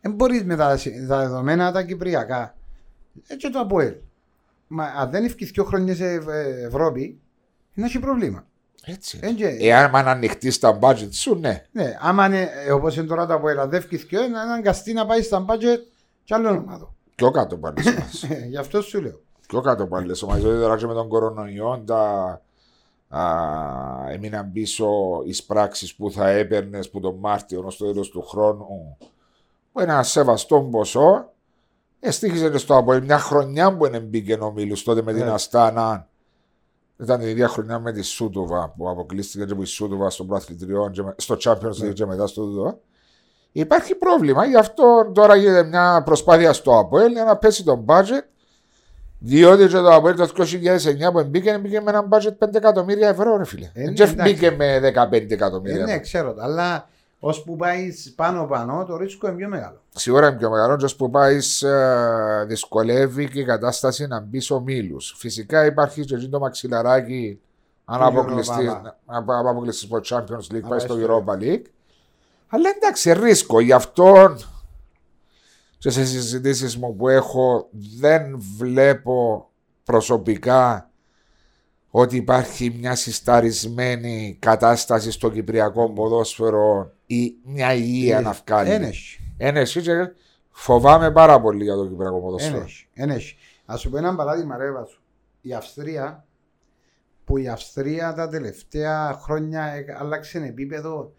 δεν 0.00 0.12
μπορείς 0.12 0.44
με 0.44 0.56
τα, 0.56 0.76
συ- 0.76 1.06
τα 1.08 1.18
δεδομένα 1.18 1.72
τα 1.72 1.82
κυπριακά. 1.82 2.54
Έτσι 3.26 3.50
το 3.50 3.58
ΑΠΟΕΛ. 3.58 3.94
Μα 4.66 4.84
αν 4.84 5.10
δεν 5.10 5.24
ευκείς 5.24 5.50
δύο 5.50 5.64
χρόνια 5.64 5.94
σε 5.94 6.04
Ευ- 6.12 6.28
ε, 6.28 6.64
Ευρώπη, 6.66 7.20
είναι 7.74 7.86
έχει 7.86 7.98
πρόβλημα. 7.98 8.46
Έτσι. 8.86 9.18
Ε, 9.22 9.32
και- 9.32 9.46
Εάν 9.60 9.96
αν 9.96 10.08
ανοιχτείς 10.08 10.58
τα 10.58 10.78
budget 10.82 11.08
σου, 11.10 11.34
ναι. 11.38 11.64
Ναι, 11.72 11.96
άμα 12.00 12.26
είναι 12.26 12.48
ε, 12.66 12.72
όπως 12.72 12.96
είναι 12.96 13.06
τώρα 13.06 13.26
το 13.26 13.34
ΑΠΟΕΛ, 13.34 13.58
αν 13.58 13.70
δεν 13.70 13.78
ευκείς 13.78 14.04
δύο, 14.04 14.28
να 14.28 14.40
αναγκαστεί 14.40 14.92
να 14.92 15.06
πάει 15.06 15.22
στα 15.22 15.44
budget 15.48 15.78
και 16.24 16.34
άλλο 16.34 16.48
ομάδο. 16.48 16.94
Πιο 17.14 17.30
κάτω 17.30 17.56
πάλι 17.56 17.82
σε 17.82 17.88
εμάς. 17.90 18.22
Ε, 18.30 18.46
Γι' 18.48 18.56
αυτό 18.56 18.82
σου 18.82 19.00
λέω. 19.02 19.20
Πιο 19.48 19.60
κάτω 19.60 19.86
πάλι 19.86 20.14
σε 20.14 20.24
εμάς. 20.24 20.40
Δηλαδή 20.40 20.60
τώρα 20.60 20.76
και 20.76 20.86
με 20.86 20.94
τον 20.94 21.08
κορονοϊό 21.08 21.82
τα... 21.86 22.40
Α, 23.08 23.22
έμειναν 24.10 24.52
πίσω 24.52 24.88
οι 25.26 25.36
πράξεις 25.46 25.94
που 25.94 26.10
θα 26.10 26.28
έπαιρνες 26.28 26.90
που 26.90 27.00
τον 27.00 27.14
Μάρτιο 27.18 27.62
ως 27.66 27.76
το 27.76 27.84
τέλος 27.92 28.08
του 28.08 28.22
χρόνου 28.22 28.96
που 29.72 29.80
ένα 29.80 30.02
σεβαστό 30.02 30.60
ποσό 30.60 31.32
εστίχησε 32.00 32.50
και 32.50 32.58
στο 32.58 32.76
από 32.76 32.92
μια 32.92 33.18
χρονιά 33.18 33.76
που 33.76 33.86
είναι 33.86 33.98
μπήκε 34.00 34.34
ο 34.34 34.52
Μίλους 34.52 34.82
τότε 34.82 35.02
με 35.02 35.12
την 35.12 35.24
Ναι. 35.24 35.30
Αστάνα 35.30 36.06
ήταν 37.00 37.20
η 37.20 37.28
ίδια 37.30 37.48
χρονιά 37.48 37.78
με 37.78 37.92
τη 37.92 38.02
Σούτουβα 38.02 38.74
που 38.76 38.88
αποκλείστηκε 38.90 39.44
και 39.44 39.52
από 39.52 39.62
τη 39.62 39.68
Σούτουβα 39.68 40.10
στο 40.10 40.24
Προαθλητριό 40.24 40.90
και 40.92 41.02
με- 41.02 41.14
στο 41.16 41.36
Champions 41.44 41.84
League 41.84 41.92
και 41.94 42.06
μετά 42.06 42.26
στο 42.26 42.44
Δούδο. 42.44 42.80
Υπάρχει 43.52 43.94
πρόβλημα, 43.94 44.44
γι' 44.46 44.56
αυτό 44.56 45.10
τώρα 45.14 45.36
γίνεται 45.36 45.62
μια 45.62 46.02
προσπάθεια 46.04 46.52
στο 46.52 46.78
ΑΠΟΕΛ 46.78 47.12
για 47.12 47.24
να 47.24 47.36
πέσει 47.36 47.64
το 47.64 47.84
budget 47.88 48.22
διότι 49.18 49.62
και 49.66 49.76
το 49.76 49.88
ΑΠΟΕΛ 49.94 50.16
το 50.16 50.26
2009 50.26 51.12
που 51.12 51.24
μπήκε, 51.24 51.58
μπήκε 51.58 51.80
με 51.80 51.90
ένα 51.90 52.08
budget 52.10 52.44
5 52.46 52.54
εκατομμύρια 52.54 53.08
ευρώ, 53.08 53.36
ρε 53.36 53.44
φίλε. 53.44 53.70
Ε, 53.74 53.80
ναι, 53.80 53.84
Δεν 53.84 53.92
εντάξει. 53.94 54.14
μπήκε 54.14 54.50
με 54.50 54.78
15 54.78 55.30
Ε, 55.30 55.34
εκατομμύρια. 55.34 55.84
ναι, 55.84 55.98
ξέρω 55.98 56.34
το. 56.34 56.40
Αλλά 56.42 56.88
ώσπου 57.24 57.56
πάεις 57.56 58.12
πάνω-πάνω, 58.16 58.84
το 58.84 58.96
ρίσκο 58.96 59.26
είναι 59.26 59.36
πιο 59.36 59.48
μεγάλο. 59.48 59.80
Σίγουρα 59.94 60.28
είναι 60.28 60.36
πιο 60.36 60.50
μεγάλο, 60.50 60.76
και 60.76 60.94
που 60.96 61.10
πάεις 61.10 61.62
ε, 61.62 62.44
δυσκολεύει 62.48 63.28
και 63.28 63.40
η 63.40 63.44
κατάσταση 63.44 64.06
να 64.06 64.20
μπει 64.20 64.40
στο 64.40 64.60
μήλους. 64.60 65.14
Φυσικά 65.18 65.64
υπάρχει 65.66 66.04
και 66.04 66.14
εκεί 66.14 66.28
το 66.28 66.38
μαξιλαράκι 66.38 67.40
αν 67.84 67.98
Του 67.98 68.06
αποκλειστεί 68.06 68.68
Europa. 68.68 68.94
αν 69.06 69.46
αποκλειστείς 69.46 69.90
από 69.90 70.00
το 70.00 70.16
Champions 70.16 70.54
League, 70.54 70.60
πάει 70.60 70.70
πάει 70.70 70.78
στο 70.78 70.94
στο 70.94 71.06
Europa 71.06 71.42
League. 71.42 71.64
Αλλά 72.48 72.68
εντάξει, 72.76 73.12
ρίσκο. 73.12 73.60
Γι' 73.60 73.72
αυτό 73.72 74.36
και 75.78 75.90
σε 75.90 76.04
συζητήσεις 76.04 76.76
μου 76.76 76.96
που 76.96 77.08
έχω 77.08 77.68
δεν 77.98 78.40
βλέπω 78.56 79.48
προσωπικά 79.84 80.90
ότι 81.90 82.16
υπάρχει 82.16 82.76
μια 82.78 82.94
συσταρισμένη 82.94 84.36
κατάσταση 84.40 85.10
στο 85.10 85.30
κυπριακό 85.30 85.90
ποδόσφαιρο 85.90 86.92
ή 87.16 87.36
μια 87.44 87.74
υγεία 87.74 88.20
να 88.20 88.32
βγάλει. 88.32 88.70
Ένεχει. 88.70 89.34
Ένα 89.36 89.60
εσύ 89.60 89.82
και 89.82 90.12
φοβάμαι 90.50 91.10
πάρα 91.10 91.40
πολύ 91.40 91.64
για 91.64 91.74
το 91.74 91.86
κυπριακό 91.86 92.20
ποδόσφαιρο. 92.20 92.56
Ένεχει. 92.56 92.88
Ένεχει. 92.94 93.36
Α 93.66 93.76
σου 93.76 93.90
πω 93.90 93.96
ένα 93.96 94.14
παράδειγμα, 94.14 94.56
ρε 94.56 94.70
Βάσου. 94.70 95.02
Η 95.40 95.54
Αυστρία, 95.54 96.26
που 97.24 97.36
η 97.36 97.48
Αυστρία 97.48 98.14
τα 98.14 98.28
τελευταία 98.28 99.12
χρόνια 99.22 99.62
ε, 99.62 99.84
άλλαξε 99.98 100.38
επίπεδο 100.38 101.12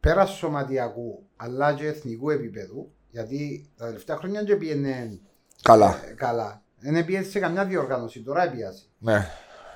πέρα 0.00 0.26
σωματιακού 0.26 1.26
αλλά 1.36 1.74
και 1.74 1.86
εθνικού 1.86 2.30
επίπεδου. 2.30 2.92
Γιατί 3.10 3.68
τα 3.76 3.86
τελευταία 3.86 4.16
χρόνια 4.16 4.44
δεν 4.44 4.58
πήγαινε 4.58 5.20
Καλά. 5.62 6.00
ε, 6.08 6.12
καλά. 6.12 6.62
Δεν 6.78 7.04
πήγαινε 7.04 7.24
σε 7.24 7.38
καμιά 7.38 7.64
διοργάνωση, 7.64 8.22
τώρα 8.22 8.44
έπιασε. 8.44 8.84
Ναι. 8.98 9.26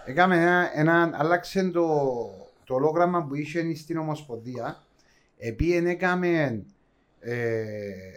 Έκαμε 0.04 0.36
ένα, 0.36 0.70
ένα 0.74 1.10
άλλαξε 1.14 1.62
το, 1.62 1.86
το 2.64 2.74
ολόγραμμα 2.74 3.24
που 3.24 3.34
είχε 3.34 3.74
στην 3.74 3.98
Ομοσπονδία. 3.98 4.82
Επίεν 5.44 5.86
έκαμε 5.86 6.62
ε, 7.20 7.34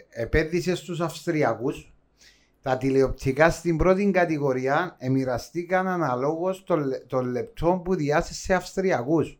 επένδυσες 0.09 0.77
στους 0.79 1.01
Αυστριακούς. 1.01 1.93
Τα 2.61 2.77
τηλεοπτικά 2.77 3.49
στην 3.49 3.77
πρώτη 3.77 4.11
κατηγορία 4.11 4.95
εμοιραστήκαν 4.99 5.87
αναλόγως 5.87 6.63
των, 6.63 6.83
λε- 6.87 7.05
των 7.07 7.25
λεπτών 7.25 7.81
που 7.83 7.95
διάσε 7.95 8.33
σε 8.33 8.53
Αυστριακούς. 8.53 9.39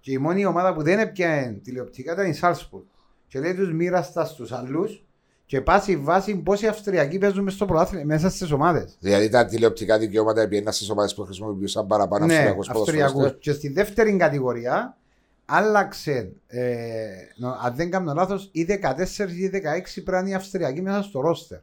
Και 0.00 0.12
η 0.12 0.18
μόνη 0.18 0.44
ομάδα 0.46 0.74
που 0.74 0.82
δεν 0.82 0.98
έπιανε 0.98 1.60
τηλεοπτικά 1.62 2.12
ήταν 2.12 2.26
η 2.26 2.34
Σάλσπουργκ. 2.34 2.84
Και 3.28 3.40
λέει 3.40 3.54
τους 3.54 3.72
μοίραστα 3.72 4.24
στους 4.24 4.52
άλλους 4.52 5.04
και 5.46 5.60
πάση 5.60 5.96
βάση 5.96 6.36
πόσοι 6.36 6.66
Αυστριακοί 6.66 7.18
παίζουν 7.18 7.42
μες 7.44 7.52
στο 7.52 7.64
πρωτάθλημα, 7.66 8.04
μέσα 8.04 8.30
στις 8.30 8.50
ομάδες. 8.50 8.96
Δηλαδή 9.00 9.28
τα 9.28 9.44
τηλεοπτικά 9.44 9.98
δικαιώματα 9.98 10.48
πήγαιναν 10.48 10.72
στις 10.72 10.90
ομάδες 10.90 11.14
που 11.14 11.22
χρησιμοποιούσαν 11.22 11.86
παραπάνω 11.86 12.26
Ναι, 12.26 12.34
Αυστριακούς 12.34 12.68
Αυστριακούς. 12.68 13.12
ποδοσφαιριστές. 13.12 13.52
Και 13.52 13.58
στη 13.58 13.68
δεύτερη 13.72 14.16
κατηγορία 14.16 14.96
άλλαξε, 15.46 16.32
ε, 16.46 17.06
νο- 17.36 17.58
αν 17.62 17.74
δεν 17.76 17.90
κάνω 17.90 18.12
λάθος, 18.14 18.48
ή 18.52 18.64
14 18.64 19.32
ή 19.32 19.48
16 19.48 20.02
πρέπει 20.02 20.10
να 20.10 20.18
είναι 20.18 20.30
οι 20.30 20.34
Αυστριακοί 20.34 20.82
μέσα 20.82 21.02
στο 21.02 21.20
ρόστερ. 21.20 21.58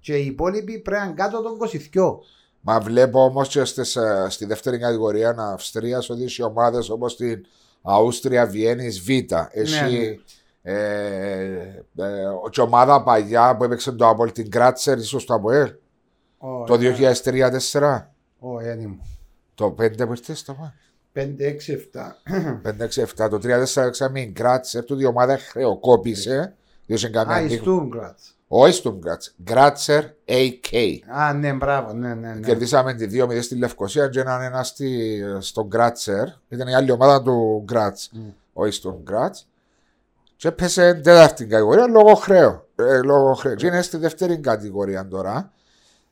Και 0.00 0.16
οι 0.16 0.26
υπόλοιποι 0.26 0.78
πρέπει 0.78 1.00
να 1.00 1.06
είναι 1.06 1.14
κάτω 1.14 1.42
των 1.42 1.56
22. 1.56 2.18
Μα 2.60 2.80
βλέπω 2.80 3.24
όμως 3.24 3.48
και 3.48 3.64
στις, 3.64 3.96
ε, 3.96 4.26
στη 4.28 4.44
δεύτερη 4.44 4.78
κατηγορία 4.78 5.34
Αυστρίας 5.38 6.10
ότι 6.10 6.22
έχει 6.24 6.42
ομάδες 6.42 6.90
όπως 6.90 7.16
την 7.16 7.44
Αούστρια 7.82 8.46
Βιέννης 8.46 9.00
Β. 9.00 9.08
Έχει 9.50 10.18
Ναι, 10.62 10.72
ε, 10.72 11.84
ε, 11.96 12.24
και 12.50 12.60
ομάδα 12.60 13.02
παλιά 13.02 13.56
που 13.56 13.64
έπαιξε 13.64 13.92
το 13.92 14.08
Απολ 14.08 14.32
την 14.32 14.50
Κράτσερ, 14.50 14.98
ίσως 14.98 15.24
το 15.24 15.34
Αποέλ, 15.34 15.72
Ω, 16.38 16.64
το 16.64 16.74
ε, 16.74 16.78
2003-2004. 16.78 18.14
Ω, 18.38 18.60
ένι 18.60 18.86
μου. 18.86 19.06
Το 19.54 19.74
5 19.78 20.06
που 20.06 20.12
ήρθες 20.12 20.38
στο 20.38 20.56
5, 20.60 20.72
6, 21.12 21.72
7. 21.72 22.16
5-6-7. 22.62 23.28
Το 23.30 23.38
3-4 23.42 23.82
έξαμε 23.86 24.20
η 24.20 24.30
Γκράτσερ, 24.34 24.84
του 24.84 25.00
η 25.00 25.04
ομάδα 25.04 25.38
χρεοκόπησε. 25.38 26.54
Διότι 26.86 27.04
είχε 27.06 27.18
Α, 27.18 27.24
κάνει 27.24 27.42
η 27.42 27.44
αντίχ- 27.46 27.60
Στούμγκρατς. 27.60 28.32
Όχι 28.48 28.72
στον 28.72 28.98
Γκράτσερ. 28.98 29.32
Γκράτσερ 29.42 30.04
AK. 30.24 30.98
Α, 31.08 31.32
ναι, 31.32 31.52
μπράβο, 31.52 31.92
ναι, 31.92 32.14
ναι, 32.14 32.32
ναι. 32.34 32.40
Κερδίσαμε 32.46 32.94
τη 32.94 33.06
2-0 33.22 33.42
στη 33.42 33.56
Λευκοσία 33.56 34.08
και 34.08 34.20
έναν 34.20 34.42
ένα 34.42 34.62
στη, 34.62 35.20
στον 35.38 35.66
Γκράτσερ. 35.66 36.26
Ήταν 36.48 36.68
η 36.68 36.74
άλλη 36.74 36.90
ομάδα 36.90 37.22
του 37.22 37.62
Γκράτ. 37.64 37.98
Μμ. 38.12 38.28
Όχι 38.52 38.72
στον 38.72 39.00
Γκράτ. 39.02 39.34
Και 40.36 40.48
έπεσε 40.48 40.94
τέταρτη 40.94 41.46
κατηγορία 41.46 41.86
λόγω 41.86 42.14
χρέου. 42.14 42.66
Ε, 42.76 43.02
λόγω 43.02 43.34
χρέου. 43.34 43.54
Και 43.54 43.66
είναι 43.66 43.82
στη 43.82 43.96
δεύτερη 43.96 44.38
κατηγορία 44.38 45.08
τώρα. 45.08 45.52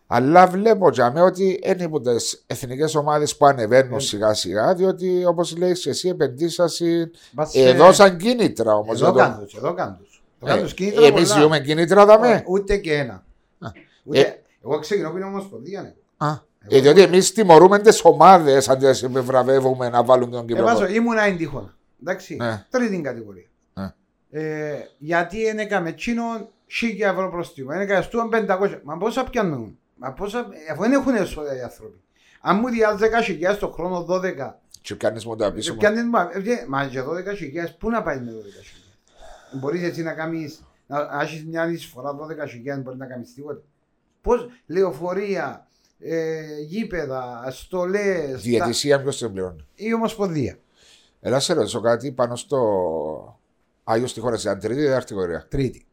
Αλλά 0.07 0.47
βλέπω 0.47 0.91
για 0.91 1.13
μένα 1.13 1.25
ότι 1.27 1.61
είναι 1.65 1.85
από 1.85 2.01
τις 2.01 2.45
εθνικές 2.47 2.95
ομάδες 2.95 3.37
που 3.37 3.47
ανεβαίνουν 3.47 3.97
Ε. 3.97 4.01
σιγά 4.01 4.35
σιγά, 4.35 4.75
διότι 4.75 5.25
όπως 5.25 5.57
λέει 5.57 5.73
και 5.73 5.91
εσύ, 5.91 6.09
επενδύσασαι. 6.09 7.11
Πας 7.35 7.51
σε- 7.51 7.61
Εδώ 7.69 7.93
σαν 7.93 8.17
κίνητρα 8.17 8.75
όμως. 8.75 9.01
Εδώ 9.03 9.13
κάνουν 9.13 9.45
τους, 9.45 9.55
εδώ 9.55 9.75
κάνουν 9.75 9.99
τους. 10.05 10.23
Εδώ 10.41 10.47
κάνουν 10.51 10.63
τους 10.65 10.75
κίνητρα 10.75 11.07
Εμείς 11.07 11.29
πολλά. 11.29 11.41
ζούμε 11.43 11.61
κίνητρα, 11.61 12.05
δαμε. 12.07 12.43
Ω, 12.47 12.53
Ούτε 12.53 12.77
και 12.77 12.95
ένα. 12.95 13.15
Α. 13.59 13.69
Ούτε- 14.05 14.19
Ε. 14.21 14.43
Εγώ 14.65 14.79
ξεκινώ 14.79 15.11
που 15.11 15.17
είναι 15.17 15.27
ομοσπονδία. 15.27 15.83
ναι. 15.83 15.95
Α, 16.17 16.29
ε, 16.69 16.81
διότι 16.81 17.01
εμείς 17.03 17.33
τιμωρούμε 17.33 17.79
τις 17.79 18.05
ομάδες 18.05 18.69
αν 18.69 18.79
τις 18.79 19.07
βραβεύουμε 19.09 19.89
να 19.89 20.05
βάλουν 20.05 20.31
τον 20.31 20.43
Ε, 20.43 20.47
κύπρο. 20.47 20.65
βάζω, 20.65 20.87
ήμουνα 20.87 21.23
εντύχωνα. 21.23 21.75
Εντάξει, 22.01 22.37
Ναι. 22.37 22.65
τρίτη 22.71 23.01
κατηγορία. 23.01 23.47
Ναι. 23.75 23.93
Ε, 24.31 24.75
γιατί 24.99 25.45
δεν 25.45 25.59
έκαμε 25.59 25.93
τσίνο 25.93 26.23
χίλια 26.67 27.09
ευρώ 27.09 27.31
προστήμο, 27.31 27.69
δεν 27.71 27.81
έκαμε 27.81 28.03
στούαν 28.03 28.29
500. 28.29 28.81
Μα 28.85 28.97
πόσα 28.97 29.25
πιάνουν, 29.25 29.51
μα 29.51 29.65
πόσα, 29.67 29.79
αφού 30.71 30.81
δεν 30.83 30.93
έχουν 30.93 31.15
έσοδα 31.15 31.57
οι 31.57 31.61
άνθρωποι. 31.63 32.01
Αν 32.41 32.59
μου 32.59 32.69
διάζει 32.69 32.99
10 33.19 33.23
χιλιάδες 33.23 33.59
το 33.59 33.69
χρόνο 33.69 34.07
12, 34.09 34.61
Και 34.81 34.95
κάνει 34.95 35.21
μου 35.27 35.37
τα 35.37 35.53
πίσω. 35.53 35.71
ε, 35.71 35.75
μου. 35.75 35.79
πιάνει, 35.81 36.03
μα, 36.09 36.31
ε, 36.33 36.65
μα 36.69 36.85
για 36.85 37.05
12 37.05 37.35
χιλιάδες, 37.37 37.77
πού 37.77 37.91
να 37.91 38.03
πάει 38.03 38.17
με 38.21 38.31
12 38.31 38.63
χιλιάδες; 38.63 38.73
Μπορείς 39.53 39.83
έτσι 39.83 40.03
να 40.03 40.13
κάνεις, 40.13 40.63
να, 40.87 41.05
να 41.17 41.23
έχεις 41.23 41.45
μια 41.47 41.71
εισφορά 41.71 42.15
12 42.15 42.47
χιλιάδες, 42.47 42.85
μπορείς 42.85 42.99
να 42.99 43.07
κάνεις 43.07 43.35
τίποτα. 43.35 43.63
Πώς, 44.21 44.49
λεωφορεία, 44.67 45.69
ε, 45.99 46.41
γήπεδα, 46.61 47.47
στολές, 47.51 48.31
τα- 48.31 48.37
Διαιτησία 48.37 49.01
ποιος 49.03 49.19
την 49.19 49.33
πληρώνει; 49.33 49.67
η 49.75 49.95
Ομοσπονδία. 49.95 50.57
Έλα 51.21 51.41
σε 51.41 51.53
ρωτήσω 51.53 51.81
κάτι 51.81 52.13
πάνω 52.13 52.37
στο 52.37 53.41
Άγιος 53.85 54.11
στη 54.11 54.21
χώρα, 54.21 54.37
ήταν 54.41 54.59
τρίτη 54.61 54.81
ή 54.81 54.85
τέταρτη 54.85 55.01
κατηγορία; 55.15 55.47
Τρίτη. 55.49 55.86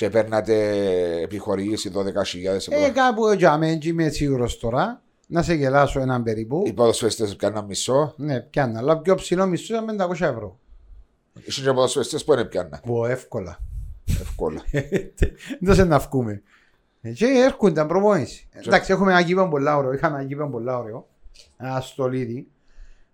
Και 0.00 0.10
παίρνατε 0.10 0.54
επιχορήγηση 1.22 1.90
12.000 1.94 2.02
ευρώ. 2.44 2.84
Ε, 2.84 2.90
κάπου 2.90 3.32
για 3.32 3.58
μένα 3.58 3.78
είμαι 3.82 4.08
σίγουρος 4.08 4.58
τώρα. 4.58 5.02
Να 5.26 5.42
σε 5.42 5.54
γελάσω 5.54 6.00
έναν 6.00 6.22
περίπου. 6.22 6.62
Οι 6.66 6.72
ποδοσφαιριστές 6.72 7.36
πιάναν 7.36 7.64
μισό. 7.64 8.14
Ναι, 8.16 8.40
πιάνω. 8.40 8.78
Αλλά 8.78 8.98
πιο 8.98 9.14
ψηλό 9.14 9.46
μισθό 9.46 9.74
ήταν 9.74 10.08
500 10.10 10.10
ευρώ. 10.20 10.58
Είσαι 11.44 11.62
και 11.62 11.72
ποδοσφαιριστές 11.72 12.24
που 12.24 12.34
δεν 12.34 12.48
πιάναν. 12.48 12.80
Πω, 12.86 13.06
εύκολα. 13.06 13.58
Εύκολα. 14.20 14.62
Δεν 15.60 15.74
σε 15.74 15.84
να 15.84 15.98
βγούμε. 15.98 16.42
Ε, 17.00 17.10
Και 17.10 17.26
έρχονταν 17.26 17.86
προπόνηση. 17.86 18.48
Εντάξει, 18.52 18.92
έχουμε 18.92 19.10
ένα 19.10 19.20
γήπεδο 19.20 19.48
πολλά 19.48 19.76
ωραίο. 19.76 19.92
Είχαμε 19.92 20.18
ένα 20.18 20.26
γήπεδο 20.26 20.48
πολλά 20.48 20.78
ωραίο. 20.78 21.08
Ένα 21.56 21.80
στολίδι. 21.80 22.48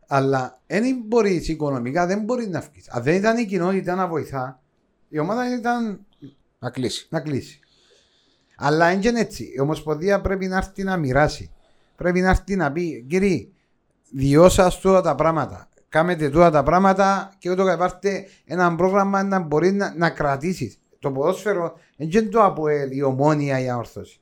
Αλλά 0.07 0.61
δεν 0.67 1.03
μπορείς 1.07 1.49
οικονομικά, 1.49 2.07
δεν 2.07 2.23
μπορείς 2.23 2.49
να 2.49 2.61
βγει. 2.61 2.83
Αν 2.89 3.03
δεν 3.03 3.15
ήταν 3.15 3.37
η 3.37 3.45
κοινότητα 3.45 3.95
να 3.95 4.07
βοηθά, 4.07 4.61
η 5.09 5.19
ομάδα 5.19 5.55
ήταν 5.59 6.01
Να 6.59 6.71
κλείσει. 6.71 7.07
να 7.11 7.21
κλείσει. 7.21 7.61
Αλλά 8.57 8.89
δεν 8.89 9.03
είναι 9.03 9.21
έτσι. 9.21 9.53
Η 9.57 9.61
Ομοσπονδία 9.61 10.21
πρέπει 10.21 10.47
να 10.47 10.57
έρθει 10.57 10.83
να 10.83 10.97
μοιράσει. 10.97 11.51
Πρέπει 11.97 12.21
να 12.21 12.29
έρθει 12.29 12.57
να 12.57 12.73
πει, 12.73 13.07
κύριε, 13.09 13.49
διώσα 14.11 14.71
τούτα 14.71 15.01
τα 15.01 15.15
πράγματα. 15.15 15.69
Κάμετε 15.89 16.31
τούτα 16.31 16.51
τα 16.51 16.63
πράγματα 16.63 17.33
και 17.39 17.51
ούτω 17.51 17.73
υπάρχει 17.73 18.27
ένα 18.45 18.75
πρόγραμμα 18.75 19.23
να 19.23 19.39
μπορεί 19.39 19.73
να, 19.73 19.95
να 19.97 20.11
κρατήσεις. 20.11 20.79
Το 20.99 21.13
ποδόσφαιρο 21.13 21.79
δεν 21.97 22.09
είναι 22.11 22.23
το 22.23 22.43
ΑΠΟΕΛ, 22.43 22.91
η 22.91 23.03
ομόνια, 23.03 23.61
η 23.61 23.69
αόρθωση. 23.69 24.21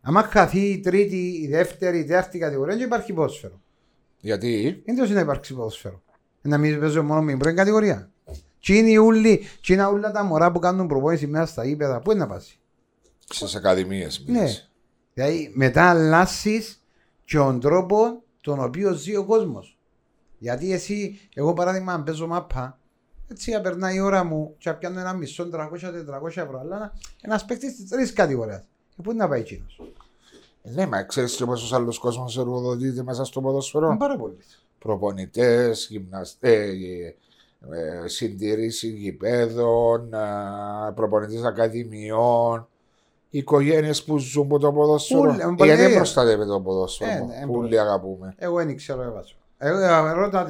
Αν 0.00 0.14
χαθεί 0.14 0.60
η 0.60 0.80
τρίτη, 0.80 1.40
η 1.42 1.48
δεύτερη, 1.48 1.98
η 1.98 2.04
τέταρτη 2.04 2.38
κατηγορία, 2.38 2.76
δεν 2.76 2.84
υπάρχει 2.84 3.12
ποδόσφαιρο. 3.12 3.60
Γιατί; 4.20 4.82
Δεν 4.86 4.96
τόσο 4.96 5.12
να 5.12 5.20
υπάρξει 5.20 5.54
ποδόσφαιρο. 5.54 6.02
Να 6.42 6.58
μην 6.58 6.80
παίζω 6.80 7.02
μόνο 7.02 7.22
με 7.22 7.30
την 7.30 7.38
πρώτη 7.38 7.56
κατηγορία. 7.56 8.11
Τι 8.62 8.78
είναι 8.78 8.90
οι 8.90 8.96
ούλοι, 8.96 9.40
τι 9.62 9.72
είναι 9.72 9.84
όλα 9.84 10.10
τα 10.10 10.24
μωρά 10.24 10.52
που 10.52 10.58
κάνουν 10.58 10.86
προπόνηση 10.86 11.26
μέσα 11.26 11.46
στα 11.46 11.64
ύπεδα, 11.64 12.00
πού 12.00 12.10
είναι 12.10 12.20
να 12.20 12.26
πάσει. 12.26 12.58
στις 13.28 13.54
ακαδημίες. 13.54 14.24
Ναι. 14.26 14.44
Δηλαδή 15.14 15.52
μετά 15.54 15.90
αλλάσεις 15.90 16.84
και 17.24 17.36
τον 17.36 17.60
τρόπο 17.60 18.22
τον 18.40 18.62
οποίο 18.64 18.92
ζει 18.92 19.16
ο 19.16 19.24
κόσμος. 19.24 19.78
Γιατί 20.38 20.72
εσύ, 20.72 21.20
εγώ 21.34 21.52
παράδειγμα, 21.52 21.92
αν 21.92 22.04
παίζω 22.04 22.26
μάπα, 22.26 22.78
έτσι 23.28 23.60
περνάει 23.62 23.96
η 23.96 24.00
ώρα 24.00 24.24
μου 24.24 24.54
και 24.58 24.72
πιάνω 24.72 25.00
ένα 25.00 25.12
μισό 25.12 25.48
300-400 25.52 25.68
ευρώ. 26.24 26.58
Αλλά 26.60 26.92
ένας 27.20 27.44
παίκτης 27.44 27.76
της 27.76 27.88
τρίτη 27.88 28.12
κατηγορίας. 28.12 28.64
Και 28.96 29.02
πού 29.02 29.10
είναι 29.10 29.22
να 29.22 29.28
πάει 29.28 29.40
εκείνος; 29.40 29.80
Ναι, 30.62 30.86
μα 30.86 31.02
ξέρεις 31.02 31.36
και 31.36 31.44
πόσος 31.44 31.72
άλλος 31.72 31.98
κόσμος 31.98 32.38
εργοδοτείται 32.38 33.02
μέσα 33.02 33.24
στο 33.24 33.40
ποδοσφαιρό. 33.40 33.86
Είναι 33.86 33.96
πάρα 33.96 34.16
πολύ. 34.16 34.36
Προπονητές, 34.78 35.86
γυμναστέ, 35.90 36.52
ε, 36.52 37.06
ε, 37.06 37.16
συντηρήσει 38.04 38.88
γηπέδων, 38.88 40.10
προπονητέ 40.94 41.46
ακαδημιών, 41.46 42.68
οικογένειες 43.30 44.04
που 44.04 44.18
ζουν 44.18 44.44
από 44.44 44.58
το 44.58 44.72
ποδόσφαιρο. 44.72 45.20
Πούλοι, 45.20 45.40
Ε, 45.40 45.44
πολύ 45.56 45.68
Γιατί 45.68 45.84
ωραία. 45.84 45.96
προστατεύεται 45.96 46.50
το 46.50 46.60
ποδόσφαιρο, 46.60 47.10
Ε, 47.10 47.18
που 47.18 47.26
ναι, 47.26 47.34
όλοι 47.42 47.50
πολύ. 47.52 47.78
αγαπούμε. 47.78 48.34
Εγώ 48.38 48.56
δεν 48.56 48.76
ξέρω, 48.76 49.02
έβαζω. 49.02 49.34
Εγώ 49.58 49.78
ε, 49.78 50.12
ρώτα 50.12 50.46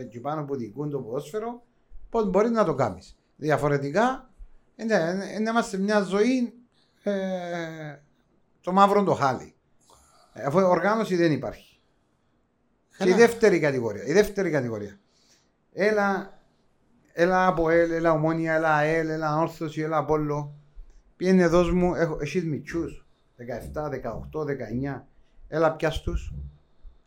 εκεί 0.00 0.20
πάνω 0.20 0.44
που 0.44 0.56
δικούν 0.56 0.90
το 0.90 0.98
ποδόσφαιρο, 0.98 1.62
πώς 2.10 2.30
μπορεί 2.30 2.48
να 2.50 2.64
το 2.64 2.74
κάνεις. 2.74 3.16
Διαφορετικά, 3.36 4.30
είναι, 4.76 4.94
είναι, 4.94 5.24
είναι 5.38 5.50
είμαστε 5.50 5.76
μια 5.76 6.00
ζωή 6.00 6.52
ε, 7.02 7.12
το 8.60 8.72
μαύρο 8.72 9.02
το 9.02 9.14
χάλι. 9.14 9.54
Ε, 10.32 10.42
Αφού 10.42 10.58
οργάνωση 10.58 11.16
δεν 11.16 11.32
υπάρχει. 11.32 11.80
Και 12.96 13.04
η 13.04 13.12
Καλά. 13.12 13.16
δεύτερη 13.16 13.58
κατηγορία. 13.60 14.04
Η 14.06 14.12
δεύτερη 14.12 14.50
κατηγορία. 14.50 14.98
Έλα, 15.72 16.39
έλα 17.12 17.46
από 17.46 17.70
ΕΛ, 17.70 17.90
έλα 17.90 18.12
ομόνια, 18.12 18.54
έλα 18.54 18.74
ΑΕΛ, 18.74 19.08
έλα 19.08 19.36
όρθωση, 19.40 19.80
έλα 19.80 19.96
απόλλω. 19.96 20.54
Πήγαινε 21.16 21.42
εδώ 21.42 21.62
μου, 21.74 21.94
έχω, 21.94 22.18
εσείς 22.20 22.44
μητσούς, 22.44 23.06
17, 23.74 23.88
18, 23.88 24.44
19. 24.44 25.06
Έλα 25.48 25.72
πιάσ' 25.72 26.00
τους. 26.02 26.32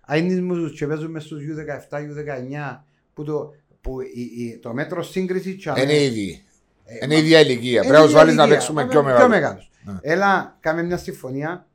Αίνεις 0.07 0.41
μου 0.41 0.53
τους 0.55 0.77
και 0.77 0.87
παίζουμε 0.87 1.19
στους 1.19 1.41
U17, 1.43 1.97
U19 1.97 2.83
που 3.13 3.23
το, 3.23 3.53
που 3.81 4.01
η, 4.01 4.21
η, 4.43 4.57
το 4.57 4.73
μέτρο 4.73 5.03
σύγκριση 5.03 5.55
τσάμε. 5.55 5.81
Είναι 5.81 6.03
ήδη. 6.03 6.43
Ε, 6.85 7.05
Είναι 7.05 7.15
η 7.15 7.17
ίδια 7.17 7.39
ηλικία. 7.39 7.69
είναι 7.71 7.79
Πρέπει 7.79 7.93
να 7.97 7.99
η 7.99 8.03
τους 8.03 8.13
βάλεις 8.13 8.35
να 8.35 8.41
ηλικία. 8.43 8.57
παίξουμε 8.57 8.81
Μα, 8.83 8.87
πιο 8.89 8.99
Πιο 9.01 9.09
μεγάλο. 9.09 9.29
μεγάλος. 9.29 9.71
Ναι. 9.83 9.93
Έλα, 10.01 10.57
κάμε 10.59 10.83
μια 10.83 10.97
συμφωνία. 10.97 11.67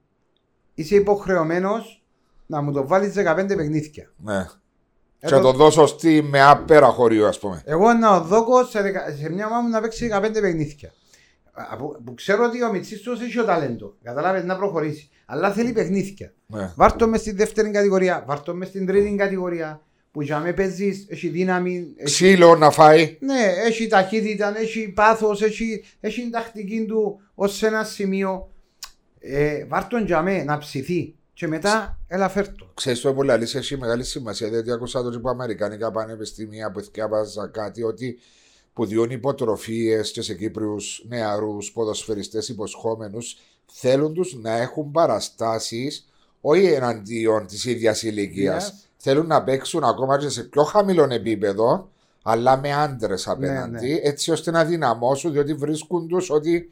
Είσαι 0.75 0.95
υποχρεωμένος 0.95 2.03
να 2.47 2.61
μου 2.61 2.73
το 2.73 2.87
βάλεις 2.87 3.13
15 3.17 3.57
παιχνίδια. 3.57 4.11
Ναι. 4.17 4.47
Και 5.21 5.27
Εδώ- 5.27 5.37
να 5.37 5.43
το 5.43 5.53
δώσω 5.53 5.87
στη 5.87 6.23
με 6.23 6.43
άπερα 6.43 6.87
χωρίο, 6.87 7.27
ας 7.27 7.39
πούμε. 7.39 7.63
Εγώ 7.65 7.93
να 7.93 8.21
δώκω 8.21 8.65
σε, 8.65 8.83
δεκα- 8.83 9.15
σε 9.21 9.31
μια 9.31 9.47
ομάδα 9.47 9.63
μου 9.63 9.69
να 9.69 9.81
παίξει 9.81 10.09
15 10.13 10.41
παιχνίδια. 10.41 10.93
Από, 11.71 11.97
που 12.05 12.15
ξέρω 12.15 12.45
ότι 12.45 12.65
ο 12.65 12.71
Μιτσής 12.73 13.01
του 13.01 13.13
έχει 13.23 13.39
ο 13.41 13.45
ταλέντο. 13.45 13.95
Καταλάβει 14.03 14.47
να 14.47 14.57
προχωρήσει. 14.57 15.09
Αλλά 15.27 15.53
θέλει 15.53 15.73
παιχνίδια. 15.73 16.33
Ναι. 16.47 16.73
Βάρ' 16.77 16.93
το 16.97 17.09
μες 17.09 17.21
στη 17.21 17.33
δεύτερη 17.33 17.71
κατηγορία, 17.71 18.25
βάρ' 18.27 18.41
το 18.43 18.55
μες 18.55 18.69
στην 18.69 18.87
τρίτη 18.87 19.15
κατηγορία. 19.17 19.81
Που 20.11 20.19
που 20.19 20.23
για 20.23 20.39
με 20.39 20.53
παίζεις, 20.53 21.07
έχει 21.09 21.29
δύναμη, 21.29 21.77
έχει, 21.97 22.05
Ξύλο 22.05 22.57
να 22.57 22.71
φάει. 22.71 23.17
ναι, 23.21 23.53
έχει 23.67 23.87
ταχύτητα, 23.87 24.59
έχει 24.59 24.89
πάθος, 24.89 25.43
έχει, 25.43 25.85
έχει 26.01 26.21
την 26.21 26.31
τακτική 26.31 26.85
του 26.89 27.21
ως 27.35 27.57
σε 27.57 27.67
ένα 27.67 27.85
σημείο. 27.85 28.51
Ε, 29.19 29.65
βάρ' 29.65 29.87
τον 29.87 30.05
για 30.07 30.23
με 30.23 30.45
να 30.45 30.59
ψηθεί 30.59 31.15
και 31.39 31.49
μετά 31.49 31.99
έλα 32.07 32.29
φέρ' 32.29 32.49
το. 32.49 32.71
Ξέρεις 32.75 33.01
το 33.01 33.15
πολύ 33.15 33.33
αλήθεια 33.33 33.61
έχει 33.61 33.77
μεγάλη 33.77 34.05
σημασία 34.05 34.49
διότι 34.49 34.73
άκουσα 34.73 35.03
το 35.03 35.11
και 35.11 35.17
από 35.17 35.31
Αμερικανικά 35.31 35.91
πανεπιστήμια 35.91 36.71
που 36.71 36.81
θυκάβαζα 36.81 37.47
κάτι 37.47 37.83
ότι 37.83 38.19
που 38.73 38.87
διούν 38.87 39.11
υποτροφίες 39.11 40.11
και 40.11 40.23
σε 40.23 40.35
Κύπριους 40.35 41.05
νεαρούς 41.09 41.73
ποδοσφαιριστές 41.73 42.49
υποσχόμενους 42.49 43.39
θέλουν 43.67 44.15
τους 44.15 44.35
να 44.35 44.57
έχουν 44.57 44.91
παραστάσεις 44.91 46.09
όχι 46.41 46.65
εναντίον 46.67 47.47
της 47.47 47.65
ίδιας 47.65 48.03
ηλικίας. 48.03 48.71
Yes. 48.71 48.89
Θέλουν 48.97 49.27
να 49.27 49.43
παίξουν 49.43 49.85
ακόμα 49.85 50.19
και 50.19 50.29
σε 50.29 50.43
πιο 50.43 50.63
χαμηλό 50.63 51.09
επίπεδο, 51.11 51.91
αλλά 52.23 52.57
με 52.57 52.73
άντρες 52.73 53.29
απέναντι, 53.29 53.89
ναι. 53.89 54.01
έτσι 54.03 54.31
ώστε 54.31 54.51
να 54.51 54.65
δυναμώσουν, 54.65 55.33
διότι 55.33 55.55
βρίσκουν 55.55 56.09
τους 56.09 56.31
ότι 56.31 56.71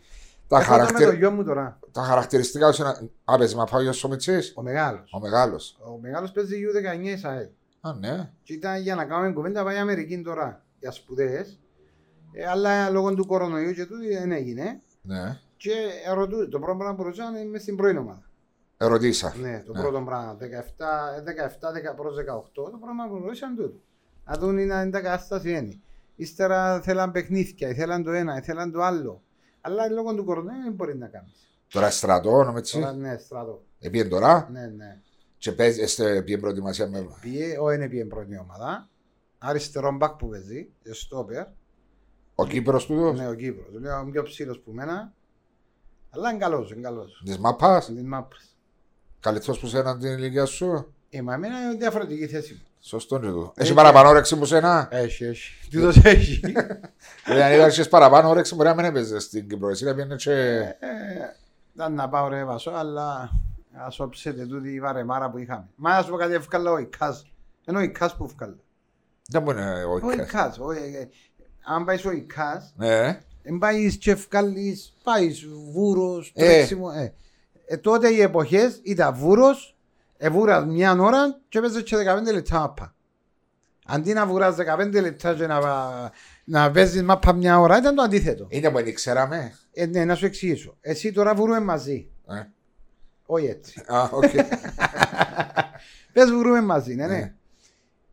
τα, 0.48 0.58
Έχω 0.58 0.64
το 0.66 0.70
με 0.72 0.76
χαρακτηρι- 0.78 1.10
το 1.10 1.16
γιο 1.16 1.30
μου 1.30 1.44
τώρα, 1.44 1.78
τα 1.92 2.02
χαρακτηριστικά 2.02 2.68
τους 2.68 2.78
είναι. 2.78 3.10
Α, 3.24 3.36
παίζει 3.38 3.54
μα 3.56 3.64
πάει 3.64 3.86
ο 3.86 3.92
Σομιτσής, 3.92 4.52
ο 4.56 4.62
μεγάλος. 4.62 5.12
ο 5.12 5.20
μεγάλος. 5.20 5.78
Ο 5.94 5.98
μεγάλος 6.00 6.32
παίζει 6.32 6.56
U19 6.66 7.08
Ισαέλ. 7.08 7.48
Α, 7.80 7.92
ναι. 7.94 8.30
Και 8.42 8.52
ήταν 8.52 8.80
για 8.80 8.94
να 8.94 9.04
κάνουμε 9.04 9.32
κουβέντα 9.32 9.64
πάει 9.64 9.76
Αμερική 9.76 10.22
τώρα 10.22 10.64
για 10.78 10.90
σπουδές. 10.90 11.60
Ε, 12.32 12.46
αλλά 12.48 12.90
λόγω 12.90 13.14
του 13.14 13.26
κορονοϊού 13.26 13.72
και 13.72 13.86
του 13.86 13.94
δεν 14.18 14.32
έγινε. 14.32 14.80
ναι. 15.02 15.38
Και 15.56 15.72
ρωτού, 16.14 16.48
το 16.48 16.58
πρώτο 16.58 16.76
πράγμα 16.76 16.94
που 16.96 17.02
ρωτήσαν 17.02 17.34
είναι 17.34 17.44
μες 17.50 17.62
στην 17.62 17.76
πρώην 17.76 17.96
ομάδα. 17.96 18.22
Ερωτήσα. 18.76 19.34
Ναι, 19.40 19.62
το 19.66 19.72
Ναι. 19.72 19.80
πρώτο 19.80 20.00
πράγμα. 20.02 20.36
17, 20.40 21.20
17 21.24 21.72
10 21.72 21.94
προς 21.96 22.14
18, 22.14 22.70
το 22.70 22.78
πράγμα 22.80 23.08
που 23.08 23.18
ρωτήσαν 23.24 23.56
τούτο. 23.56 23.80
Να 24.24 24.36
δουν 24.38 24.58
είναι 24.58 24.74
αν 24.74 24.90
τα 24.90 25.00
κατάσταση 25.00 25.50
είναι. 25.50 25.78
Ύστερα 26.16 26.80
θέλαν 26.80 27.10
παιχνίδια, 27.10 27.68
ήθελαν 27.68 28.02
το 28.02 28.10
ένα, 28.10 28.36
ήθελαν 28.36 28.72
το 28.72 28.82
άλλο. 28.82 29.22
Αλλά 29.66 29.88
λόγω 29.88 30.14
του 30.14 30.24
κορονοϊού 30.24 30.62
δεν 30.62 30.72
μπορεί 30.72 30.96
να 30.96 31.06
κάνεις. 31.06 31.48
Τώρα 31.68 31.90
στρατό, 31.90 32.44
νομίζω. 32.44 32.78
Τώρα 32.78 32.92
ναι, 32.92 33.16
στρατό. 33.16 33.62
Επίεν 33.78 34.08
τώρα 34.08 34.48
Ναι, 34.52 34.66
ναι. 34.66 35.00
και 35.38 35.52
παίζει, 35.52 35.82
είστε 35.82 36.22
πιεν 36.22 36.40
προετοιμασία 36.40 36.88
με. 36.88 37.06
Πήγε, 37.20 37.58
ο 37.58 37.70
είναι 37.70 37.88
πήγε 37.88 38.04
πρώτη 38.04 38.38
ομάδα. 38.38 38.88
Αριστερό 39.38 39.92
μπακ 39.92 40.12
που 40.16 40.28
παίζει, 40.28 40.68
στόπερ. 40.90 41.46
Ο 42.34 42.46
Κύπρος 42.46 42.86
του, 42.86 43.12
Ναι, 43.12 43.28
ο 43.28 43.34
Κύπρος. 43.34 43.80
Λέω 43.80 44.00
ο 44.00 44.04
πιο 44.10 44.22
ψήλος 44.22 44.60
που 44.60 44.72
μένα. 44.72 45.12
Αλλά 46.10 46.30
είναι 46.30 46.38
καλός, 46.38 46.70
είναι 46.70 46.80
καλός. 46.80 47.22
της 47.24 47.38
μαπάς, 47.38 47.84
Στην 47.84 48.06
μάπρες. 48.06 48.56
καλύτερος 49.20 49.58
που 49.60 49.66
σένα 49.66 49.98
την 49.98 50.12
ηλικία 50.12 50.44
σου. 50.44 50.94
Ε, 51.10 51.22
μα 51.22 51.34
εμένα 51.34 51.60
είναι 51.60 51.74
διαφορετική 51.78 52.26
θέση 52.26 52.52
μου. 52.52 52.60
Σωστό 52.80 53.16
είναι 53.16 53.30
το. 53.30 53.52
Έχει 53.56 53.74
παραπάνω 53.74 54.08
όρεξη 54.08 54.36
που 54.38 54.44
σένα; 54.44 54.88
Έχει, 54.90 55.24
έχει. 55.24 55.68
Τούτος 55.70 55.96
έχει. 56.04 56.40
Δηλαδή 57.26 57.60
αν 57.60 57.68
είχες 57.68 57.88
παραπάνω 57.88 58.28
όρεξη 58.28 58.54
μπορεί 58.54 58.68
να 58.68 58.74
μην 58.74 58.84
έπαιζες 58.84 59.22
στην 59.22 59.48
Κύπρο. 59.48 59.68
Εσύ 59.68 59.84
να 59.84 59.94
πιένε 59.94 60.14
και... 60.16 60.32
Ε, 60.32 60.76
Ήταν 61.74 61.94
να 61.94 62.08
πάω 62.08 62.28
ρε 62.28 62.44
Βασό, 62.44 62.70
αλλά 62.70 63.30
ας 63.72 64.00
όψετε 64.00 64.46
τούτη 64.46 64.72
η 64.72 64.80
βαρεμάρα 64.80 65.30
που 65.30 65.38
είχαμε. 65.38 65.68
Μα 65.74 65.96
να 65.96 66.02
σου 66.02 66.10
πω 66.10 66.16
κάτι 66.16 66.34
ευκάλα 66.34 66.70
ο 66.70 66.78
Ικάς. 66.78 67.26
Ενώ 67.64 67.78
ο 67.78 67.82
Ικάς 67.82 68.16
που 68.16 68.24
ευκάλα. 68.24 68.56
Δεν 69.28 69.42
μπορεί 69.42 69.58
να 69.58 69.70
Ο 69.72 70.12
είναι. 70.12 70.22
Ικάς. 70.22 70.58
ο- 70.58 70.70
ε, 70.70 70.76
ε, 70.78 71.08
Αν 71.64 71.84
πάεις 71.84 72.04
ο 72.04 72.10
Ικάς, 72.10 72.72
Ναι. 72.76 73.20
δεν 73.42 73.58
πάεις 73.58 73.96
και 73.96 74.10
ευκάλεις, 74.10 74.94
πάεις 75.02 75.46
βούρος, 75.72 76.32
Ε. 76.34 76.44
τρέξιμο. 76.46 76.90
Ε. 76.96 77.12
Ε, 77.66 77.76
τότε 77.76 78.08
οι 78.08 78.20
εποχές 78.20 78.80
ήταν 78.82 79.14
βούρος, 79.14 79.75
ε, 80.16 80.30
βούρας 80.30 80.64
μια 80.64 80.92
ώρα 81.00 81.40
και 81.48 81.58
έπαιζε 81.58 81.82
και 81.82 81.96
15 82.28 82.32
λεπτά 82.32 82.58
μάπα. 82.58 82.94
Αντί 83.88 84.12
να 84.12 84.26
βουράς 84.26 84.56
15 84.56 84.90
λεπτά 85.00 85.34
και 85.34 85.46
να, 85.46 85.60
να 86.44 86.70
παίζεις 86.70 87.02
μάπα 87.02 87.32
μια 87.32 87.60
ώρα, 87.60 87.78
ήταν 87.78 87.94
το 87.94 88.02
αντίθετο. 88.02 88.46
Είναι 88.48 88.70
που 88.70 88.82
δεν 88.82 88.94
ξέραμε. 88.94 89.52
Ε, 89.72 89.86
ναι, 89.86 90.04
να 90.04 90.14
σου 90.14 90.26
εξηγήσω. 90.26 90.76
Εσύ 90.80 91.12
τώρα 91.12 91.34
βουρούμε 91.34 91.60
μαζί. 91.60 92.08
Ε. 92.28 92.42
Όχι 93.26 93.46
έτσι. 93.46 93.82
Α, 93.86 94.02
οκ. 94.12 94.30
Πες 96.12 96.30
βουρούμε 96.32 96.60
μαζί, 96.60 96.94
ναι, 96.94 97.06
ναι. 97.06 97.14
Ναι. 97.16 97.34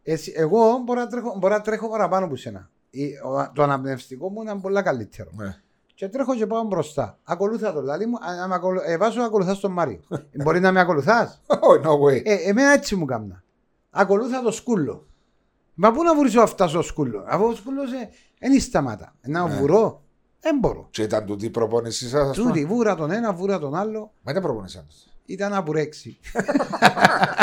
Εσύ, 0.04 0.34
εγώ 0.36 0.78
μπορώ 0.86 1.00
να, 1.00 1.08
τρέχω, 1.08 1.36
μπορώ 1.40 1.54
να 1.56 1.62
τρέχω 1.62 1.90
παραπάνω 1.90 2.26
από 2.26 2.36
σένα. 2.36 2.70
Η- 2.90 3.14
ο- 3.24 3.52
Το 3.54 3.64
αναπνευστικό 3.64 4.30
μου 4.30 4.42
ήταν 4.42 4.62
πολλά 4.62 4.82
καλύτερο. 4.82 5.30
Ναι. 5.34 5.56
Και 5.96 6.10
τρέχω 6.10 6.36
και 6.36 6.48
πάω 6.48 6.64
μπροστά. 6.64 7.20
Ακολούθα 7.24 7.74
το 7.74 7.80
δηλαδή 7.80 8.06
μου. 8.06 8.18
αν- 8.22 8.40
αν 8.40 8.50
με 8.50 8.56
ακολου- 8.56 8.82
ε, 8.86 8.98
βάζω 8.98 9.20
να 9.20 9.26
ακολουθάς 9.26 9.60
τον 9.60 9.72
Μάριο. 9.72 10.00
Ε, 10.10 10.18
Μπορεί 10.44 10.60
να 10.60 10.72
με 10.72 10.80
ακολουθάς; 10.80 11.42
Oh, 11.48 11.86
no 11.88 11.92
way. 11.92 12.22
Ε, 12.26 12.34
εμένα 12.34 12.72
έτσι 12.72 12.96
μου 12.96 13.06
κάμνα. 13.06 13.44
Ακολούθα 13.90 14.42
το 14.42 14.52
σκούλο. 14.52 15.08
Μα 15.74 15.92
πού 15.92 16.04
να 16.04 16.16
βουρήσω 16.16 16.42
αυτάς 16.42 16.70
στο 16.70 16.82
σκούλο; 16.82 17.24
Αφού 17.28 17.46
ο 17.46 17.56
σκούλος 17.56 17.90
δεν 18.40 18.60
σταματά. 18.60 19.16
Να 19.22 19.48
Ναι. 19.48 19.56
βουρώ. 19.56 20.02
Δεν 20.40 20.58
μπορώ. 20.60 20.88
Και 20.92 21.02
ήταν 21.04 21.26
τούτη 21.26 21.46
η 21.46 21.50
προπόνησή 21.50 22.10
σας, 22.10 22.30
ας 22.30 22.38
πούμε. 22.38 22.50
Τούτη, 22.50 22.66
βούρα 22.66 22.96
τον 22.96 23.12
ένα, 23.12 23.34
βούρα 23.34 23.60
τον 23.60 23.76
άλλο. 23.76 24.12
Μα 24.22 24.32
ήταν 24.32 24.44
προπόνησή 24.44 24.76
σας. 24.76 25.08
Ήταν 25.26 25.52
να 25.52 25.62
μπουρέξει. 25.62 26.18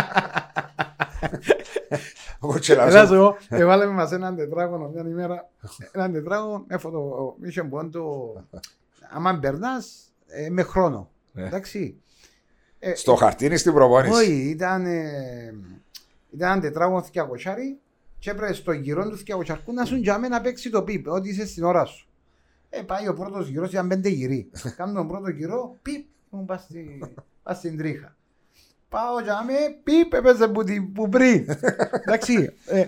Εγώ 2.43 2.59
και 2.59 2.75
λάζω. 2.75 2.97
Ελάς 2.97 3.11
εγώ, 3.11 3.37
έβαλαμε 3.49 3.93
μας 3.93 4.13
έναν 4.13 4.37
τετράγωνο 4.37 4.89
μια 4.89 5.05
ημέρα. 5.09 5.51
Έναν 5.93 6.13
τετράγωνο, 6.13 6.65
έφωτο, 6.69 7.37
είχε 7.43 7.63
πόντο. 7.63 8.35
Άμα 9.11 9.39
περνάς, 9.39 10.13
ε, 10.27 10.51
με 10.51 10.63
χρόνο. 10.63 11.11
Ναι. 11.33 11.47
Εντάξει. 11.47 12.01
Ε, 12.79 12.95
Στο 12.95 13.15
χαρτί 13.15 13.45
είναι 13.45 13.57
στην 13.57 13.73
προπόνηση. 13.73 14.13
Όχι, 14.13 14.33
ήταν, 14.33 14.87
ε, 14.87 15.55
ήταν 16.31 16.51
ένα 16.51 16.61
τετράγωνο 16.61 17.03
θκιακοσάρι 17.03 17.79
και 18.19 18.31
έπρεπε 18.31 18.53
στο 18.53 18.73
γυρό 18.73 19.09
του 19.09 19.17
θκιακοσάρκου 19.17 19.73
να 19.73 19.85
σου 19.85 20.01
τζάμε 20.01 20.29
να 20.29 20.41
παίξει 20.41 20.71
το 20.71 20.83
πιπ, 20.83 21.09
ότι 21.09 21.29
είσαι 21.29 21.47
στην 21.47 21.65
ώρα 21.65 21.85
σου. 21.85 22.09
Ε, 22.71 22.83
πάει 22.83 23.09
ο 23.09 23.15
πρώτος 23.15 23.49
γύρος, 23.49 23.71
ήταν 23.71 23.89
πέντε 23.89 24.09
γυρί. 24.09 24.51
Κάνω 24.77 24.93
τον 24.93 25.09
πρώτο 25.09 25.31
γύρο, 25.31 25.77
πιπ, 25.83 26.07
μου 26.31 26.45
πας, 26.45 26.63
στη, 26.63 27.01
πας 27.43 27.57
στην 27.57 27.77
τρίχα. 27.77 28.17
Πάω 28.91 29.23
τζάμε, 29.23 29.53
πιπ, 29.83 30.13
έπαιζε 30.15 30.49
που, 30.49 30.65
την- 30.65 30.93
που 30.93 31.09
πριν. 31.09 31.47
Εντάξει, 31.93 32.53
ε, 32.67 32.85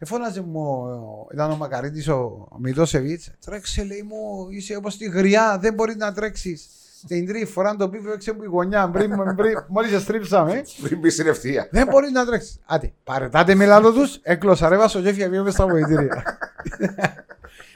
Εφώναζε 0.00 0.40
μου, 0.42 0.60
ο- 0.60 1.28
ήταν 1.32 1.50
ο 1.50 1.56
Μακαρίτης 1.56 2.08
ο, 2.08 2.14
ο 2.50 2.56
Μητώσεβιτς, 2.58 3.30
τρέξε 3.44 3.84
λέει 3.84 4.02
μου, 4.08 4.46
είσαι 4.50 4.76
όπως 4.76 4.96
τη 4.96 5.04
γριά, 5.08 5.58
δεν 5.60 5.74
μπορεί 5.74 5.96
να 5.96 6.12
τρέξεις. 6.12 6.68
Την 7.06 7.26
τρίτη 7.26 7.44
φορά 7.46 7.76
το 7.76 7.88
πίπε 7.88 8.12
έξω 8.12 8.30
από 8.30 8.42
η 8.42 8.46
γωνιά, 8.46 8.90
πριν, 8.90 9.34
πριν, 9.36 9.64
μόλις 9.68 9.90
σε 9.90 10.00
στρίψαμε. 10.00 10.62
Πριν 10.82 10.98
μπει 10.98 11.10
στην 11.10 11.26
ευθεία. 11.26 11.68
Δεν 11.70 11.86
μπορεί 11.86 12.10
να 12.10 12.26
τρέξεις. 12.26 12.60
Άντε, 12.66 12.92
παρετάτε 13.04 13.54
με 13.54 13.66
λάδο 13.66 13.92
τους, 13.92 14.18
έκλωσα 14.22 14.68
ρεύα 14.68 14.88
στο 14.88 14.98
γέφυρα 14.98 15.28
βγαίνω 15.28 15.44
μες 15.44 15.52
στα 15.52 15.66
βοηθήρια. 15.66 16.22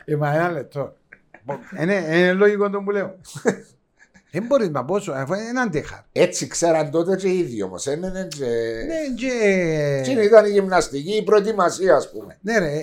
ε, 0.04 0.16
μα 0.16 0.34
ένα 0.34 0.50
λεπτό. 0.50 0.96
Είναι, 1.80 1.94
είναι 1.94 2.32
λογικό 2.32 2.70
το 2.70 2.82
που 2.82 2.90
λέω. 2.90 3.14
Δεν 4.34 4.44
μπορείς 4.46 4.68
να 4.70 4.84
πω 4.84 4.98
σου, 4.98 5.12
αφού 5.12 5.34
είναι 5.34 5.60
αντέχα. 5.60 6.06
Έτσι 6.12 6.46
ξέραν 6.46 6.90
τότε 6.90 7.16
και 7.16 7.28
οι 7.28 7.38
ίδιοι 7.38 7.62
όμως. 7.62 7.86
Ναι, 7.86 7.94
ναι, 7.94 8.26
και... 8.26 8.44
Ναι, 8.86 9.14
και... 9.16 10.00
Τι 10.04 10.24
ήταν 10.24 10.44
η 10.44 10.48
γυμναστική, 10.50 11.16
η 11.16 11.22
προετοιμασία, 11.22 11.96
ας 11.96 12.10
πούμε. 12.10 12.38
Ναι 12.40 12.58
ρε, 12.58 12.72
ε, 12.76 12.82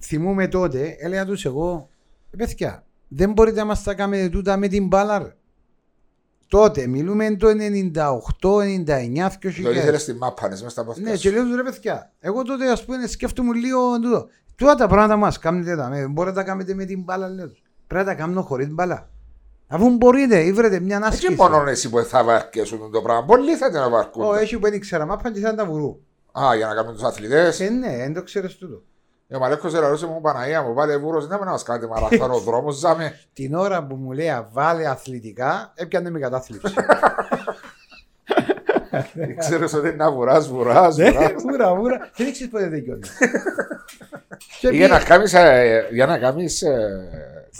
θυμούμαι 0.00 0.48
τότε, 0.48 0.96
έλεγα 0.98 1.24
τους 1.24 1.44
εγώ, 1.44 1.88
«Ε, 2.30 2.36
παιδιά, 2.36 2.84
δεν 3.08 3.32
μπορείτε 3.32 3.58
να 3.58 3.64
μας 3.64 3.82
τα 3.82 3.94
κάνετε 3.94 4.28
τούτα 4.28 4.56
με 4.56 4.68
την 4.68 4.86
μπάλα 4.86 5.18
ρε. 5.18 5.34
Τότε, 6.48 6.86
μιλούμε 6.86 7.36
το 7.36 7.48
98, 7.48 8.58
99, 8.58 9.30
2000. 9.30 9.62
Το 9.62 9.70
ήθελες 9.70 10.02
στη 10.02 10.12
μάπα, 10.14 10.48
μέσα 10.48 10.68
στα 10.68 10.84
πόθηκα. 10.84 11.10
Ναι, 11.10 11.16
και 11.16 11.30
λέω 11.30 11.44
τους 11.44 11.56
ρε 11.56 11.62
παιδιά, 11.62 12.12
εγώ 12.20 12.42
τότε 12.42 12.70
ας 12.70 12.84
πούμε 12.84 13.06
σκέφτομαι 13.06 13.54
λίγο 13.56 14.00
τούτο. 14.00 14.28
Τούτα 14.56 14.74
τα 14.74 14.86
πράγματα 14.86 15.16
μας 15.16 15.38
κάνετε 15.38 15.76
τα, 15.76 15.88
με- 15.88 16.06
μπορείτε 16.06 16.36
να 16.36 16.42
τα 16.44 16.50
κάνετε 16.50 16.74
με 16.74 16.84
την 16.84 17.02
μπάλα 17.02 17.28
λέω 17.28 17.48
τους. 17.48 17.62
Πρέπει 17.86 18.04
να 18.04 18.10
τα 18.10 18.16
κάνω 18.20 18.42
χωρίς 18.42 18.68
μπάλα. 18.70 19.08
Αφού 19.74 19.90
μπορείτε, 19.90 20.38
ή 20.40 20.52
βρετε 20.52 20.80
μια 20.80 20.96
Έτσι 20.96 21.08
άσκηση. 21.08 21.34
μόνο 21.34 21.64
εσύ 21.68 21.90
που 21.90 22.00
θα 22.02 22.24
βαρκέσουν 22.24 22.90
το 22.92 23.02
πράγμα. 23.02 23.24
Πολλοί 23.24 23.56
θα 23.56 23.70
την 23.70 23.80
Ω, 23.80 23.88
βαρκούν. 23.90 24.36
έχει 24.36 24.58
που 24.58 24.62
δεν 24.64 24.72
ήξερα, 24.74 25.06
μα 25.06 25.16
πάντη 25.16 25.40
θα 25.40 25.54
τα 25.54 25.64
βουρού. 25.66 25.98
Α, 26.40 26.54
για 26.56 26.66
να 26.66 26.74
κάνουν 26.74 26.92
τους 26.92 27.02
αθλητές. 27.02 27.60
Ε, 27.60 27.68
ναι, 27.68 27.96
δεν 27.96 28.14
το 28.14 28.22
ξέρεις 28.22 28.56
τούτο. 28.56 28.82
Ο 29.34 29.38
Μαλέκος 29.38 29.72
ρωτούσε 29.72 30.06
μου 30.06 30.20
Παναγία 30.20 30.62
μου, 30.62 30.74
βάλε 30.74 30.96
βούρο, 30.96 31.20
δεν 31.26 31.38
να 31.38 31.44
μας 31.50 31.62
κάνετε 31.62 31.86
μαραθώνο 31.86 32.38
δρόμο, 32.38 32.70
ζάμε. 32.70 33.18
Την 33.32 33.54
ώρα 33.54 33.86
που 33.86 33.94
μου 33.94 34.12
λέει 34.12 34.46
βάλε 34.52 34.86
αθλητικά, 34.88 35.72
έπιανε 35.74 36.10
με 36.10 36.18
κατάθλιψη. 36.18 36.74
Ξέρεις 39.38 39.74
ότι 39.74 39.86
είναι 39.88 39.96
να 39.96 40.10
βουράς, 40.12 40.48
βουράς. 40.48 40.96
Ναι, 40.96 41.10
βούρα, 41.38 41.74
βούρα. 41.74 42.10
Και 42.14 42.24
δεν 42.24 42.32
ξέρεις 42.32 42.52
πότε 42.52 42.68
τελειώνει. 42.68 43.00
Και 44.60 44.68
Για 44.68 44.88
να 44.88 44.94
πήγε- 44.96 45.08
κάνεις. 45.08 45.34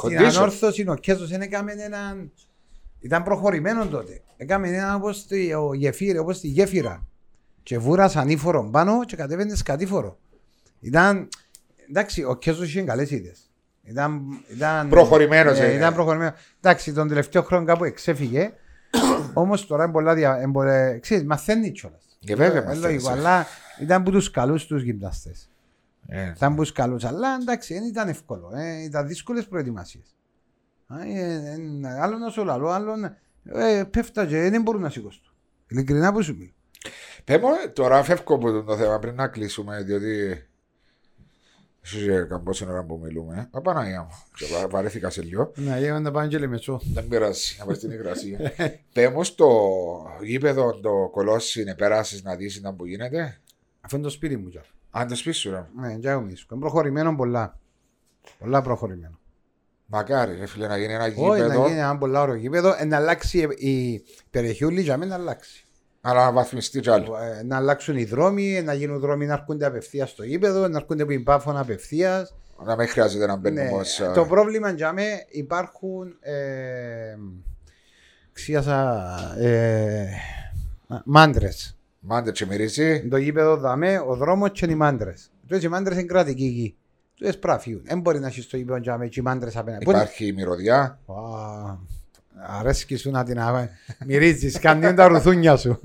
Για 0.02 0.10
να 0.10 0.16
κάνει. 0.16 0.30
Στην 0.30 0.30
Condition. 0.30 0.36
ανόρθωση 0.36 0.84
ο 0.88 0.94
Κέσος 0.94 1.28
δεν 1.28 1.40
έκαμε 1.40 1.72
έναν... 1.72 2.32
Ήταν 3.00 3.22
προχωρημένο 3.22 3.86
τότε. 3.86 4.20
Έκαμε 4.36 4.68
έναν 4.68 4.94
όπως 4.94 5.26
τη, 5.26 5.54
ο 5.54 5.74
γεφύρι, 5.74 6.18
όπως 6.18 6.40
τη 6.40 6.48
γέφυρα. 6.48 7.06
Και 7.62 7.78
βούρας 7.78 8.16
ανήφορο 8.16 8.68
πάνω 8.70 9.04
και 9.04 9.16
κατέβαινε 9.16 9.56
κατήφορο. 9.64 10.18
Ήταν... 10.80 11.28
Εντάξει, 11.90 12.24
ο 12.24 12.36
Κέσος 12.36 12.68
είχε 12.68 12.82
καλές 12.82 13.10
ιδέες. 13.10 13.38
Ήταν, 13.82 14.22
ήταν, 14.54 14.88
Προχωρημένος 14.88 15.58
ε, 15.58 15.64
είναι. 15.64 15.74
ήταν 15.74 15.94
προχωρημένος. 15.94 16.32
Εντάξει, 16.60 16.92
τον 16.92 17.08
τελευταίο 17.08 17.42
χρόνο 17.42 17.64
κάπου 17.64 17.84
εξέφυγε. 17.84 18.52
Όμως 19.32 19.66
τώρα 19.66 19.84
είναι 19.84 19.92
πολλά 19.92 20.14
δια... 20.14 20.42
είναι 20.42 20.52
πολλά- 20.52 20.98
Ξέρεις, 20.98 21.24
μαθαίνει 21.24 21.70
κιόλας. 21.70 22.02
Και 22.18 22.34
βέβαια, 22.36 22.60
Ε, 22.62 22.64
μαθαίνεις, 22.64 22.82
λογικό, 22.84 23.10
ε. 23.10 23.12
αλλά 23.12 23.46
Ήταν 23.80 24.00
από 24.00 24.10
τους 24.10 24.30
καλούς 24.30 24.66
τους 24.66 24.82
γυμναστές. 24.82 25.48
Ε, 26.06 26.30
Ήταν 26.36 26.52
από 26.52 26.64
του 26.64 26.72
καλού. 26.72 26.96
Αλλά 27.06 27.34
εντάξει, 27.40 27.74
δεν 27.74 27.84
ήταν 27.84 28.08
εύκολο. 28.08 28.50
Ε, 28.54 28.82
ήταν 28.82 29.06
δύσκολες 29.06 29.46
προετοιμασίες. 29.48 30.14
Άλλον 32.00 32.20
να 32.20 32.30
σου 32.30 32.44
λέω, 32.44 32.68
άλλον 32.68 33.04
ε, 33.44 33.84
πέφτα 33.90 34.26
και 34.26 34.50
δεν 34.50 34.62
μπορούν 34.62 34.80
να 34.80 34.90
σηκώσουν. 34.90 35.22
Ειλικρινά 35.68 36.12
που 36.12 36.22
σου 36.22 36.36
μιλώ. 36.36 36.52
Πες 37.24 37.38
μου, 37.38 37.48
τώρα 37.72 38.02
φεύγω 38.02 38.34
από 38.34 38.62
το 38.62 38.76
θέμα 38.76 38.98
πριν 38.98 39.14
να 39.14 39.28
κλείσουμε, 39.28 39.82
διότι. 39.82 40.44
Ίσως 41.84 42.00
για 42.02 42.22
καμπόση 42.24 42.66
ώρα 42.68 42.84
που 42.84 43.00
μιλούμε. 43.04 43.50
Ε. 43.56 43.60
Παναγία 43.60 44.02
μου. 44.02 44.08
Και 44.36 44.46
βα- 44.46 44.68
Βαρέθηκα 44.68 45.10
σε 45.10 45.22
λίγο. 45.22 45.52
Να 45.56 45.78
γίνουμε 45.78 45.98
να 45.98 46.10
πάμε 46.10 46.28
και 46.28 46.38
λεμεσό. 46.38 46.80
Δεν 46.92 47.08
πειράζει, 47.08 47.56
να 47.58 47.64
πας 47.64 47.76
στην 47.76 47.90
υγρασία. 47.90 48.52
Πες 48.92 49.08
μου 49.10 49.24
στο 49.24 49.70
γήπεδο 50.22 50.80
το 50.80 51.08
κολόσι 51.12 51.64
να 51.64 51.74
περάσεις 51.74 52.22
να 52.22 52.36
δεις 52.36 52.60
να 52.62 52.74
που 52.74 52.86
γίνεται. 52.86 53.40
Αυτό 53.80 53.96
είναι 53.96 54.04
το 54.04 54.10
σπίτι 54.10 54.36
μου. 54.36 54.48
Τζαφ. 54.48 54.66
Αν 54.96 55.08
το 55.08 55.16
σπίτι 55.16 55.36
σου, 55.36 55.50
ρε. 55.50 55.66
Ναι, 55.80 55.94
για 55.94 56.10
εγώ 56.10 56.20
Είναι 56.20 56.60
προχωρημένο 56.60 57.16
πολλά. 57.16 57.58
Πολλά 58.38 58.62
προχωρημένο. 58.62 59.18
Μακάρι, 59.86 60.36
ρε 60.36 60.46
φίλε, 60.46 60.66
να 60.66 60.76
γίνει 60.76 60.92
ένα 60.92 61.04
Όχι, 61.04 61.20
να 61.20 61.36
γήπεδο, 61.36 61.66
γίνει 61.66 61.78
ένα 61.78 61.98
πολλά 61.98 62.20
ωραίο 62.20 62.34
γήπεδο, 62.34 62.74
ε, 62.78 62.84
να 62.84 62.96
αλλάξει 62.96 63.38
η 63.56 64.02
περιοχή 64.30 64.80
για 64.80 64.96
μένα 64.96 65.16
να 65.16 65.22
αλλάξει. 65.22 65.66
αλλά 66.00 66.24
να 66.24 66.32
βαθμιστεί 66.32 66.80
κι 66.80 66.90
άλλο. 66.90 67.16
Ε, 67.16 67.42
Να 67.42 67.56
αλλάξουν 67.56 67.96
οι 67.96 68.04
δρόμοι, 68.04 68.62
να 68.62 68.72
γίνουν 68.74 68.98
δρόμοι 68.98 69.26
να 69.26 69.32
έρχονται 69.32 69.66
απευθείας 69.66 70.10
στο 70.10 70.24
γήπεδο, 70.24 70.68
να 70.68 70.78
έρχονται 70.78 71.02
από 71.02 71.12
την 71.12 71.24
πάφωνα 71.24 71.60
απευθείας. 71.60 72.34
Να 72.64 72.76
μην 72.76 72.88
χρειάζεται 72.88 73.26
να 73.26 73.36
μπαίνουμε 73.36 73.62
Ναι, 73.64 73.70
ως... 73.70 74.00
ε, 74.00 74.10
το 74.14 74.24
πρόβλημα 74.26 74.70
για 74.70 74.92
μέ 74.92 75.26
υπάρχουν 75.28 76.16
ε, 76.20 77.16
ξίασα 78.32 79.10
ε, 79.38 80.06
μάντρες. 81.04 81.73
Μάντε 82.06 82.30
και 82.30 82.46
μυρίζει. 82.46 83.08
Το 83.08 83.16
γήπεδο 83.16 83.56
δαμέ, 83.56 84.02
ο 84.06 84.14
δρόμος 84.16 84.50
και 84.52 84.66
οι 84.70 84.74
μάντρες. 84.74 85.30
Τους 85.46 85.62
οι 85.62 85.68
μάντρες 85.68 85.96
είναι 85.96 86.06
κρατική 86.06 86.44
γη. 86.44 86.76
Τους 87.14 87.36
πράφιουν. 87.36 87.80
Δεν 87.84 88.00
μπορεί 88.00 88.18
να 88.18 88.26
έχεις 88.26 88.46
το 88.46 88.56
γήπεδο 88.56 88.78
για 88.78 88.98
μέ 88.98 89.06
και 89.08 89.20
οι 89.20 89.22
μάντρες 89.22 89.56
απέναντι. 89.56 89.84
Πού 89.84 89.90
είναι- 89.90 90.00
Υπάρχει 90.00 90.26
η 90.26 90.32
μυρωδιά. 90.32 90.78
Α, 91.06 91.92
Αρέσκει 92.58 92.96
σου 92.96 93.10
να 93.10 93.24
την 93.24 93.40
αβα... 93.40 93.68
μυρίζεις, 94.06 94.58
κάνεις 94.58 94.94
τα 94.94 95.06
ρουθούνια 95.08 95.56
σου. 95.56 95.80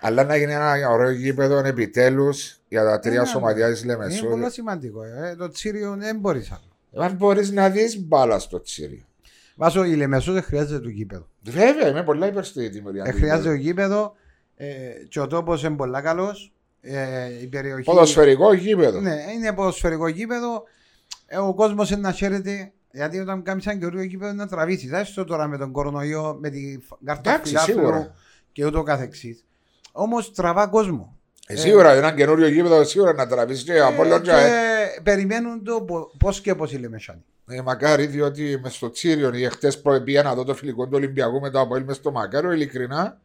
Αλλά 0.00 0.24
να 0.24 0.36
γίνει 0.36 0.52
ένα 0.52 0.90
ωραίο 0.90 1.10
γήπεδο 1.10 1.58
επιτέλους 1.58 2.60
για 2.68 2.84
τα 2.84 2.98
τρία 2.98 3.20
Ναι, 3.20 3.26
σωματεία 3.26 3.68
της 3.70 3.82
Είναι 3.82 3.92
Λεμεσού. 3.92 4.28
πολύ 4.28 4.50
σημαντικό. 4.50 5.02
Ε. 5.02 5.34
Το 5.38 5.48
τσίριο 5.48 5.96
δεν 5.98 6.18
μπορείς 6.18 6.50
άλλο. 6.50 7.04
Αν 7.06 7.12
μπορείς 7.14 7.50
να 7.50 7.68
δεις 7.70 7.98
μπάλα 8.00 8.38
στο 8.38 8.60
τσίριο. 8.60 9.04
Βάσο 9.56 9.84
η 9.84 9.94
Λεμεσό 9.94 10.32
δεν 10.32 10.42
χρειάζεται 10.42 10.80
το 10.80 10.88
γήπεδο. 10.88 11.28
Βέβαια, 11.42 11.88
είμαι 11.88 12.02
πολλά 12.04 12.26
υπέρ 12.26 12.44
στη 12.44 12.68
δημιουργία. 12.68 13.02
Ε, 13.06 13.10
του 13.10 13.16
χρειάζεται 13.16 13.48
το 13.48 13.54
γήπεδου. 13.54 13.66
γήπεδο 13.66 14.14
ε, 14.56 14.66
και 15.08 15.20
ο 15.20 15.26
τόπο 15.26 15.54
είναι 15.64 15.76
πολύ 15.76 16.00
καλός. 16.02 16.52
Ε, 16.80 17.42
η 17.42 17.46
περιοχή. 17.46 17.82
Ποδοσφαιρικό 17.82 18.52
γήπεδο. 18.52 19.00
Ναι, 19.00 19.16
είναι 19.34 19.52
ποδοσφαιρικό 19.52 20.08
γήπεδο. 20.08 20.62
Ε, 21.26 21.36
ο 21.36 21.54
κόσμος 21.54 21.90
είναι 21.90 22.00
να 22.00 22.12
χαίρεται. 22.12 22.70
Γιατί 22.92 23.18
όταν 23.18 23.42
κάνεις 23.42 23.66
ένα 23.66 23.78
καινούριο 23.78 24.02
γήπεδο 24.02 24.32
να 24.32 24.46
τραβήσει. 24.48 24.88
Δεν 24.88 25.04
στο 25.04 25.24
τώρα 25.24 25.46
με 25.46 25.58
τον 25.58 25.72
κορονοϊό, 25.72 26.36
με 26.40 26.50
τη 26.50 26.78
φ- 26.88 27.04
κάρτα 27.04 27.30
Εντάξει, 27.30 27.48
φιλάθλου 27.48 27.74
σίγουρα. 27.74 28.14
και 28.52 28.66
ούτω 28.66 28.82
καθεξής. 28.82 29.44
Όμως 29.92 30.32
τραβά 30.34 30.66
κόσμο. 30.66 31.16
Ε, 31.46 31.56
σίγουρα 31.56 31.92
ένα 31.92 32.12
καινούριο 32.12 32.48
γήπεδο 32.48 32.84
σίγουρα 32.84 33.12
να 33.12 33.26
τραβήσεις 33.26 33.64
και 33.64 33.80
από 33.80 34.02
Ε, 34.04 34.06
όλο 34.06 34.18
και 34.20 34.32
περιμένουν 35.02 35.64
το 35.64 35.84
πώς 36.18 36.40
και 36.40 36.54
πώς 36.54 36.72
οι 36.72 36.76
Λεμεσάνοι. 36.76 37.24
Ε, 37.48 37.60
μακάρι, 37.62 38.06
διότι 38.06 38.58
μες 38.62 38.74
στο 38.74 38.90
Τσίριο 38.90 39.30
ή 39.34 39.44
χτε 39.48 39.72
πήγα 40.04 40.22
να 40.22 40.34
δω 40.34 40.44
το 40.44 40.54
φιλικό 40.54 40.84
του 40.84 40.92
Ολυμπιακού 40.94 41.40
μετά 41.40 41.60
από 41.60 41.80
μες 41.80 41.96
στο 41.96 42.10
Μακάριο, 42.10 42.52
ειλικρινά 42.52 43.20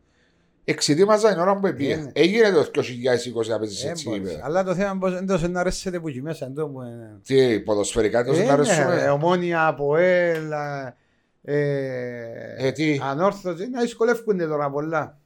εξετοίμαζα 0.63 1.29
την 1.31 1.39
ώρα 1.39 1.57
που 1.59 1.67
Ε, 1.67 1.71
πήγα. 1.71 1.95
ναι. 1.97 2.11
Έγινε 2.13 2.49
το 2.51 2.81
2020 2.81 3.47
να 3.49 3.59
παίζει 3.59 3.87
Ε, 3.87 3.89
έτσι 3.89 4.09
μπορείς. 4.09 4.21
γήπεδα. 4.21 4.45
Αλλά 4.45 4.63
το 4.63 4.75
θέμα 4.75 4.89
είναι 4.89 4.99
πως 4.99 5.13
εντός 5.13 5.49
να 5.49 5.59
αρέσετε 5.59 5.99
που 5.99 6.07
εκεί 6.07 6.21
μέσα. 6.21 6.45
εντός 6.45 6.69
που, 6.71 6.81
ε, 6.81 7.19
Τι 7.25 7.59
ποδοσφαιρικά 7.59 8.23
τόσο 8.23 8.41
Ε, 8.41 8.45
να 8.45 8.57
ναι, 8.57 8.67
ε, 8.67 8.71
αρέσουμε. 8.71 9.09
Ομόνια, 9.09 9.67
Αποέλ, 9.67 10.51
ε, 10.51 10.95
ε, 11.43 12.67
Ε, 12.67 12.71
τι; 12.71 12.99
Ανόρθωση, 13.03 13.69
να 13.69 13.81
δυσκολεύκονται 13.81 14.47
τώρα 14.47 14.69
πολλά. 14.69 15.17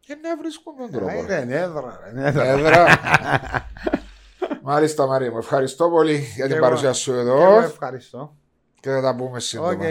Και 0.00 0.16
να 0.22 0.36
βρίσκουν 0.36 0.74
τον 0.76 0.90
τρόπο. 0.90 1.32
Ε, 1.32 1.40
Είναι 1.42 1.54
έδρα, 1.56 1.98
είναι 2.12 2.26
έδρα. 2.28 2.44
Έδρα. 2.44 2.86
Μάλιστα 4.62 5.06
Μαρία 5.06 5.30
μου, 5.30 5.38
ευχαριστώ 5.38 5.88
πολύ 5.90 6.16
για 6.34 6.44
την 6.46 6.52
εγώ- 6.56 6.62
παρουσία 6.64 6.92
σου 6.92 7.12
Εγώ 7.12 7.20
εδώ 7.20 7.58
ευχαριστώ. 7.60 8.36
και 8.80 8.90
θα 8.90 9.00
τα 9.00 9.14
πούμε 9.16 9.40
σύντομα. 9.40 9.68
Οκ. 9.70 9.82